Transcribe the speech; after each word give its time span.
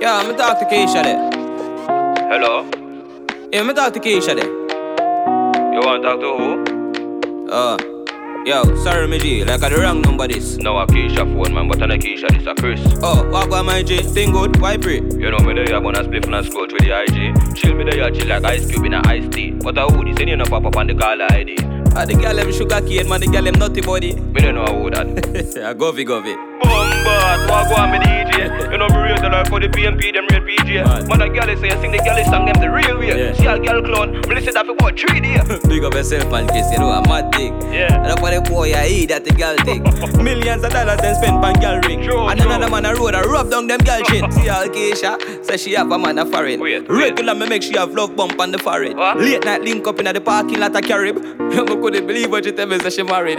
Yeah, 0.00 0.16
I'm 0.16 0.34
talk 0.34 0.58
to 0.58 0.64
Keisha 0.64 1.02
there. 1.02 1.30
Hello? 2.30 2.64
Yeah, 3.52 3.60
I'm 3.60 3.74
talk 3.74 3.92
to 3.92 4.00
Keisha 4.00 4.34
there. 4.34 4.48
You 5.74 5.80
want 5.84 6.02
to 6.02 6.08
talk 6.08 6.20
to 6.20 6.30
who? 6.38 7.50
Uh, 7.52 7.76
yo, 8.46 8.74
sorry, 8.76 9.06
me 9.08 9.18
G, 9.18 9.44
like 9.44 9.62
I 9.62 9.68
the 9.68 9.76
wrong 9.76 10.00
number 10.00 10.26
this. 10.26 10.56
No, 10.56 10.78
a 10.78 10.86
Keisha 10.86 11.18
phone, 11.18 11.52
man, 11.52 11.68
but 11.68 11.82
I'm 11.82 11.90
a 11.90 11.98
Keisha, 11.98 12.30
this 12.30 12.46
a 12.46 12.54
Chris. 12.54 12.80
Oh, 13.02 13.28
what 13.28 13.48
about 13.48 13.66
my 13.66 13.82
G? 13.82 14.00
Thing 14.00 14.32
good? 14.32 14.58
Why 14.58 14.78
pray? 14.78 15.00
You 15.00 15.30
know 15.32 15.38
me 15.40 15.52
there, 15.52 15.76
I'm 15.76 15.82
gonna 15.82 16.02
split 16.02 16.26
and 16.26 16.46
scroll 16.46 16.62
with 16.62 16.78
the 16.78 17.02
IG. 17.02 17.54
Chill 17.54 17.74
me 17.74 17.84
there, 17.84 17.98
you 17.98 18.18
chill 18.18 18.28
like 18.28 18.44
ice 18.44 18.70
cube 18.70 18.86
in 18.86 18.94
a 18.94 19.02
iced 19.04 19.32
tea. 19.32 19.50
But 19.50 19.76
I 19.76 19.84
would, 19.84 20.06
this 20.06 20.18
ain't 20.18 20.38
no 20.38 20.46
pop 20.46 20.64
up 20.64 20.76
on 20.76 20.86
the 20.86 20.94
caller 20.94 21.26
ID. 21.30 21.58
Ah, 21.94 22.06
the 22.06 22.14
girl 22.14 22.34
them 22.36 22.50
sugar 22.52 22.80
cane, 22.80 23.06
man, 23.06 23.20
the 23.20 23.26
girl 23.26 23.42
them 23.42 23.58
nutty 23.58 23.82
body. 23.82 24.14
Me 24.14 24.40
don't 24.40 24.54
know 24.54 24.64
who 24.64 24.88
that. 24.88 25.06
I 25.62 25.74
govy 25.74 26.06
govy. 26.06 26.49
Bombard, 27.04 27.48
walk 27.48 27.78
on 27.78 27.90
me 27.92 27.98
DJ. 27.98 28.70
You 28.70 28.78
know 28.78 28.88
me 28.88 28.96
raise 28.96 29.20
the 29.20 29.28
life 29.28 29.48
for 29.48 29.60
the 29.60 29.68
PMP, 29.68 30.12
them 30.12 30.26
real 30.30 30.40
PJ. 30.40 31.08
Man. 31.08 31.20
A 31.20 31.28
girl 31.28 31.56
say 31.56 31.70
sing 31.80 31.92
the 31.92 31.98
girl 31.98 32.16
song 32.24 32.46
them 32.46 32.60
the 32.60 32.70
real 32.70 32.98
way. 32.98 33.08
Yeah. 33.08 33.32
See 33.32 33.46
a 33.46 33.58
girl 33.58 33.82
clown, 33.82 34.12
me 34.12 34.34
listen 34.34 34.54
that 34.54 34.66
for 34.66 34.72
about 34.72 34.98
three 34.98 35.20
days. 35.20 35.42
Big 35.68 35.84
up 35.84 35.94
yourself, 35.94 36.30
man, 36.30 36.46
kiss, 36.48 36.70
you 36.72 36.78
know, 36.78 36.90
a 36.90 37.02
mad 37.08 37.32
thing. 37.34 37.60
Yeah. 37.72 38.02
And 38.02 38.06
up 38.12 38.20
for 38.20 38.30
the 38.30 38.40
boy, 38.40 38.72
I 38.72 38.86
eat 38.86 39.06
that 39.06 39.24
the 39.24 39.32
girl 39.32 39.56
thing. 39.64 39.82
Millions 40.24 40.64
of 40.64 40.72
dollars 40.72 41.00
then 41.00 41.14
spent 41.16 41.44
on 41.44 41.54
girl 41.54 41.80
ring. 41.82 42.02
True, 42.02 42.28
and 42.28 42.40
true. 42.40 42.50
another 42.50 42.70
man 42.70 42.86
a 42.86 42.94
road, 42.94 43.14
I 43.14 43.22
rub 43.22 43.50
down 43.50 43.66
them 43.66 43.80
girl 43.80 44.00
chin. 44.02 44.30
See 44.32 44.48
how 44.48 44.66
Keisha 44.66 45.44
say 45.44 45.56
she 45.56 45.72
have 45.74 45.90
a 45.90 45.98
man 45.98 46.18
a 46.18 46.26
foreign. 46.26 46.60
Wait, 46.60 46.88
wait. 46.88 46.88
Regular 46.88 47.34
me 47.34 47.48
make 47.48 47.62
she 47.62 47.76
have 47.76 47.92
love 47.94 48.16
bump 48.16 48.40
on 48.40 48.52
the 48.52 48.58
forehead. 48.58 48.96
What? 48.96 49.18
Late 49.18 49.44
night 49.44 49.62
link 49.62 49.86
up 49.86 49.98
in 49.98 50.06
the 50.06 50.20
parking 50.20 50.60
lot 50.60 50.76
of 50.76 50.82
Carib. 50.82 51.16
You 51.16 51.64
couldn't 51.66 52.06
believe 52.06 52.30
what 52.30 52.44
you 52.44 52.52
tell 52.52 52.66
me, 52.66 52.78
say 52.78 52.90
she 52.90 53.02
married. 53.02 53.38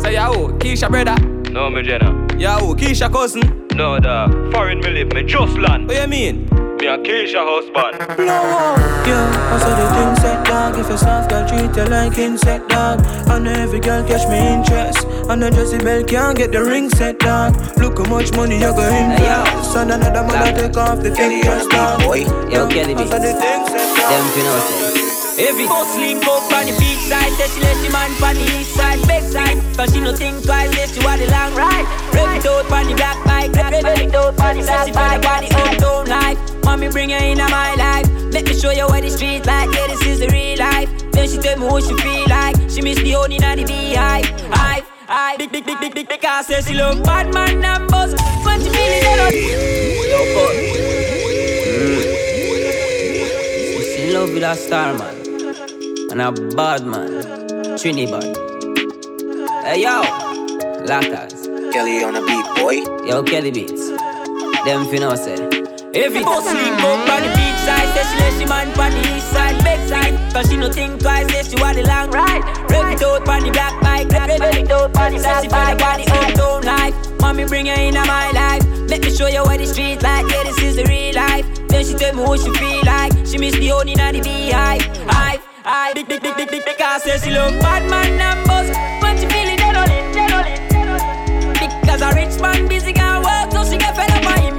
Say, 0.00 0.14
yo, 0.14 0.48
Keisha 0.58 0.88
brother. 0.90 1.16
No, 1.50 1.68
me 1.68 1.82
Jenna. 1.82 2.21
Yo, 2.42 2.74
Keisha 2.74 3.08
cousin. 3.08 3.68
No, 3.76 4.00
the 4.00 4.50
foreign 4.52 4.80
me 4.80 4.90
live, 4.90 5.12
me 5.12 5.22
just 5.22 5.56
land. 5.58 5.86
What 5.86 6.02
you 6.02 6.08
mean? 6.08 6.48
Me 6.80 6.88
a 6.88 6.98
Keisha 6.98 7.38
husband. 7.38 8.18
Yeah, 8.18 8.34
uh, 8.34 9.54
I 9.54 9.58
saw 9.62 9.72
the 9.78 9.86
thing 9.94 10.16
set 10.16 10.44
dog. 10.44 10.76
If 10.76 10.90
a 10.90 10.98
soft 10.98 11.30
girl 11.30 11.46
treat 11.46 11.76
you 11.76 11.84
like 11.84 12.18
insect 12.18 12.68
dog. 12.68 12.98
And 13.30 13.46
every 13.46 13.78
girl 13.78 14.02
catch 14.02 14.28
me 14.28 14.38
interest. 14.54 15.06
And 15.30 15.44
a 15.44 15.52
Jessie 15.52 15.78
Bell 15.78 16.02
can't 16.02 16.36
get 16.36 16.50
the 16.50 16.64
ring 16.64 16.90
set 16.90 17.20
dog. 17.20 17.54
Look 17.78 17.98
how 17.98 18.10
much 18.10 18.32
money 18.34 18.56
you 18.56 18.74
go 18.74 18.88
invest. 18.90 19.76
And 19.76 19.92
another 19.92 20.24
man 20.24 20.42
I 20.42 20.50
take 20.50 20.76
off 20.76 21.00
the 21.00 21.14
fingers 21.14 21.68
dog. 21.68 22.00
boy. 22.00 22.26
Yo, 22.50 22.66
Kelly 22.66 22.96
I 22.96 23.06
saw 23.06 23.18
the 23.20 23.34
thing 23.38 23.66
set 23.68 23.96
dog. 23.96 24.10
Them 24.10 24.24
finna 24.34 24.60
say. 24.66 24.91
Heavy. 25.36 25.66
First 25.66 25.96
link 25.96 26.24
up 26.26 26.52
on 26.52 26.66
the 26.66 26.76
beach 26.78 27.00
side, 27.08 27.32
say 27.40 27.48
she 27.48 27.60
let 27.60 27.76
she 27.80 27.88
man 27.90 28.10
on 28.22 28.34
the 28.36 28.44
east 28.60 28.74
side, 28.74 29.00
back 29.08 29.22
side. 29.24 29.56
Cause 29.76 29.92
she 29.92 30.00
no 30.00 30.14
think 30.14 30.44
twice, 30.44 30.70
say 30.76 30.86
she 30.92 31.04
want 31.04 31.20
the 31.20 31.30
long 31.30 31.54
ride. 31.54 31.86
Rev 32.12 32.36
it 32.36 32.46
out 32.46 32.70
on 32.70 32.86
the 32.86 32.94
black 32.94 33.18
bike, 33.24 33.52
rev 33.52 33.72
it 33.72 34.14
out 34.14 34.38
on 34.38 34.56
the 34.56 34.62
black 34.62 34.92
bike. 34.92 34.92
Say 34.92 34.92
she 34.92 34.92
feel 34.92 35.20
the 35.40 35.48
uptown 35.56 36.06
life, 36.06 36.64
mommy 36.64 36.88
bring 36.90 37.10
her 37.10 37.24
in 37.24 37.38
my 37.38 37.74
life. 37.74 38.06
Let 38.32 38.44
me 38.46 38.54
show 38.54 38.70
you 38.70 38.86
what 38.86 39.02
the 39.02 39.10
street 39.10 39.46
like, 39.46 39.72
yeah 39.74 39.86
this 39.88 40.04
is 40.06 40.20
the 40.20 40.28
real 40.28 40.58
life. 40.58 40.88
Then 41.12 41.28
she 41.28 41.38
tell 41.38 41.58
me 41.58 41.66
what 41.66 41.84
she 41.84 41.94
feel 41.96 42.28
like, 42.28 42.56
she 42.68 42.82
miss 42.82 42.98
the 43.00 43.12
honey 43.12 43.38
and 43.42 43.60
the 43.60 43.64
beehive. 43.64 44.24
Hive, 44.52 44.84
hive, 45.08 45.38
big, 45.38 45.50
big, 45.50 45.64
big, 45.64 45.80
big, 45.80 45.94
big, 45.94 46.08
big, 46.08 46.24
I 46.24 46.42
say 46.42 46.60
she 46.60 46.74
love 46.74 47.02
bad 47.02 47.32
man 47.32 47.64
and 47.64 47.88
boss. 47.90 48.12
When 48.44 48.60
she 48.60 48.68
feel 48.68 48.76
it, 48.76 49.02
Yo, 50.12 50.18
boy. 50.34 50.54
Mm. 51.72 52.02
She's 53.80 53.96
in 54.00 54.12
love 54.14 54.32
with 54.32 54.42
a 54.42 54.54
star 54.56 54.92
man. 54.98 55.21
And 56.12 56.20
a 56.20 56.30
bad 56.54 56.84
man. 56.84 57.24
Trinidad. 57.78 58.36
Hey, 59.64 59.80
yo. 59.80 60.02
Latas. 60.84 61.48
Kelly 61.72 62.04
on 62.04 62.12
the 62.12 62.20
beat, 62.20 62.46
boy. 62.60 62.84
Yo, 63.08 63.22
Kelly 63.22 63.50
Beats. 63.50 63.88
Them 63.88 64.84
finna 64.92 65.16
say. 65.16 65.40
If 65.94 66.06
Every 66.06 66.22
bus 66.22 66.44
link 66.44 66.80
up 66.84 67.08
on 67.08 67.22
the 67.22 67.28
beach 67.36 67.60
side 67.64 67.88
Say 67.96 68.04
she 68.08 68.18
let 68.20 68.32
she 68.38 68.44
man 68.46 68.68
on 68.80 68.92
the 68.92 69.16
east 69.16 69.28
side, 69.30 69.62
back 69.64 69.88
side 69.88 70.32
Cause 70.32 70.48
she 70.48 70.56
no 70.56 70.72
think 70.72 71.00
twice, 71.00 71.30
say 71.30 71.42
she 71.44 71.56
want 71.60 71.76
the 71.76 71.82
long 71.84 72.10
ride 72.10 72.44
Rev 72.70 72.92
it 72.92 73.02
out 73.02 73.28
on 73.28 73.42
the 73.42 73.50
black 73.50 73.80
bike 73.82 74.08
Rev 74.08 74.30
it 74.30 74.40
out 74.40 74.54
on 74.54 74.64
the 74.64 74.88
black 74.88 74.92
bike 74.92 75.20
Say 75.20 75.34
she 75.42 75.48
feel 75.48 75.76
the 75.76 76.06
uptown 76.12 76.62
life 76.62 77.20
Mommy 77.20 77.44
bring 77.44 77.66
her 77.66 77.74
in 77.74 77.92
my 77.92 78.30
life 78.32 78.64
Let 78.88 79.02
me 79.02 79.10
show 79.10 79.26
you 79.26 79.42
what 79.42 79.58
the 79.58 79.66
street 79.66 80.02
like 80.02 80.24
Yeah, 80.30 80.44
this 80.44 80.62
is 80.62 80.76
the 80.76 80.84
real 80.84 81.14
life 81.14 81.44
Then 81.68 81.84
she 81.84 81.92
tell 81.92 82.14
me 82.14 82.22
what 82.22 82.40
she 82.40 82.50
feel 82.56 82.82
like 82.86 83.12
She 83.26 83.36
miss 83.36 83.54
the 83.56 83.72
only 83.72 83.94
and 83.94 84.16
the 84.16 84.22
beehive 84.22 84.80
Hive, 85.08 85.41
hive 85.64 85.94
Big, 85.94 86.08
big, 86.08 86.22
big, 86.22 86.36
big, 86.36 86.50
big, 86.50 86.64
big 86.64 86.76
Cause 86.78 87.02
say 87.02 87.18
she 87.18 87.30
love 87.30 87.58
bad 87.60 87.88
man 87.88 88.20
and 88.20 88.46
boss 88.46 88.68
When 89.02 89.16
she 89.16 89.26
feel 89.26 89.48
it, 89.48 89.58
dead 89.58 89.76
on 89.76 89.90
it, 89.90 90.14
dead 90.14 90.32
on 90.32 90.46
it, 90.46 90.70
dead 90.70 90.88
on 90.88 91.00
it 91.00 91.80
Because 91.80 92.02
a 92.02 92.10
rich 92.14 92.40
man 92.40 92.68
busy 92.68 92.92
can 92.92 93.22
work 93.22 93.52
So 93.52 93.64
she 93.70 93.78
get 93.78 93.94
fed 93.96 94.10
up 94.10 94.22
by 94.24 94.38
him 94.40 94.56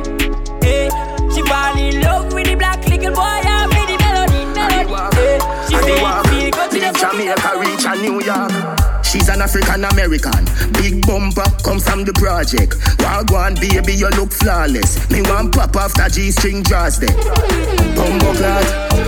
Hey, 0.61 0.89
she 1.33 1.41
fall 1.43 1.77
in 1.77 2.01
love 2.01 2.33
with 2.33 2.47
the 2.47 2.55
black 2.55 2.79
little 2.87 3.13
boy 3.13 3.41
and 3.43 3.69
with 3.69 3.87
the 3.87 3.97
melody, 3.99 4.45
melody. 4.53 4.93
Hey, 5.15 5.39
she 5.67 5.75
feel 5.75 6.23
feel 6.23 6.51
go 6.51 6.69
to 6.69 6.79
the 6.79 6.91
Jamaica 6.99 7.51
reach 7.59 7.85
a 7.85 7.95
New 8.01 8.21
York. 8.21 8.82
She's 9.03 9.29
an 9.29 9.41
African 9.41 9.85
American. 9.85 10.45
Big 10.73 11.05
bumper 11.05 11.45
come 11.63 11.79
from 11.79 12.03
the 12.03 12.13
project. 12.13 12.73
Wagwan 13.03 13.59
baby, 13.59 13.93
you 13.93 14.09
look 14.17 14.31
flawless. 14.31 15.09
Me 15.11 15.21
want 15.23 15.53
pop 15.53 15.75
after 15.75 16.09
G 16.09 16.31
string 16.31 16.63
draws 16.63 16.99
there. 16.99 17.13
Bumbo 17.95 18.33
clot, 18.33 18.65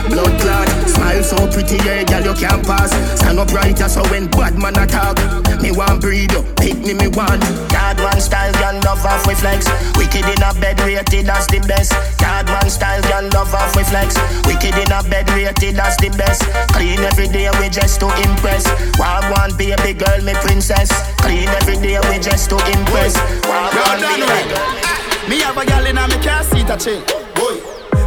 blood. 0.10 0.70
Smile 0.88 1.24
so 1.24 1.38
pretty, 1.52 1.78
yeah, 1.84 2.04
girl 2.04 2.32
you 2.32 2.36
can't 2.36 2.64
pass. 2.66 2.92
Stand 3.20 3.40
up 3.40 3.52
right 3.52 3.78
so 3.78 4.04
when 4.12 4.28
bad 4.28 4.58
man 4.58 4.78
attack. 4.78 5.18
Me 5.62 5.72
want 5.72 6.02
breed 6.02 6.34
up, 6.36 6.46
pick 6.58 6.78
me 6.78 6.94
me 6.94 7.08
want. 7.08 7.42
Card 7.72 8.00
one 8.00 8.22
style, 8.22 8.54
girl 8.62 8.78
love 8.86 9.04
off 9.06 9.26
with 9.26 9.40
flex. 9.40 9.66
Wicked 9.98 10.26
in 10.26 10.42
a 10.44 10.54
bed 10.60 10.80
rated 10.82 11.30
as 11.30 11.48
the 11.48 11.60
best. 11.68 11.94
Card 12.22 12.48
one 12.50 12.70
style, 12.70 13.02
girl 13.10 13.30
love 13.34 13.54
off 13.54 13.76
with 13.76 13.90
flex. 13.90 14.16
Wicked 14.46 14.76
in 14.78 14.92
a 14.92 15.02
bed 15.10 15.30
rated 15.32 15.80
as 15.80 15.98
the 15.98 16.10
best. 16.18 16.44
Clean 16.74 17.00
every 17.00 17.28
day 17.28 17.50
we 17.60 17.70
just 17.70 18.00
to 18.00 18.08
impress. 18.22 18.68
Wagwan 19.02 19.58
baby 19.58 19.85
girl, 19.94 20.22
me 20.24 20.34
princess. 20.34 20.90
Clean 21.18 21.48
every 21.48 21.78
day 21.78 22.00
we 22.10 22.20
just 22.20 22.50
to 22.50 22.56
impress. 22.56 23.16
Wagwan 23.46 24.02
baby 24.02 24.26
girl. 24.26 25.30
Me 25.30 25.42
have 25.42 25.58
a 25.58 25.66
gal 25.66 25.86
in 25.86 25.98
a 25.98 26.08
me 26.08 26.18
car 26.24 26.44
seat 26.44 26.70
a 26.70 26.78
chill. 26.78 27.02
Boy, 27.36 27.60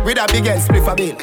with 0.04 0.18
a 0.18 0.26
big 0.32 0.46
ass 0.46 0.66
spliff 0.68 0.90
a 0.90 0.94
bill. 0.94 1.16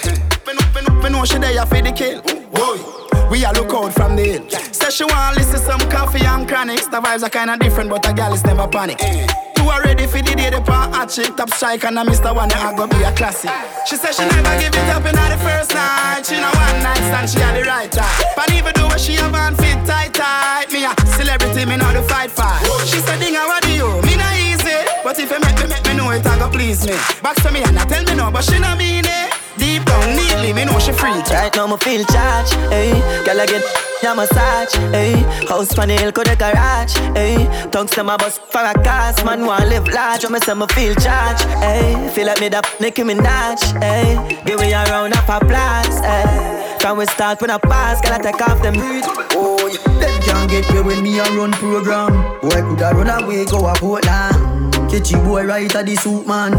Me 0.45 0.53
know, 0.53 1.01
me 1.01 1.19
me 1.19 1.25
she 1.25 1.37
there 1.37 1.65
for 1.65 1.81
the 1.81 1.91
kill. 1.91 2.21
Boy, 2.51 3.29
we 3.29 3.43
a 3.45 3.51
look 3.53 3.73
out 3.73 3.93
from 3.93 4.15
the 4.15 4.23
hill. 4.23 4.49
Say 4.71 4.89
she 4.89 5.03
want 5.05 5.37
listen 5.37 5.59
some 5.59 5.79
coffee 5.89 6.25
and 6.25 6.47
chronics. 6.47 6.87
The 6.87 7.01
vibes 7.01 7.23
are 7.23 7.29
kinda 7.29 7.57
different, 7.57 7.89
but 7.89 8.09
a 8.09 8.13
gal 8.13 8.33
is 8.33 8.43
never 8.43 8.67
panic. 8.67 9.01
Eh. 9.01 9.44
Are 9.65 9.81
ready 9.81 10.05
for 10.07 10.21
the 10.21 10.35
day 10.35 10.49
the 10.49 10.61
pan 10.61 10.93
hot 10.93 11.09
chick 11.09 11.35
top 11.35 11.49
strike 11.49 11.83
and 11.83 11.99
I 11.99 12.05
Mr. 12.05 12.33
One 12.33 12.51
I 12.51 12.73
go 12.77 12.87
be 12.87 13.01
a 13.03 13.11
classic. 13.11 13.51
She 13.85 13.95
said 13.97 14.13
she 14.13 14.23
never 14.23 14.55
give 14.61 14.71
it 14.71 14.89
up 14.93 15.03
in 15.03 15.15
the 15.15 15.37
first 15.43 15.73
night. 15.73 16.23
She 16.23 16.35
know 16.39 16.53
one 16.53 16.79
night 16.85 17.01
stand 17.09 17.29
she 17.29 17.39
had 17.39 17.57
the 17.57 17.63
right 17.67 17.91
time. 17.91 18.07
But 18.35 18.53
even 18.53 18.71
though 18.75 18.95
she 18.97 19.13
have 19.19 19.33
on 19.33 19.55
fit 19.55 19.83
tight 19.85 20.13
tight, 20.13 20.71
me 20.71 20.85
a 20.85 20.93
celebrity 21.17 21.65
me 21.65 21.75
know 21.77 21.91
the 21.91 22.03
fight 22.03 22.31
fight. 22.31 22.61
She 22.85 22.99
said, 23.03 23.19
Dinga 23.19 23.43
what 23.47 23.63
do 23.63 23.71
you? 23.73 23.89
Me 24.07 24.15
not 24.15 24.37
easy, 24.37 24.79
but 25.03 25.19
if 25.19 25.29
you 25.29 25.39
make 25.39 25.57
me 25.59 25.67
make 25.67 25.85
me 25.85 25.93
know 25.97 26.11
it, 26.11 26.25
I 26.25 26.39
go 26.39 26.49
please 26.49 26.85
me. 26.85 26.95
Back 27.21 27.35
to 27.43 27.51
me 27.51 27.61
and 27.63 27.77
I 27.77 27.85
tell 27.85 28.03
me 28.05 28.15
no, 28.15 28.31
but 28.31 28.43
she 28.45 28.59
not 28.59 28.77
mean 28.77 29.03
it. 29.03 29.33
Deep 29.57 29.83
down 29.83 30.15
neatly, 30.15 30.53
me 30.53 30.65
know 30.65 30.79
she 30.79 30.91
free. 30.91 31.11
Right 31.33 31.53
now 31.55 31.67
me 31.67 31.77
feel 31.77 32.05
charged, 32.05 32.53
hey 32.71 32.93
Girl 33.25 33.41
I 33.41 33.45
get 33.45 33.63
a 34.05 34.15
massage, 34.15 34.73
hey 34.93 35.13
House 35.47 35.73
pan 35.73 35.89
the 35.89 35.95
hill, 35.95 36.11
could 36.11 36.27
the 36.27 36.35
garage, 36.35 36.95
eh? 37.15 37.37
hey 37.37 37.69
Tongues 37.71 37.91
to 37.91 38.03
my 38.03 38.17
bus 38.17 38.37
for 38.37 38.61
a 38.61 38.73
cast 38.83 39.25
Man 39.25 39.45
want 39.45 39.67
live 39.67 39.87
large, 39.87 40.23
when 40.23 40.33
me 40.33 40.39
say 40.39 40.53
me 40.53 40.67
feel 40.67 40.95
charged, 40.95 41.43
hey 41.63 41.93
eh? 41.95 42.09
Feel 42.09 42.27
like 42.27 42.39
me 42.39 42.49
da 42.49 42.61
Nicki 42.79 43.03
Minaj, 43.03 43.59
hey 43.81 44.41
Give 44.45 44.59
me 44.59 44.71
a 44.73 44.83
round 44.85 45.13
of 45.13 45.29
applause, 45.29 45.99
hey 45.99 46.77
From 46.79 46.97
we 46.97 47.05
start 47.05 47.41
when 47.41 47.49
I 47.51 47.57
pass, 47.57 48.01
girl 48.01 48.13
I 48.13 48.19
take 48.19 48.41
off 48.41 48.61
them 48.61 48.73
breed 48.73 49.03
Oh, 49.37 49.67
yeah. 49.67 49.99
them 49.99 50.15
can't 50.21 50.49
get 50.49 50.73
me 50.73 50.81
when 50.81 51.03
me 51.03 51.19
a 51.19 51.23
run 51.23 51.51
program. 51.53 52.39
Boy 52.41 52.61
coulda 52.61 52.91
run 52.93 53.09
away 53.09 53.45
go 53.45 53.65
a 53.67 53.73
Portland. 53.75 54.73
Catch 54.89 55.11
you 55.11 55.17
boy 55.19 55.45
right 55.45 55.73
at 55.75 55.85
the 55.85 55.95
soup 55.95 56.27
man. 56.27 56.51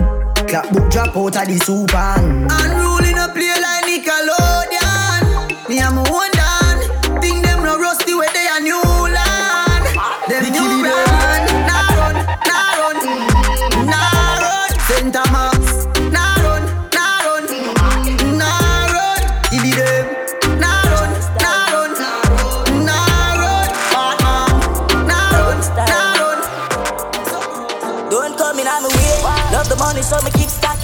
Clap 0.49 0.71
book 0.73 0.91
drop 0.91 1.17
out 1.17 1.37
at 1.37 1.47
the 1.49 1.59
soup 1.59 1.93
man. 1.93 2.47
Unruling 2.51 3.19
a 3.19 3.29
play 3.33 3.55
like 3.61 3.85
Nickelodeon. 3.85 5.69
Me 5.69 5.79
a 5.79 5.91
my 5.91 6.11
one 6.11 6.36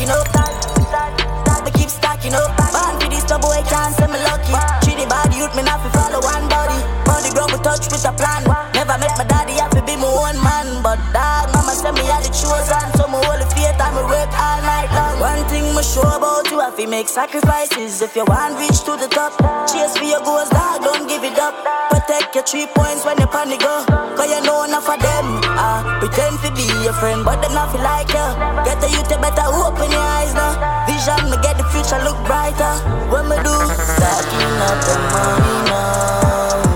stacking 0.02 0.10
up. 0.10 1.64
Me 1.64 1.70
keep 1.70 1.88
stacking 1.90 2.34
up. 2.34 2.50
Man, 2.72 3.00
for 3.00 3.08
this 3.08 3.24
boy 3.24 3.62
can't 3.68 3.94
say 3.94 4.06
me 4.06 4.18
lucky. 4.24 4.52
Treat 4.82 4.98
the 4.98 5.06
body 5.06 5.36
youth, 5.36 5.54
me 5.54 5.62
not 5.62 5.80
fi 5.82 5.88
follow 5.94 6.20
one 6.20 6.48
body. 6.48 6.78
On 7.10 7.22
the 7.22 7.30
ground, 7.34 7.52
we 7.52 7.58
touch 7.62 7.86
with 7.90 8.04
a 8.04 8.12
plan. 8.12 8.42
Never 8.74 8.98
met 8.98 9.16
my 9.18 9.24
daddy, 9.24 9.54
have 9.54 9.70
to 9.70 9.82
be 9.82 9.96
my 9.96 10.06
own 10.06 10.42
man. 10.42 10.82
But 10.82 10.98
dog, 11.12 11.52
mama 11.54 11.72
say 11.72 11.92
me 11.92 12.04
had 12.06 12.24
the 12.24 12.30
chosen. 12.30 13.01
One 15.22 15.46
thing 15.46 15.62
me 15.70 15.86
sure 15.86 16.02
about 16.02 16.50
you, 16.50 16.58
if 16.66 16.74
you 16.80 16.88
make 16.88 17.06
sacrifices 17.06 18.02
if 18.02 18.16
you 18.16 18.24
want 18.26 18.58
reach 18.58 18.82
to 18.82 18.98
the 18.98 19.06
top. 19.06 19.30
Chase 19.70 19.94
for 19.96 20.02
your 20.02 20.18
goals, 20.18 20.50
dog, 20.50 20.82
don't 20.82 21.06
give 21.06 21.22
it 21.22 21.38
up. 21.38 21.54
Protect 21.94 22.34
your 22.34 22.42
three 22.42 22.66
points 22.66 23.06
when 23.06 23.14
you 23.22 23.28
panic 23.30 23.60
go. 23.60 23.86
Cause 24.18 24.26
you 24.26 24.42
know 24.42 24.64
enough 24.66 24.90
of 24.90 24.98
them. 24.98 25.38
Ah, 25.46 26.02
pretend 26.02 26.42
to 26.42 26.50
be 26.58 26.66
your 26.82 26.92
friend, 26.98 27.22
but 27.24 27.38
they 27.38 27.54
not 27.54 27.70
feel 27.70 27.86
like 27.86 28.10
you. 28.10 28.28
Get 28.66 28.82
the 28.82 28.90
youth, 28.90 29.06
you 29.14 29.18
better 29.22 29.46
open 29.46 29.94
your 29.94 30.02
eyes 30.02 30.34
now. 30.34 30.58
Vision, 30.90 31.30
me 31.30 31.38
get 31.38 31.54
the 31.54 31.70
future 31.70 32.02
look 32.02 32.18
brighter. 32.26 32.74
What 33.06 33.22
me 33.30 33.38
do? 33.46 33.54
Stacking 33.78 34.58
up 34.66 34.78
the 34.82 34.96
money 35.14 35.54
now. 35.70 36.66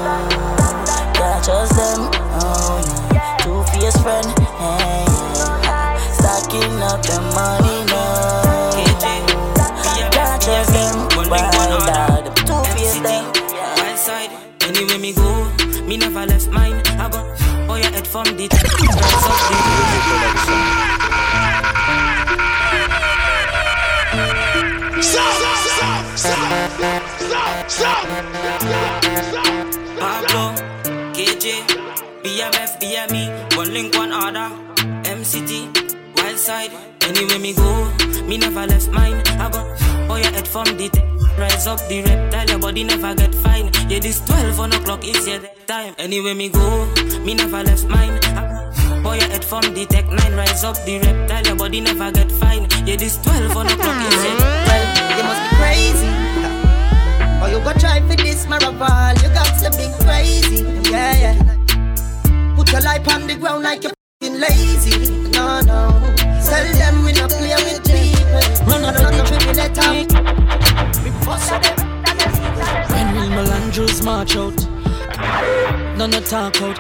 Can't 1.19 1.43
trust 1.43 1.75
them. 1.75 2.14
Oh, 2.38 2.78
no. 3.10 3.19
Two 3.43 3.58
fierce 3.75 3.98
friend. 4.06 4.45
The 7.02 7.20
money 7.34 7.84
now. 7.93 8.70
Can't 8.72 10.43
trust 10.43 10.72
them. 10.72 10.94
Why 11.28 11.38
that? 11.84 12.25
Two 12.46 12.64
fierce 12.72 12.98
them. 13.00 13.25
Right 13.76 13.98
side, 13.98 14.31
anywhere 14.62 14.98
me 14.98 15.12
go, 15.12 15.50
me 15.84 15.96
never 15.98 16.25
left 16.25 16.48
mine. 16.50 16.81
I 16.98 17.08
got 17.10 17.26
oh 17.69 17.76
your 17.76 17.90
head 17.93 18.06
from 18.06 18.25
the 18.25 18.48
rise 18.48 19.25
up 19.28 19.40
the 19.48 19.56
Pablo, 30.00 30.54
KJ, 31.12 31.66
BMF, 32.22 32.81
BME, 32.81 33.56
one 33.56 33.72
link, 33.72 33.94
one 33.94 34.12
order. 34.12 34.66
Anywhere 37.17 37.39
me 37.39 37.55
go, 37.55 37.91
me 38.27 38.37
never 38.37 38.67
left 38.67 38.91
mine. 38.91 39.23
I 39.41 39.49
got 39.49 39.65
oh 40.11 40.17
your 40.17 40.31
head 40.33 40.47
from 40.47 40.67
the 40.77 40.91
rise 41.39 41.67
up 41.67 41.81
the 41.89 42.03
reptile. 42.03 42.47
Your 42.47 42.59
body 42.59 42.85
never 42.85 43.15
get 43.15 43.35
fine. 43.37 43.71
Yeah, 43.89 44.01
this 44.01 44.21
12 44.27 44.61
on 44.61 44.73
o'clock 44.75 45.03
is 45.03 45.27
your 45.27 45.41
time. 45.67 45.95
Anywhere 45.97 46.35
me 46.35 46.51
go, 46.51 46.85
me 47.25 47.33
never 47.33 47.63
left 47.63 47.87
mine. 47.87 48.21
Got 48.21 48.77
oh 49.07 49.15
your 49.15 49.29
head 49.33 49.43
from 49.43 49.63
the 49.73 49.87
tech 49.87 50.05
nine. 50.13 50.35
Rise 50.37 50.63
up 50.63 50.77
the 50.85 50.99
reptile. 50.99 51.43
Your 51.47 51.57
body 51.57 51.81
never 51.81 52.13
get 52.13 52.31
fine. 52.33 52.69
Yeah, 52.85 52.97
this 52.97 53.17
12 53.23 53.57
on 53.57 53.67
o'clock 53.67 54.13
is 54.13 54.23
your 54.23 54.37
Well, 54.37 54.85
you 55.17 55.25
must 55.25 55.41
be 55.41 55.57
crazy. 55.57 56.13
Or 57.41 57.49
you 57.49 57.65
go 57.65 57.73
try 57.81 58.01
for 58.01 58.17
this 58.17 58.47
marathon. 58.47 59.17
You 59.25 59.33
got 59.33 59.57
to 59.65 59.71
be 59.73 59.89
crazy. 60.05 60.65
Yeah, 60.91 61.17
yeah. 61.17 62.57
Put 62.57 62.71
your 62.73 62.83
life 62.83 63.09
on 63.09 63.27
the 63.27 63.37
ground 63.37 63.65
like 63.65 63.87
f***ing 63.87 63.95
lazy. 64.37 65.11
No, 65.31 65.61
no. 65.61 66.15
Tell 66.44 66.67
them 66.75 67.05
we 67.05 67.12
not 67.12 67.31
play 67.31 67.55
with 67.67 67.83
people. 67.85 68.67
Run 68.67 68.85
out 68.85 68.97
of 68.97 69.03
the 69.03 69.11
country, 69.17 69.38
we 69.47 69.53
let 69.55 69.75
them. 69.75 69.97
We 71.05 71.11
bust 71.25 71.50
them. 71.50 71.87
When 72.91 73.06
will 73.15 73.31
Melandros 73.37 74.05
march 74.05 74.37
out? 74.37 74.56
None 75.97 76.11
no 76.11 76.21
talk 76.21 76.61
out. 76.62 76.79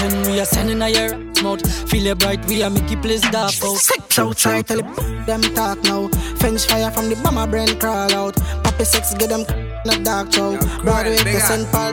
When 0.00 0.30
we 0.30 0.40
are 0.40 0.44
sending 0.44 0.80
a 0.82 0.88
your 0.88 1.16
mouth, 1.42 1.62
feel 1.90 2.06
it 2.06 2.18
bright, 2.18 2.44
we 2.46 2.62
are 2.62 2.70
making 2.70 3.00
place 3.00 3.22
dark 3.30 3.54
out. 3.64 3.76
Sex 3.76 4.18
outside, 4.18 4.66
tell 4.66 4.78
the 4.78 5.24
them 5.26 5.42
talk 5.54 5.82
now. 5.84 6.08
Fence 6.38 6.64
fire 6.64 6.90
from 6.90 7.08
the 7.08 7.16
bomber 7.16 7.46
brain 7.46 7.78
crawl 7.78 8.12
out. 8.12 8.36
Pappy 8.62 8.84
sex, 8.84 9.14
get 9.14 9.30
them 9.30 9.40
in 9.40 10.00
a 10.00 10.04
dark 10.04 10.32
show. 10.32 10.56
Broadway 10.82 11.16
to 11.16 11.40
St. 11.40 11.70
Paul, 11.72 11.92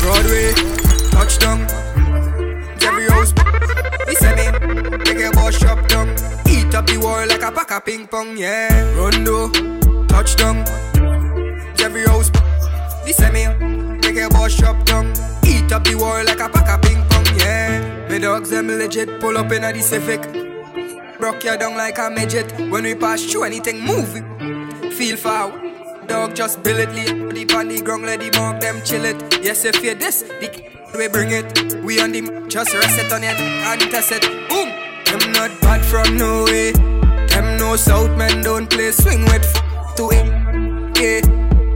Broadway, 0.00 0.52
touchdown. 1.10 1.87
House, 3.08 3.32
listen 4.06 4.34
me. 4.36 5.04
Take 5.04 5.24
a 5.24 5.30
bus 5.30 5.58
shop 5.58 5.86
down. 5.88 6.08
Eat 6.48 6.74
up 6.74 6.86
the 6.86 6.98
world 6.98 7.28
like 7.28 7.42
a 7.42 7.50
pack 7.52 7.70
of 7.72 7.84
ping 7.84 8.06
pong, 8.06 8.36
yeah. 8.36 8.94
Rondo, 8.94 9.48
touchdown. 10.06 10.64
Every 11.80 12.04
house, 12.06 12.30
listen 13.04 13.32
me. 13.32 14.00
Take 14.00 14.18
a 14.18 14.28
bus 14.28 14.52
shop 14.52 14.84
down. 14.84 15.12
Eat 15.46 15.72
up 15.72 15.84
the 15.84 15.94
world 15.94 16.26
like 16.26 16.40
a 16.40 16.48
pack 16.48 16.68
of 16.68 16.82
ping 16.82 17.02
pong, 17.08 17.26
yeah. 17.38 18.08
Me 18.08 18.18
dogs 18.18 18.50
them 18.50 18.68
legit 18.68 19.20
pull 19.20 19.36
up 19.36 19.52
in 19.52 19.64
a 19.64 19.72
the 19.72 19.80
Civic. 19.80 20.22
Broke 21.18 21.44
you 21.44 21.58
down 21.58 21.76
like 21.76 21.98
a 21.98 22.10
midget. 22.10 22.52
When 22.70 22.84
we 22.84 22.94
pass 22.94 23.24
through 23.24 23.44
anything, 23.44 23.80
move 23.80 24.14
it. 24.16 24.92
Feel 24.92 25.16
far. 25.16 25.50
Dog 26.06 26.34
just 26.34 26.62
bill 26.62 26.78
it, 26.78 26.90
lay 26.94 27.32
deep 27.32 27.54
on 27.54 27.68
the 27.68 27.82
ground, 27.82 28.06
let 28.06 28.20
the 28.20 28.30
mug 28.38 28.60
them 28.60 28.80
chill 28.82 29.04
it. 29.04 29.44
Yes, 29.44 29.66
if 29.66 29.84
you 29.84 29.94
this, 29.94 30.22
the 30.40 30.77
we 30.96 31.08
bring 31.08 31.30
it. 31.30 31.74
We 31.84 32.00
on 32.00 32.12
the 32.12 32.46
just 32.48 32.74
rest 32.74 32.98
it 32.98 33.12
on 33.12 33.22
it 33.24 33.38
and 33.38 33.80
test 33.90 34.12
it. 34.12 34.22
Boom. 34.48 34.68
Them 35.04 35.32
not 35.32 35.50
bad 35.60 35.84
from 35.84 36.16
no 36.16 36.44
way. 36.44 36.72
Them 36.72 37.56
no 37.58 37.76
South 37.76 38.16
men 38.16 38.42
don't 38.42 38.68
play 38.68 38.90
swing 38.90 39.24
with 39.24 39.44
f- 39.44 39.96
to 39.96 40.10
it. 40.10 40.26
Yeah. 41.00 41.20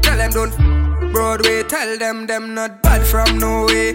Tell 0.00 0.16
them 0.16 0.30
don't 0.30 0.52
f- 0.52 1.12
Broadway. 1.12 1.62
Tell 1.64 1.98
them 1.98 2.26
them 2.26 2.54
not 2.54 2.82
bad 2.82 3.02
from 3.06 3.38
no 3.38 3.66
way. 3.66 3.92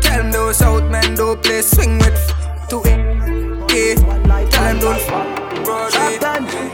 Tell 0.00 0.18
them 0.22 0.30
those 0.32 0.56
South 0.58 0.84
men 0.90 1.14
don't 1.14 1.42
play 1.42 1.62
swing 1.62 1.98
with 1.98 2.14
f- 2.14 2.68
to 2.68 2.82
it. 2.84 3.98
Tell 4.50 4.64
them 4.64 4.78
don't 4.80 4.96
f- 4.96 5.64
Broadway. 5.64 6.18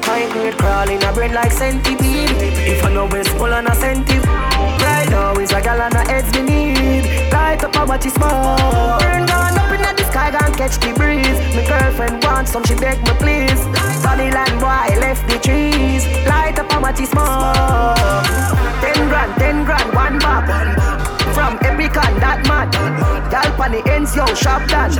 High 0.02 0.32
grade 0.32 0.58
crawling 0.58 1.02
a 1.04 1.12
brain 1.12 1.32
like 1.34 1.52
centipede. 1.52 2.30
If 2.40 2.84
I 2.84 2.92
know 2.92 3.06
what's 3.06 3.28
full 3.30 3.52
on 3.52 3.66
a 3.66 3.74
centipede. 3.74 4.24
Right 4.26 5.08
now 5.10 5.32
is 5.34 5.52
a 5.52 5.60
gal 5.60 5.80
on 5.80 5.92
a 5.94 6.02
heads 6.10 6.32
need. 6.40 6.99
Light 7.32 7.62
up 7.64 7.76
a 7.76 7.84
watch 7.84 8.06
it 8.06 8.12
small. 8.12 8.98
Burn 9.00 9.26
down 9.26 9.58
up 9.58 9.72
in 9.72 9.96
the 9.96 10.04
sky, 10.10 10.30
gon' 10.30 10.54
catch 10.54 10.78
the 10.78 10.92
breeze. 10.94 11.38
My 11.54 11.66
girlfriend 11.66 12.24
wants 12.24 12.52
some, 12.52 12.64
she 12.64 12.74
beg 12.74 12.98
me 13.02 13.12
please. 13.18 13.60
Babylon 14.02 14.58
boy 14.58 15.00
left 15.00 15.28
the 15.28 15.38
trees. 15.38 16.06
Light 16.26 16.58
up 16.58 16.72
a 16.72 16.80
watch 16.80 17.00
it 17.00 17.08
small. 17.08 17.94
Ten 18.80 19.08
grand, 19.08 19.34
ten 19.36 19.64
grand, 19.64 19.94
one 19.94 20.18
bob. 20.18 21.19
From 21.34 21.58
every 21.62 21.80
Epicon, 21.90 22.20
that 22.20 22.40
man. 22.46 22.70
Gal 23.30 23.50
pan 23.56 23.72
the 23.72 23.80
ends, 23.90 24.14
yo, 24.14 24.26
shop 24.34 24.66
done. 24.68 24.92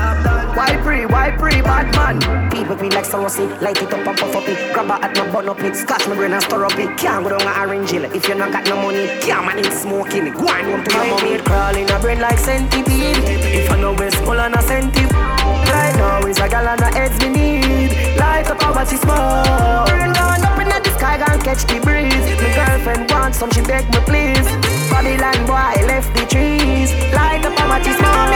Why 0.56 0.76
pre, 0.82 1.06
why 1.06 1.30
pre, 1.30 1.60
bad 1.62 1.94
man. 1.94 2.50
People 2.50 2.76
feel 2.76 2.90
like 2.90 3.04
Sarossi, 3.04 3.46
light 3.60 3.80
it 3.82 3.92
up 3.92 4.06
and 4.06 4.18
puff 4.18 4.34
up 4.34 4.48
it. 4.48 4.72
Grab 4.72 4.90
a 4.90 5.04
at 5.04 5.16
my 5.16 5.30
bun 5.32 5.48
up 5.48 5.60
it, 5.60 5.76
scotch 5.76 6.06
my 6.08 6.16
brain 6.16 6.32
and 6.32 6.42
stir 6.42 6.64
up 6.64 6.78
it. 6.78 6.96
Can't 6.98 7.24
go 7.24 7.36
down 7.36 7.42
a 7.42 7.60
orange 7.60 7.90
hill 7.90 8.04
if 8.04 8.28
you 8.28 8.34
not 8.34 8.52
got 8.52 8.64
no 8.66 8.76
money. 8.76 9.06
Can't 9.20 9.46
man 9.46 9.58
in 9.58 9.70
smoking, 9.72 10.32
go 10.32 10.48
on 10.48 10.64
home 10.64 10.84
to 10.84 10.90
your 10.94 11.06
mommy. 11.06 11.38
Crawling 11.38 11.90
a 11.90 11.98
brain 11.98 12.20
like 12.20 12.38
centipede. 12.38 13.18
If 13.58 13.70
I 13.70 13.80
know 13.80 13.94
where's 13.94 14.14
full 14.14 14.38
on 14.38 14.54
a 14.54 14.62
centipede. 14.62 15.12
Right 15.12 15.94
now 15.96 16.26
is 16.26 16.38
a 16.38 16.48
gal 16.48 16.66
on 16.66 16.78
the 16.78 16.86
heads 16.86 17.18
me 17.20 17.28
need. 17.28 18.18
Light 18.18 18.50
up 18.50 18.60
it 18.80 18.98
small. 18.98 19.86
Burn 19.86 20.12
down 20.12 20.44
up 20.44 20.58
in 20.58 20.69
sky, 21.00 21.16
gon' 21.16 21.40
catch 21.40 21.64
the 21.64 21.80
breeze. 21.80 22.26
My 22.44 22.50
girlfriend 22.52 23.10
wants 23.10 23.38
some, 23.40 23.50
she 23.50 23.62
beg 23.62 23.88
me 23.88 24.00
please. 24.04 24.48
Babylon 24.92 25.40
boy 25.48 25.72
left 25.88 26.12
the 26.12 26.24
trees. 26.28 26.92
Light 27.16 27.40
up 27.48 27.56
a 27.56 27.64
watch 27.72 27.88
it 27.88 27.96
small. 27.96 28.28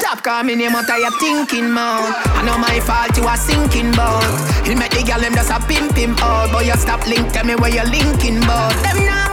Stop 0.00 0.24
call 0.24 0.42
me 0.42 0.56
name 0.56 0.74
out 0.74 0.88
of 0.88 0.98
your 0.98 1.12
thinking 1.20 1.70
mouth. 1.70 2.08
I 2.38 2.40
know 2.46 2.56
my 2.56 2.80
fault 2.80 3.12
you 3.16 3.24
are 3.28 3.36
sinking 3.36 3.92
boat. 3.92 4.24
He 4.64 4.74
make 4.74 4.92
the 4.96 5.04
girl 5.04 5.20
them 5.20 5.34
just 5.34 5.52
a 5.52 5.60
pimp 5.68 5.92
him 5.92 6.16
out, 6.24 6.48
but 6.50 6.64
you 6.64 6.76
stop 6.80 7.06
link 7.06 7.30
tell 7.32 7.44
me 7.44 7.54
where 7.54 7.70
you 7.70 7.80
are 7.84 7.90
linking 7.92 8.40
bout. 8.40 8.72
Them 8.82 9.04
now 9.04 9.29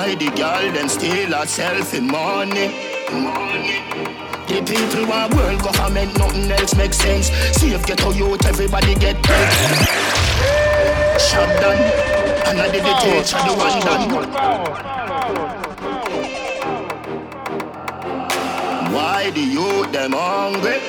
Why 0.00 0.14
the 0.14 0.30
girl 0.30 0.72
them 0.72 0.88
steal 0.88 1.30
herself 1.30 1.92
in 1.92 2.06
money? 2.06 2.68
Money. 3.12 3.84
The 4.48 4.62
people 4.64 5.04
want 5.06 5.34
world 5.34 5.60
government, 5.60 6.16
nothing 6.18 6.50
else 6.50 6.74
makes 6.74 6.96
sense. 6.96 7.26
See 7.58 7.74
if 7.74 7.84
get 7.84 8.02
a 8.02 8.10
youth, 8.14 8.46
everybody 8.46 8.94
get 8.94 9.22
paid. 9.22 9.52
Shop 11.20 11.50
done, 11.60 11.82
and 12.48 12.60
I 12.62 12.70
did 12.72 12.82
the 12.82 12.94
teacher, 13.04 13.40
the 13.44 13.52
one 13.66 13.80
done. 13.84 14.02
Why 18.94 19.30
the 19.34 19.44
youth 19.58 19.92
them 19.92 20.12
hungry? 20.12 20.80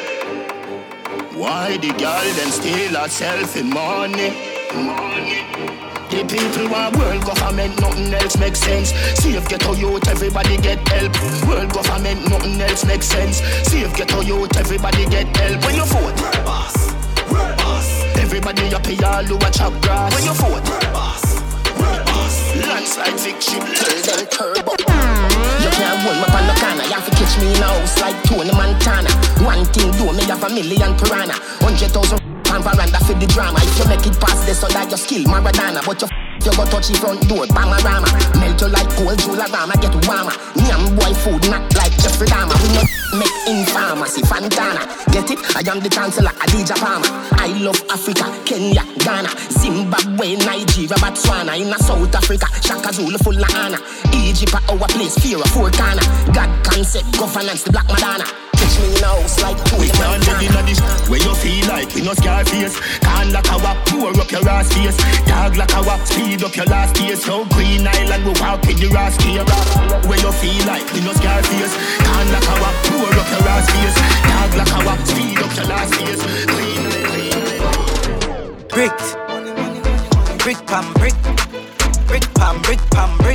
Why 1.38 1.76
the 1.76 1.92
girl 2.00 2.28
them 2.40 2.50
steal 2.50 2.96
herself 2.96 3.58
in 3.58 3.70
money? 3.72 4.30
Money. 4.74 5.91
The 6.12 6.28
people 6.28 6.68
want 6.68 6.98
world 6.98 7.24
government, 7.24 7.80
nothing 7.80 8.14
else 8.14 8.36
makes 8.36 8.60
sense. 8.60 8.92
See 9.16 9.32
if 9.38 9.48
get 9.48 9.64
a 9.64 9.72
youth, 9.80 10.06
everybody 10.10 10.58
get 10.58 10.86
help. 10.90 11.16
World 11.48 11.72
government, 11.72 12.28
nothing 12.30 12.60
else 12.60 12.84
makes 12.84 13.06
sense. 13.06 13.38
See 13.72 13.80
if 13.80 13.96
get 13.96 14.12
a 14.12 14.20
youth, 14.20 14.52
everybody 14.58 15.08
get 15.08 15.32
help. 15.38 15.64
When 15.64 15.76
you 15.76 15.86
vote, 15.88 16.12
world 16.20 16.44
boss, 16.44 16.76
world 17.32 17.56
boss. 17.64 17.88
Everybody 18.20 18.68
happy, 18.68 19.00
all 19.08 19.24
who 19.24 19.40
a 19.40 19.50
chop 19.56 19.72
grass. 19.80 20.12
When 20.12 20.28
you 20.28 20.36
vote, 20.36 20.68
world 20.68 20.92
boss, 20.92 21.24
world 21.80 22.04
boss. 22.04 22.36
Landslide 22.60 23.16
victory, 23.16 23.72
them 24.04 24.28
turbo. 24.28 24.76
You 25.64 25.72
can't 25.72 25.96
hold 26.04 26.20
me 26.20 26.28
on 26.28 26.44
the 26.44 26.56
corner. 26.60 26.84
You 26.92 27.00
have 27.00 27.08
to 27.08 27.12
catch 27.16 27.40
me 27.40 27.56
in 27.56 27.64
a 27.64 27.72
house 27.72 27.96
like 28.04 28.20
Tony 28.28 28.52
Montana. 28.52 29.12
One 29.48 29.64
thing 29.72 29.88
do 29.96 30.12
me 30.12 30.28
have 30.28 30.44
a 30.44 30.50
million 30.52 30.92
piranha. 31.00 31.40
Hundred 31.64 31.96
thousand 31.96 32.31
on 32.68 32.76
veranda 32.76 33.00
for 33.06 33.14
the 33.14 33.26
drama. 33.28 33.60
If 33.62 33.80
you 33.80 33.88
make 33.90 34.06
it 34.06 34.20
past 34.20 34.46
this, 34.46 34.62
that 34.62 34.90
your 34.90 34.98
skill 34.98 35.24
Maradona. 35.26 35.86
But 35.86 36.02
you 36.02 36.08
You 36.42 36.52
go 36.58 36.66
touch 36.66 36.90
the 36.90 36.98
front 36.98 37.22
door, 37.30 37.46
panorama. 37.54 38.10
Melt 38.42 38.62
you 38.62 38.68
like 38.74 38.90
cold 38.98 39.18
Jularama, 39.22 39.78
get 39.78 39.94
warmer. 40.10 40.34
Nyam 40.58 40.90
boy 40.98 41.14
food, 41.22 41.46
not 41.54 41.62
like 41.78 41.94
Jeffrey 42.02 42.26
Dahmer. 42.28 42.58
We 42.66 42.70
not 42.74 42.90
make 43.14 43.38
in 43.46 43.62
pharmacy, 43.70 44.22
Fantana. 44.26 44.82
Get 45.14 45.30
it? 45.30 45.38
I 45.54 45.62
am 45.70 45.82
the 45.82 45.90
chancellor, 45.90 46.34
Adidja 46.42 46.74
Palmer. 46.82 47.06
I 47.38 47.54
love 47.62 47.78
Africa, 47.94 48.26
Kenya, 48.46 48.82
Ghana, 49.06 49.30
Zimbabwe, 49.54 50.36
Nigeria, 50.42 50.98
Botswana. 50.98 51.54
In 51.62 51.70
South 51.78 52.16
Africa, 52.16 52.48
Shaka 52.66 52.92
Zulu 52.92 53.18
full 53.20 53.38
of 53.38 53.54
honor. 53.54 53.78
Egypt, 54.14 54.56
our 54.66 54.88
place, 54.90 55.18
fear 55.22 55.38
of 55.38 55.52
corner. 55.54 56.02
God 56.34 56.50
concept, 56.66 57.06
governance, 57.18 57.64
the 57.64 57.72
Black 57.72 57.88
Madonna. 57.88 58.26
Catch 58.72 58.82
me 58.82 58.96
in 58.96 59.04
a 59.04 59.08
house 59.08 59.42
like 59.42 59.64
two 59.66 59.78
We 59.80 59.88
can't 59.90 60.24
get 60.24 60.42
in 60.42 60.66
this 60.66 60.80
where 61.10 61.20
you 61.20 61.36
feel 61.36 61.68
like 61.68 61.94
we 61.94 62.02
no 62.02 62.14
scar 62.14 62.46
face. 62.46 62.80
Can't 63.00 63.32
like 63.32 63.52
our 63.52 63.76
pour 63.88 64.10
up 64.16 64.32
your 64.32 64.48
ass 64.48 64.72
face. 64.74 64.96
Dog 65.26 65.58
like 65.58 65.76
our 65.76 65.98
speed 66.06 66.44
up 66.44 66.56
your 66.56 66.66
last 66.66 66.96
days. 66.96 67.24
So 67.24 67.46
Green 67.52 67.86
Island 67.86 68.24
we 68.24 68.32
walk 68.40 68.62
with 68.64 68.80
the 68.80 68.88
ass 68.98 69.16
here. 69.24 69.44
Where 70.08 70.20
you 70.20 70.32
feel 70.32 70.66
like 70.68 70.88
we 70.94 71.02
no 71.02 71.14
scar 71.14 71.44
face. 71.44 71.76
Can't 72.00 72.32
like 72.32 72.48
our 72.48 72.74
pour 72.88 73.12
up 73.12 73.28
your 73.28 73.48
ass 73.52 73.68
face. 73.72 73.98
Dog 74.32 74.52
like 74.56 74.74
our 74.80 74.98
speed 75.06 75.40
up 75.40 75.56
your 75.56 75.68
last 75.68 75.92
days. 76.00 76.22
Green 76.48 76.86
Island. 76.96 77.52
Brick, 78.72 78.98
brick 80.40 80.60
pam 80.66 80.94
brick, 80.94 81.16
brick 82.08 82.24
pam 82.36 82.62
brick 82.62 82.80
pam 82.92 83.18
brick, 83.18 83.28
brick 83.28 83.31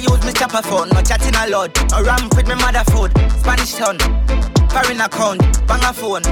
use 0.00 0.24
me 0.24 0.32
chopper 0.32 0.62
phone, 0.62 0.88
no 0.90 1.02
chatting 1.02 1.34
a 1.34 1.48
lot. 1.48 1.76
A 1.92 2.02
ramp 2.02 2.34
with 2.34 2.48
my 2.48 2.54
mother 2.54 2.84
food, 2.90 3.12
Spanish 3.38 3.74
town, 3.74 3.98
foreign 4.70 5.00
account, 5.00 5.40
bang 5.66 5.84
a 5.84 5.92
phone, 5.92 6.22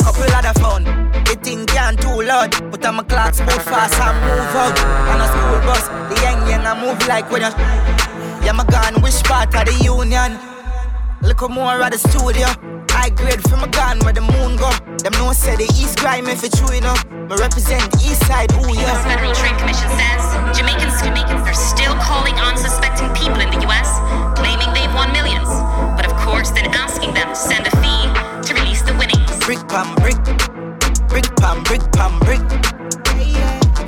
couple 0.00 0.30
other 0.32 0.54
phone. 0.60 0.84
The 1.24 1.38
thing 1.42 1.66
can 1.66 1.96
too 1.96 2.22
loud, 2.22 2.50
but 2.70 2.84
I'm 2.84 2.98
a 2.98 3.04
move 3.40 3.62
fast 3.62 4.00
and 4.00 4.16
move 4.24 4.56
out. 4.56 4.78
On 5.10 5.20
a 5.20 5.26
school 5.28 5.60
bus, 5.66 5.88
the 6.08 6.20
young 6.22 6.48
young 6.48 6.66
I 6.66 6.74
move 6.80 7.06
like 7.06 7.30
when 7.30 7.42
you. 7.42 7.50
Yeah, 8.44 8.52
my 8.52 8.64
gun, 8.64 9.02
which 9.02 9.22
part 9.24 9.54
of 9.54 9.64
the 9.66 9.84
union? 9.84 10.38
Look 11.22 11.48
more 11.50 11.82
at 11.82 11.92
the 11.92 11.98
studio. 11.98 12.69
I 13.00 13.08
grade 13.08 13.40
from 13.48 13.64
a 13.64 13.68
gun 13.68 13.98
where 14.04 14.12
the 14.12 14.20
moon 14.20 14.60
go. 14.60 14.68
Them 15.00 15.16
no 15.16 15.32
say 15.32 15.56
the 15.56 15.64
East 15.80 15.96
grime 15.96 16.28
if 16.28 16.44
it's 16.44 16.60
true 16.60 16.76
enough. 16.76 17.00
Me 17.08 17.32
represent 17.32 17.80
the 17.96 17.96
East 18.04 18.20
Side, 18.28 18.52
ooh 18.60 18.68
The 18.68 18.76
yeah. 18.76 18.92
Federal 19.08 19.32
Trade 19.32 19.56
Commission 19.56 19.88
says 19.96 20.20
Jamaicans, 20.52 21.00
Jamaicans 21.00 21.40
are 21.48 21.56
still 21.56 21.96
calling 21.96 22.36
on 22.36 22.60
suspecting 22.60 23.08
people 23.16 23.40
in 23.40 23.48
the 23.48 23.64
US, 23.64 23.88
claiming 24.36 24.68
they've 24.76 24.92
won 24.92 25.08
millions. 25.16 25.48
But 25.96 26.12
of 26.12 26.14
course, 26.20 26.52
then 26.52 26.68
asking 26.76 27.16
them 27.16 27.32
to 27.32 27.40
send 27.40 27.64
a 27.64 27.72
fee 27.80 28.04
to 28.44 28.50
release 28.52 28.84
the 28.84 28.92
winnings. 29.00 29.32
Brick 29.48 29.64
pam 29.72 29.96
brick, 30.04 30.20
brick 31.08 31.24
pam 31.40 31.64
brick 31.64 31.80
pam 31.96 32.12
brick, 32.20 32.44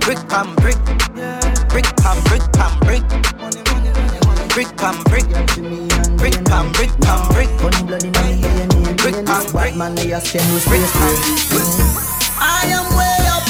brick 0.08 0.24
pam 0.32 0.56
brick, 0.56 0.80
brick 1.68 1.88
pam 2.00 2.16
brick 2.32 2.44
pam 2.56 2.72
brick, 2.80 3.04
brick 4.56 4.72
pam 4.80 4.96
brick, 5.04 5.28
brick 6.16 6.36
pam 6.48 6.72
brick 6.72 6.92
pam 7.04 7.20
brick, 7.36 8.71
brick 8.96 9.24
pam 9.24 9.46
brick. 9.52 9.74
Man, 9.76 9.94
they 9.94 10.12
are 10.12 10.20
spend 10.20 10.52
with 10.52 10.62
space, 10.62 10.92
I 12.38 12.66
am 12.72 12.86
way 12.96 13.26
up. 13.30 13.44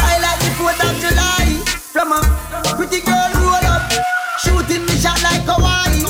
I 0.00 0.18
like 0.22 0.40
the 0.40 0.50
4th 0.56 0.80
of 0.84 0.94
July. 1.02 1.46
From 1.92 2.12
a 2.12 2.20
pretty 2.76 3.00
girl 3.02 3.30
roll 3.42 3.66
up, 3.66 3.90
shooting 4.38 4.84
me 4.86 4.94
shot 4.96 5.20
like 5.22 5.42
Hawaii. 5.46 6.04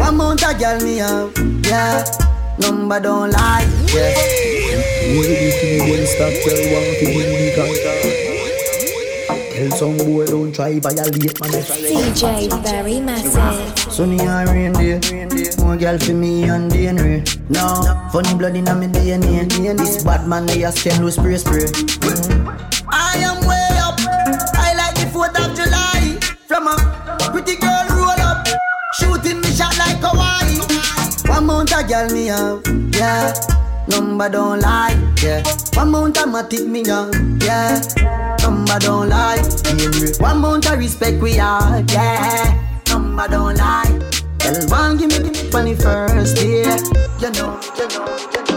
One 0.00 0.16
mount 0.16 0.42
a 0.42 0.54
girl 0.54 0.80
me 0.80 0.98
have, 0.98 1.32
yeah. 1.64 2.04
Number 2.58 3.00
don't 3.00 3.30
lie, 3.30 3.66
yeah. 3.92 4.14
Then 5.04 6.06
stop 6.06 6.32
tell 6.44 6.60
one 6.72 6.90
to 6.98 7.06
be 7.06 7.22
the 7.24 8.03
Tell 9.54 9.70
some 9.70 9.96
boy 9.98 10.26
don't 10.26 10.52
try 10.52 10.80
violate 10.80 11.38
man. 11.40 11.52
CJ 11.62 12.50
very 12.64 12.98
massive. 12.98 13.78
Sunny 13.92 14.18
and 14.18 14.48
rain 14.50 14.72
day, 14.72 14.98
more 15.62 15.76
girl 15.76 15.96
for 15.96 16.12
me 16.12 16.42
and 16.42 16.72
DNA. 16.72 17.22
No, 17.50 17.84
funny 18.10 18.34
blood 18.34 18.56
in 18.56 18.64
my 18.64 18.74
DNA. 18.88 19.78
This 19.78 20.02
bad 20.02 20.26
man 20.26 20.46
they 20.46 20.64
a 20.64 20.72
skin 20.72 21.00
loose 21.00 21.14
spray 21.14 21.36
spray. 21.36 21.66
I 22.90 23.14
am 23.22 23.46
way 23.46 23.78
up. 23.78 23.94
I 24.58 24.74
like 24.74 24.96
the 24.96 25.06
4th 25.14 25.38
of 25.38 25.54
July. 25.54 26.18
From 26.48 26.66
a 26.66 26.74
pretty 27.30 27.54
girl 27.54 27.86
roll 27.90 28.20
up, 28.26 28.48
shooting 28.94 29.40
me 29.40 29.48
shot 29.54 29.78
like 29.78 30.02
Hawaii. 30.02 30.58
One 31.30 31.46
mount 31.46 31.70
a 31.70 31.84
girl 31.86 32.10
me 32.10 32.26
have, 32.26 32.60
yeah. 32.92 33.32
Number 33.86 34.28
don't 34.30 34.60
lie, 34.60 34.98
yeah. 35.22 35.44
One 35.74 35.92
mount 35.92 36.16
a 36.16 36.22
matic 36.22 36.66
me 36.66 36.82
young, 36.82 37.40
yeah. 37.40 37.80
Number 38.44 38.78
don't 38.78 39.08
lie. 39.08 39.40
One 40.18 40.40
mount 40.42 40.70
a 40.70 40.76
respect 40.76 41.22
we 41.22 41.38
are, 41.38 41.80
yeah. 41.88 42.62
Number 42.88 43.26
don't 43.26 43.56
lie. 43.56 44.10
Tell 44.38 44.68
one 44.68 44.98
give 44.98 45.08
me 45.08 45.30
the 45.30 45.48
funny 45.50 45.74
first, 45.74 46.36
yeah. 46.36 46.76
You 47.18 47.30
know, 47.32 47.58
you 47.78 47.88
know, 47.88 48.04
you 48.34 48.44
know. 48.44 48.54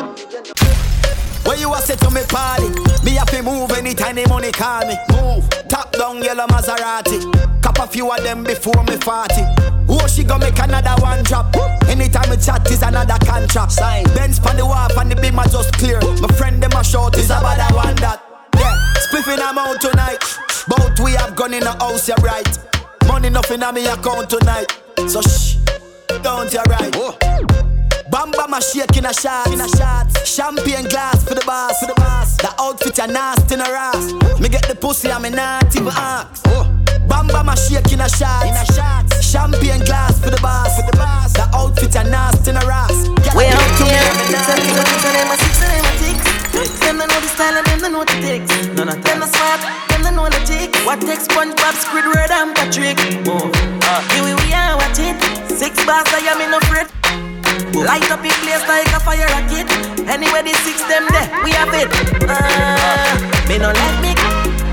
Where 1.46 1.58
you 1.58 1.74
a 1.74 1.78
say 1.78 1.96
to 1.96 2.12
me 2.12 2.24
party? 2.28 2.68
Me 3.06 3.12
have 3.12 3.30
to 3.32 3.42
move 3.42 3.72
anytime 3.72 4.16
the 4.18 4.28
money 4.28 4.52
call 4.52 4.86
me. 4.86 4.98
Move. 5.14 5.48
Top 5.70 5.94
down 5.94 6.22
yellow 6.22 6.48
Maserati. 6.48 7.24
Cop 7.62 7.80
a 7.80 7.88
few 7.88 8.12
of 8.12 8.22
them 8.24 8.44
before 8.44 8.84
me 8.84 8.98
40. 8.98 9.36
Oh, 9.88 10.06
she 10.08 10.26
gonna 10.26 10.44
make 10.44 10.60
another 10.60 11.02
one 11.02 11.24
drop. 11.24 11.56
Anytime 11.88 12.30
we 12.30 12.36
chat 12.36 12.70
is 12.70 12.82
another 12.82 13.18
contract. 13.26 13.72
Sign. 13.72 14.04
Benz 14.16 14.38
pan 14.38 14.58
the 14.58 14.66
wharf 14.66 14.98
and 14.98 15.10
the 15.10 15.16
beam 15.16 15.40
are 15.40 15.48
just 15.48 15.72
clear. 15.76 16.02
My 16.20 16.28
friend 16.36 16.62
them 16.62 16.74
a 16.74 16.84
short 16.84 17.16
is 17.16 17.28
about 17.28 17.56
that 17.56 17.74
one 17.74 17.96
that. 17.96 18.27
Yeah, 19.28 19.36
spliffing 19.36 19.48
I'm 19.48 19.58
out 19.58 19.82
tonight. 19.82 20.24
Both 20.68 21.00
we 21.00 21.12
have 21.14 21.36
gone 21.36 21.54
in 21.54 21.62
the 21.62 21.72
house, 21.72 22.08
you're 22.08 22.18
right. 22.18 22.58
Money 23.08 23.30
nothing 23.30 23.64
on 23.64 23.74
me 23.74 23.86
account 23.88 24.30
tonight. 24.30 24.72
So 25.08 25.22
shh, 25.22 25.58
don't 26.22 26.52
you 26.52 26.62
right. 26.64 26.94
Bam 28.10 28.32
bam 28.32 28.54
a 28.54 28.62
shake 28.62 28.96
in 28.98 29.06
a 29.06 29.14
shot, 29.14 29.48
in 29.48 29.60
a 29.60 29.68
shot. 29.68 30.08
Champagne 30.26 30.88
glass 30.88 31.24
for 31.24 31.36
the 31.36 31.44
boss, 31.46 31.80
for 31.80 31.88
the 31.88 31.96
boss. 31.96 32.38
The 32.38 32.54
outfit 32.60 33.00
a 33.00 33.08
nasty 33.08 33.56
in 33.56 33.62
a 33.62 33.66
ass. 33.66 34.14
Me 34.40 34.50
get 34.50 34.68
the 34.68 34.76
pussy 34.76 35.10
and 35.10 35.24
me 35.24 35.30
not 35.30 35.76
even 35.76 35.88
ask. 35.88 36.44
Bam 37.08 37.28
bam 37.28 37.50
a 37.50 37.56
shake 37.56 37.92
in 37.92 38.02
a 38.02 38.10
shot, 38.10 38.46
in 38.46 38.56
a 38.56 38.66
shot. 38.74 39.24
Champagne 39.24 39.84
glass 39.84 40.20
for 40.20 40.30
the 40.30 40.40
boss, 40.42 40.80
for 40.80 40.90
the 40.90 40.98
boss. 40.98 41.34
The 41.34 41.50
outfit 41.54 41.96
a 41.96 42.04
nasty 42.04 42.52
in 42.52 42.58
a 42.58 42.66
ass. 42.66 43.08
We 43.36 43.46
out 43.46 43.76
here. 43.84 44.08
Tell 44.48 45.28
me 45.28 45.37
Them 46.88 47.04
they 47.04 47.08
know 47.12 47.20
the 47.20 47.28
style 47.28 47.52
and 47.52 47.68
them 47.68 47.80
they 47.84 47.92
know 47.92 48.08
the 48.08 48.16
ticks. 48.24 48.48
None 48.80 48.88
of 48.88 49.04
them 49.04 49.20
a 49.20 49.28
smart, 49.28 49.60
them 49.92 50.08
they 50.08 50.12
know 50.16 50.32
the 50.32 50.40
tick. 50.48 50.72
What 50.88 51.04
takes 51.04 51.28
SpongeBob, 51.28 51.76
Squidward 51.84 52.32
and 52.32 52.56
Patrick? 52.56 52.96
Oh, 53.28 53.52
uh, 53.84 54.00
here 54.16 54.24
we 54.24 54.32
we 54.40 54.56
are 54.56 54.80
watch 54.80 54.96
it. 54.96 55.20
Six 55.52 55.84
bars 55.84 56.08
I 56.16 56.24
am 56.32 56.40
in 56.40 56.48
no 56.56 56.64
fret. 56.72 56.88
Light 57.76 58.08
up 58.08 58.24
in 58.24 58.32
place 58.40 58.64
like 58.72 58.88
a 58.96 59.04
fire 59.04 59.28
rocket. 59.36 59.68
Anyway, 60.08 60.48
the 60.48 60.56
six 60.64 60.80
them 60.88 61.04
there, 61.12 61.28
we 61.44 61.52
have 61.60 61.76
it. 61.76 61.92
Uh, 62.24 63.20
me 63.52 63.60
no 63.60 63.68
let 63.76 63.96
me. 64.00 64.16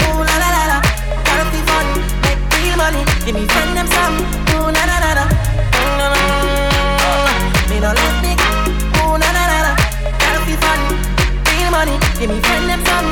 Ooh 0.06 0.22
la 0.22 0.36
la 0.38 0.48
la 0.54 0.62
la. 0.70 0.78
Gotta 1.26 1.44
be 1.50 1.58
fun, 1.66 1.98
make 2.22 2.38
real 2.62 2.78
money. 2.78 3.02
Give 3.26 3.34
me 3.34 3.42
friend 3.50 3.74
them 3.74 3.90
some. 3.90 4.22
Ooh 4.54 4.70
la 4.70 4.82
la 4.86 4.96
la 5.02 5.10
la. 5.18 5.24
Mm, 5.82 7.74
Me 7.74 7.82
no 7.82 7.90
let 7.90 8.14
me. 8.22 8.53
Money. 11.74 11.98
Give 12.18 12.30
me 12.30 12.38
friend 12.46 12.70
them 12.70 12.80
some. 12.86 13.10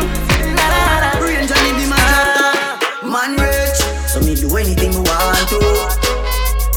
La 0.54 0.66
la 0.73 0.81
la 0.88 0.97
la. 1.02 1.11
Range 1.19 1.50
and 1.50 1.66
in 1.71 1.75
the 1.83 1.87
man 1.90 3.12
Man 3.12 3.31
rich, 3.42 3.78
so 4.07 4.19
me 4.23 4.35
do 4.38 4.49
anything 4.57 4.95
me 4.95 5.02
want 5.02 5.49
to. 5.50 5.59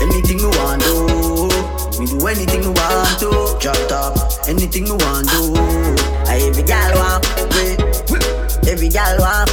Anything 0.01 0.39
me 0.43 0.49
want 0.57 0.81
to. 0.81 0.93
Me 1.99 2.05
do 2.09 2.17
anything 2.27 2.61
me 2.65 2.71
want 2.73 3.19
to. 3.21 3.29
Drop 3.61 3.77
top, 3.87 4.13
anything 4.47 4.85
me 4.89 4.95
want 5.05 5.29
to. 5.29 5.41
I 6.27 6.41
every 6.49 6.63
gal 6.63 6.91
want. 6.97 7.23
Every 8.65 8.89
gal 8.89 9.15
want. 9.21 9.49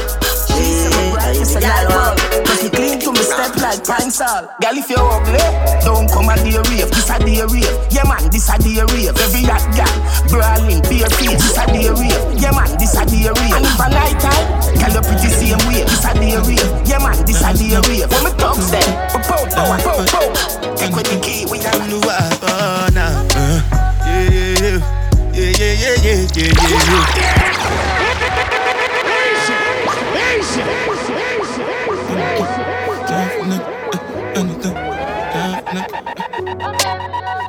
Yeah, 0.56 1.28
every 1.28 1.60
gal 1.60 1.84
want. 1.92 2.18
Cause 2.48 2.64
step 3.32 3.56
like 3.56 3.80
pine 3.84 4.10
salt. 4.10 4.52
Girl, 4.60 4.76
if 4.76 4.88
you're 4.90 5.00
ugly, 5.00 5.40
don't 5.84 6.08
come 6.12 6.28
at 6.28 6.40
the 6.44 6.60
rave. 6.68 6.90
This 6.92 7.08
a 7.08 7.16
the 7.18 7.44
rave. 7.48 7.76
Yeah, 7.88 8.04
man, 8.04 8.28
this 8.28 8.48
a 8.52 8.56
the 8.60 8.84
rave. 8.92 9.16
Every 9.16 9.42
hot 9.48 9.64
girl, 9.72 9.96
brawling, 10.28 10.82
bare 10.84 11.08
face. 11.16 11.40
This 11.40 11.56
a 11.56 11.64
the 11.72 11.88
rave. 11.96 12.22
Yeah, 12.36 12.52
man, 12.52 12.70
this 12.76 12.94
a 12.94 13.02
the 13.08 13.32
rave. 13.32 13.56
And 13.56 13.64
if 13.64 13.80
a 13.80 13.88
night 13.88 14.18
time, 14.20 14.46
girl, 14.76 14.92
you're 14.92 15.06
pretty 15.06 15.30
same 15.32 15.62
way. 15.68 15.82
This 15.88 16.04
a 16.04 16.12
the 16.12 16.28
rave. 16.44 16.70
Yeah, 16.84 17.00
man, 17.00 17.18
this 17.24 17.40
a 17.40 17.50
the 17.56 17.80
rave. 17.88 18.08
When 18.12 18.22
we 18.28 18.32
talk, 18.36 18.60
then, 18.68 18.88
we 19.16 19.18
pow, 19.24 19.42
pow, 19.48 19.72
pow, 19.80 19.98
pow. 20.12 20.26
Take 20.76 20.94
with 20.94 21.08
the 21.08 21.16
key, 21.24 21.48
we 21.48 21.58
are 21.64 21.78
new 21.88 22.02
up, 22.04 22.36
oh, 22.44 22.88
now. 22.92 23.24
Uh, 23.32 23.60
yeah, 24.04 24.28
yeah, 24.28 24.78
yeah, 25.32 25.50
yeah, 25.56 25.72
yeah, 25.72 26.20
yeah, 26.20 26.52
yeah, 26.52 27.06
yeah. 27.16 27.51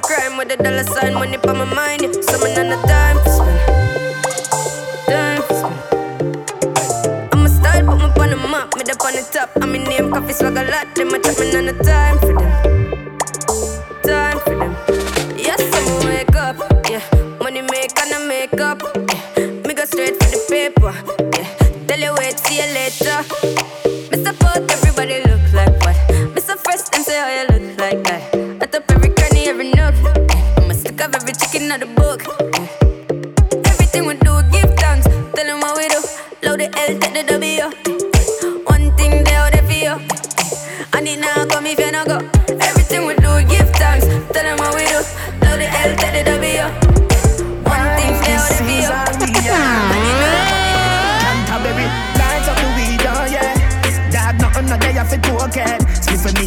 on 0.00 0.08
the 0.08 0.14
crime 0.14 0.36
with 0.36 0.52
a 0.52 0.56
dollar 0.56 0.84
sign, 0.84 1.14
money 1.14 1.36
for 1.38 1.54
my 1.54 1.64
mind. 1.64 2.02
Yeah. 2.02 2.12
So 2.12 2.38
me 2.44 2.54
the 2.54 2.76
time 2.86 3.18
for 3.18 3.30
spend. 3.30 3.60
Time 5.06 5.42
for 5.42 5.54
spend. 5.54 7.32
I'm 7.32 7.44
a 7.44 7.48
style, 7.48 7.86
put 7.86 7.98
me 7.98 8.04
on 8.04 8.30
the 8.30 8.36
map, 8.36 8.74
me 8.76 8.82
up 8.82 9.04
on 9.04 9.12
the 9.12 9.28
top. 9.32 9.50
I'm 9.60 9.74
in 9.74 9.84
name, 9.84 10.10
coffee 10.10 10.32
swag 10.32 10.56
a 10.56 10.70
lot. 10.70 10.94
Them 10.94 11.14
a 11.14 11.18
chat 11.18 11.38
me 11.38 11.50
the 11.50 11.84
time 11.84 12.18
for 12.18 12.34
them. 12.38 12.49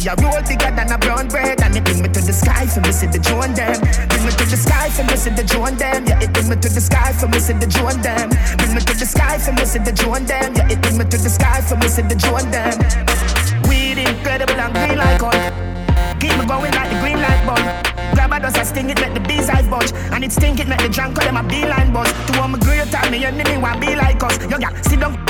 A 0.06 0.14
roll 0.20 0.42
bigger 0.42 0.70
than 0.74 0.90
a 0.92 0.98
brown 0.98 1.28
bread. 1.28 1.60
And 1.62 1.76
it 1.76 1.84
bring 1.84 2.02
me 2.02 2.08
to 2.08 2.20
the 2.20 2.32
sky 2.32 2.66
for 2.66 2.82
see 2.92 3.06
the 3.06 3.18
drone 3.18 3.54
them. 3.54 3.78
Bring 4.08 4.24
me 4.24 4.32
to 4.32 4.44
the 4.44 4.56
sky 4.56 4.90
for 4.90 5.04
see 5.16 5.30
the 5.30 5.44
drone 5.44 5.76
them. 5.76 6.06
Yeah, 6.06 6.20
it 6.20 6.32
bring 6.32 6.48
me 6.48 6.56
to 6.56 6.68
the 6.68 6.80
sky 6.80 7.12
for 7.12 7.28
see 7.40 7.54
the 7.54 7.66
drone 7.66 8.00
them. 8.02 8.28
Bring 8.58 8.74
me 8.74 8.80
to 8.80 8.94
the 8.94 9.06
sky 9.06 9.38
for 9.38 9.54
see 9.64 9.78
the 9.78 9.92
drone 9.92 10.24
them. 10.26 10.54
Yeah, 10.54 10.72
it 10.72 10.80
bring 10.82 10.98
me 10.98 11.04
to 11.04 11.16
the 11.16 11.30
sky 11.30 11.60
for 11.62 11.80
see 11.88 12.02
the 12.02 12.16
drone 12.16 12.50
them. 12.50 12.76
Weed 13.68 13.98
incredible 13.98 14.60
and 14.60 14.72
green 14.74 14.98
like 14.98 15.22
oil. 15.22 15.74
Keep 16.20 16.38
me 16.38 16.44
going 16.46 16.72
like 16.72 16.90
the 16.90 16.98
green 17.00 17.20
light 17.20 17.42
bulb. 17.46 17.64
Grab 18.14 18.32
a 18.32 18.40
dust, 18.40 18.58
I 18.58 18.64
sting 18.64 18.90
it, 18.90 19.00
make 19.00 19.14
the 19.14 19.20
bees 19.20 19.48
eye 19.48 19.68
budge. 19.68 19.92
And 20.12 20.24
it 20.24 20.32
stink 20.32 20.60
it, 20.60 20.68
make 20.68 20.80
the 20.80 20.88
drunk 20.88 21.16
call 21.16 21.24
them 21.24 21.36
a 21.36 21.42
beeline 21.42 21.92
buzz. 21.92 22.10
To 22.12 22.40
all 22.40 22.48
my 22.48 22.58
great 22.58 22.90
time, 22.90 23.10
me 23.10 23.24
enemy 23.24 23.58
want 23.58 23.80
be 23.80 23.94
like 23.96 24.22
us. 24.22 24.38
Yo, 24.50 24.58
gal, 24.58 24.74
sit 24.82 25.00
down, 25.00 25.23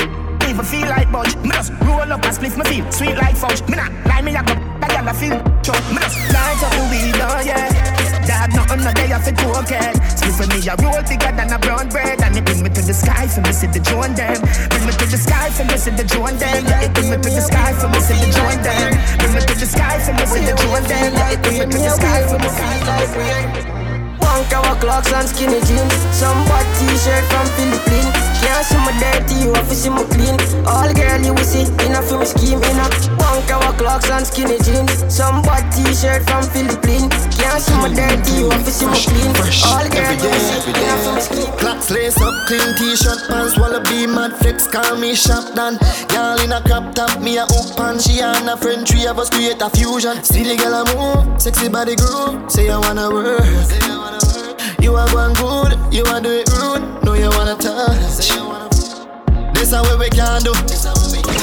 even 0.55 0.65
feel 0.65 0.87
like 0.87 1.11
budge. 1.11 1.35
Me 1.43 1.51
just 1.51 1.71
roll 1.83 2.07
up 2.07 2.23
and 2.23 2.33
split 2.33 2.55
my 2.55 2.63
feel 2.63 2.89
sweet 2.91 3.15
like 3.15 3.35
fudge. 3.35 3.61
Me 3.67 3.75
nah 3.75 3.91
lie, 4.07 4.21
me 4.21 4.31
a 4.31 4.43
gal 4.43 5.07
I 5.07 5.13
feel 5.13 5.35
chug. 5.59 5.83
Me 5.91 5.99
just 5.99 6.17
light 6.31 6.63
up 6.63 6.71
the 6.71 6.83
weed, 6.91 7.19
oh 7.19 7.43
yeah. 7.43 7.67
Dad, 8.23 8.55
nothing 8.55 8.81
no 8.81 8.91
day 8.93 9.11
off 9.11 9.27
it 9.27 9.37
cocaine. 9.37 9.95
Split 10.15 10.33
for 10.33 10.47
me, 10.47 10.63
a 10.63 10.73
roll 10.79 11.03
bigger 11.03 11.31
than 11.35 11.51
a 11.51 11.59
brown 11.59 11.89
bread. 11.89 12.21
And 12.23 12.37
it 12.37 12.45
bring 12.45 12.63
me 12.63 12.69
to 12.69 12.81
the 12.81 12.93
sky 12.93 13.27
for 13.27 13.41
me, 13.41 13.51
see 13.51 13.67
the 13.67 13.79
drone 13.79 14.15
them. 14.15 14.39
Bring 14.71 14.85
me 14.87 14.93
to 14.95 15.05
the 15.05 15.19
sky 15.19 15.49
for 15.51 15.65
me, 15.65 15.77
see 15.77 15.91
the 15.91 16.05
drone 16.07 16.37
them. 16.39 16.63
Yeah, 16.65 16.87
it 16.87 16.93
bring 16.93 17.09
me 17.11 17.17
to 17.17 17.29
the 17.29 17.41
sky 17.41 17.73
for 17.75 17.89
me, 17.89 17.99
see 17.99 18.15
the 18.15 18.27
drone 18.31 18.61
them. 18.63 18.91
Bring 19.19 19.33
me 19.35 19.41
to 19.43 19.53
the 19.59 19.67
sky 19.67 19.99
for 19.99 20.13
me, 20.15 20.25
see 20.25 20.45
the 20.47 20.53
drone 20.55 20.83
them. 20.87 21.13
Yeah, 21.13 21.35
it 21.35 21.41
bring 21.43 21.57
me 21.59 21.65
to 21.67 21.77
the 21.77 21.91
sky 21.91 22.23
for 22.31 22.39
me, 22.39 22.47
see 22.47 22.67
the 22.71 22.79
drone 22.87 23.65
them. 23.67 23.74
Punk 24.35 24.51
our 24.51 24.75
clocks 24.83 25.13
and 25.13 25.29
skinny 25.29 25.63
jeans. 25.63 25.95
Some 26.11 26.43
bad 26.51 26.67
t-shirt 26.75 27.23
from 27.31 27.47
Philippines. 27.55 28.11
Can't 28.43 28.67
see 28.67 28.75
my 28.83 28.91
dirty, 28.99 29.47
you 29.47 29.53
have 29.55 29.63
to 29.69 29.73
see 29.73 29.87
my 29.87 30.03
clean. 30.11 30.35
All 30.67 30.91
girl 30.91 31.23
you 31.23 31.31
will 31.31 31.47
see 31.47 31.63
in 31.63 31.95
a 31.95 32.03
film 32.03 32.25
scheme 32.27 32.59
a 32.59 32.87
punk 33.15 33.47
our 33.47 33.71
clocks 33.79 34.11
and 34.11 34.27
skinny 34.27 34.59
jeans. 34.59 34.91
Some 35.07 35.39
bad 35.39 35.71
t-shirt 35.71 36.27
from 36.27 36.43
Philippines. 36.51 37.15
Can't 37.39 37.63
see 37.63 37.79
my 37.79 37.87
dirty, 37.87 38.43
you 38.43 38.51
have 38.51 38.59
to 38.67 38.71
see 38.75 38.91
my 38.91 38.99
clean. 38.99 39.31
All 39.71 39.87
girl 39.87 40.11
you 40.19 40.27
will 40.27 40.43
see 40.43 40.67
in 40.67 40.83
a 40.83 40.97
film 40.99 41.19
scheme. 41.23 41.51
Clocks 41.55 41.87
lace 41.89 42.19
up, 42.19 42.35
clean 42.51 42.75
t-shirt, 42.75 43.31
pants, 43.31 43.55
wallaby, 43.55 44.03
mad 44.03 44.35
flex, 44.35 44.67
call 44.67 44.99
me 44.99 45.15
shop 45.15 45.55
done. 45.55 45.79
Girl 46.11 46.35
in 46.43 46.51
a 46.51 46.59
crop 46.59 46.91
top, 46.91 47.23
me 47.23 47.39
a 47.39 47.47
hook 47.47 47.71
pan, 47.79 47.95
she 48.03 48.19
and 48.19 48.51
a 48.51 48.57
friend, 48.59 48.83
three 48.83 49.07
of 49.07 49.17
us 49.17 49.29
create 49.29 49.63
a 49.63 49.69
fusion. 49.71 50.19
See 50.27 50.43
the 50.43 50.59
girl 50.59 50.75
a 50.75 50.83
move, 50.91 51.41
sexy 51.41 51.69
body 51.69 51.95
groove, 51.95 52.51
say 52.51 52.67
I 52.67 52.77
wanna 52.83 53.07
work. 53.07 54.24
You 54.81 54.95
are 54.95 55.07
going 55.11 55.33
good, 55.35 55.93
you 55.93 56.03
are 56.05 56.21
do 56.21 56.31
it 56.31 56.49
rude, 56.53 57.03
no 57.03 57.13
you 57.13 57.29
wanna 57.29 57.55
touch. 57.55 57.97
This 59.53 59.71
is 59.71 59.73
what 59.73 59.99
we 59.99 60.09
can 60.09 60.41
do. 60.41 61.34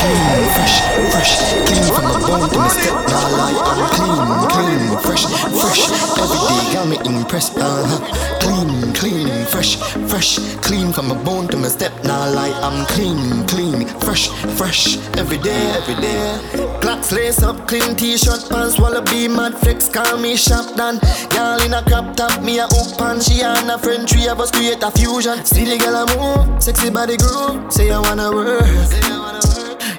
Clean, 0.00 0.48
fresh, 0.56 0.80
fresh, 1.12 1.32
clean 1.66 1.84
from 1.92 2.04
my 2.04 2.18
bone 2.26 2.48
to 2.48 2.58
my 2.58 2.68
step. 2.68 2.94
Now 3.06 3.36
like 3.36 3.58
I'm 3.68 3.82
clean, 3.92 4.48
clean, 4.48 4.98
fresh, 5.04 5.26
fresh. 5.60 5.90
Every 6.16 6.40
day 6.48 6.72
got 6.72 6.88
me 6.88 6.96
impressed. 7.04 7.58
Uh-huh. 7.58 8.00
Clean, 8.40 8.94
clean, 8.94 9.44
fresh, 9.44 9.76
fresh, 10.08 10.38
clean 10.62 10.90
from 10.92 11.08
my 11.08 11.22
bone 11.22 11.48
to 11.48 11.58
my 11.58 11.68
step. 11.68 11.92
Now 12.02 12.32
like 12.32 12.54
I'm 12.62 12.86
clean, 12.86 13.46
clean, 13.46 13.86
fresh, 14.00 14.28
fresh. 14.56 14.96
Every 15.18 15.36
day, 15.36 15.70
every 15.76 15.96
day. 15.96 16.40
Clocks 16.80 17.12
lace 17.12 17.42
up, 17.42 17.68
clean 17.68 17.94
t-shirt, 17.94 18.48
pants, 18.48 18.80
wallaby, 18.80 19.28
mad 19.28 19.54
flex, 19.58 19.86
call 19.90 20.16
me 20.16 20.34
shop 20.34 20.76
done. 20.76 20.98
Girl 21.28 21.60
in 21.60 21.74
a 21.74 21.82
crop 21.82 22.16
top, 22.16 22.42
me 22.42 22.58
a 22.58 22.66
hook 22.66 22.96
pan, 22.96 23.20
she 23.20 23.42
and 23.42 23.70
a 23.70 23.76
friend, 23.76 24.08
three 24.08 24.28
of 24.28 24.40
us 24.40 24.50
create 24.50 24.82
a 24.82 24.90
fusion. 24.90 25.44
See 25.44 25.64
the 25.64 25.76
girl 25.76 25.96
a 25.96 26.04
move, 26.16 26.62
sexy 26.62 26.88
body 26.88 27.18
groove, 27.18 27.70
say 27.70 27.90
I 27.90 28.00
wanna 28.00 28.32
work. 28.32 29.19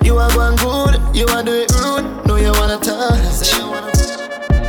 You 0.04 0.18
are 0.18 0.30
going 0.34 0.56
good, 0.58 1.00
you 1.16 1.26
are 1.28 1.44
do 1.44 1.54
it 1.54 1.72
rude, 1.80 2.26
no 2.26 2.36
you 2.36 2.52
wanna 2.54 2.78
touch. 2.78 3.20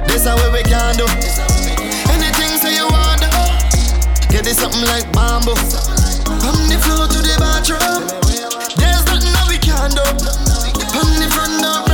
This 0.07 0.27
a 0.27 0.37
way 0.37 0.51
we 0.53 0.62
can 0.62 0.95
do. 0.97 1.07
Anything 2.12 2.53
say 2.61 2.77
you 2.77 2.87
want 2.88 3.21
do. 3.21 3.29
Get 4.29 4.45
this 4.45 4.59
something 4.59 4.85
like 4.87 5.11
bamboo. 5.12 5.55
From 6.40 6.59
the 6.68 6.79
floor 6.85 7.07
to 7.09 7.21
the 7.25 7.37
bathroom, 7.40 8.05
there's 8.77 9.05
nothing 9.07 9.33
that 9.33 9.47
we 9.49 9.59
can 9.59 9.90
do. 9.90 10.05
From 10.92 11.09
the 11.16 11.29
front 11.33 11.62
door, 11.62 11.92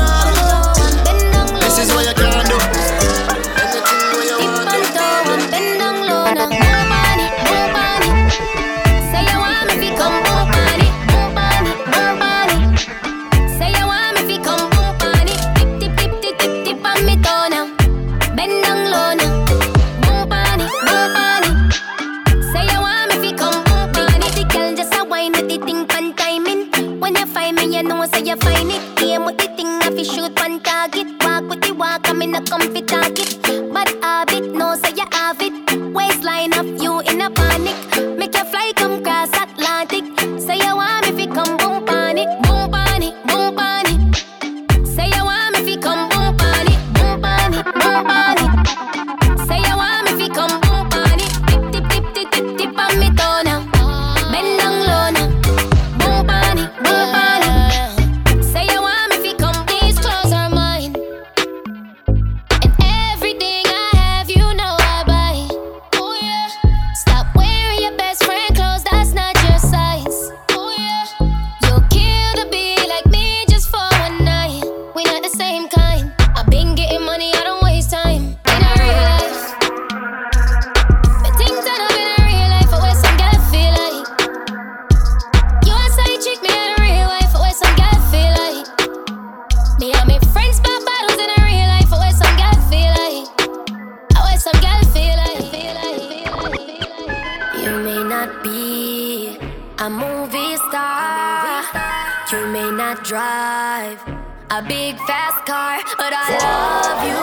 a 104.59 104.63
big 104.63 104.97
fast 105.07 105.47
car, 105.47 105.79
but 105.97 106.13
I 106.13 106.35
love 106.43 106.99
you 107.07 107.21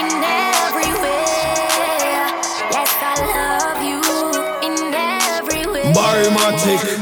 in 0.00 0.08
every 0.20 0.92
way. 1.00 1.24
Yes, 2.76 2.92
I 3.00 3.14
love 3.32 3.80
you 3.88 4.00
in 4.68 4.76
every 4.92 5.64
way. 5.72 5.94
Barry 5.94 6.28
Mattic. 6.36 6.97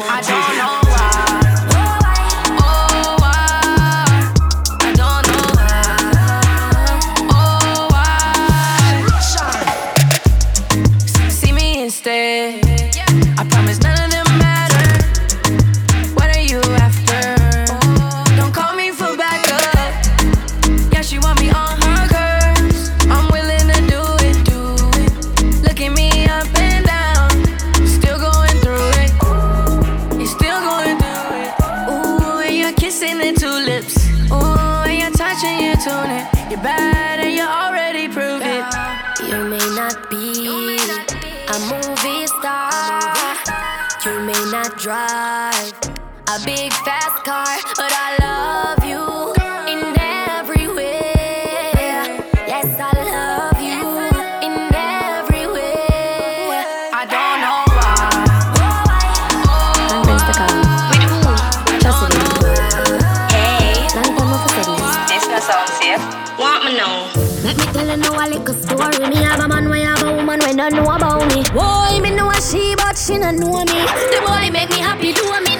You 67.97 68.03
now 68.03 68.25
a 68.25 68.27
little 68.29 68.55
story. 68.55 69.09
Me 69.09 69.17
have 69.17 69.41
a 69.41 69.49
man, 69.49 69.71
we 69.71 69.81
have 69.81 70.03
a 70.03 70.13
woman, 70.15 70.41
we 70.41 70.55
don't 70.55 70.75
know 70.75 70.85
about 70.85 71.27
me. 71.35 71.43
Boy, 71.53 72.01
me 72.01 72.11
know 72.15 72.31
a 72.31 72.41
she, 72.41 72.75
but 72.77 72.97
she 72.97 73.19
don't 73.19 73.39
know 73.39 73.65
me. 73.65 73.81
The 74.13 74.21
boy 74.25 74.51
make 74.53 74.71
me 74.71 74.79
happy, 74.79 75.13
do 75.13 75.25
me 75.43 75.56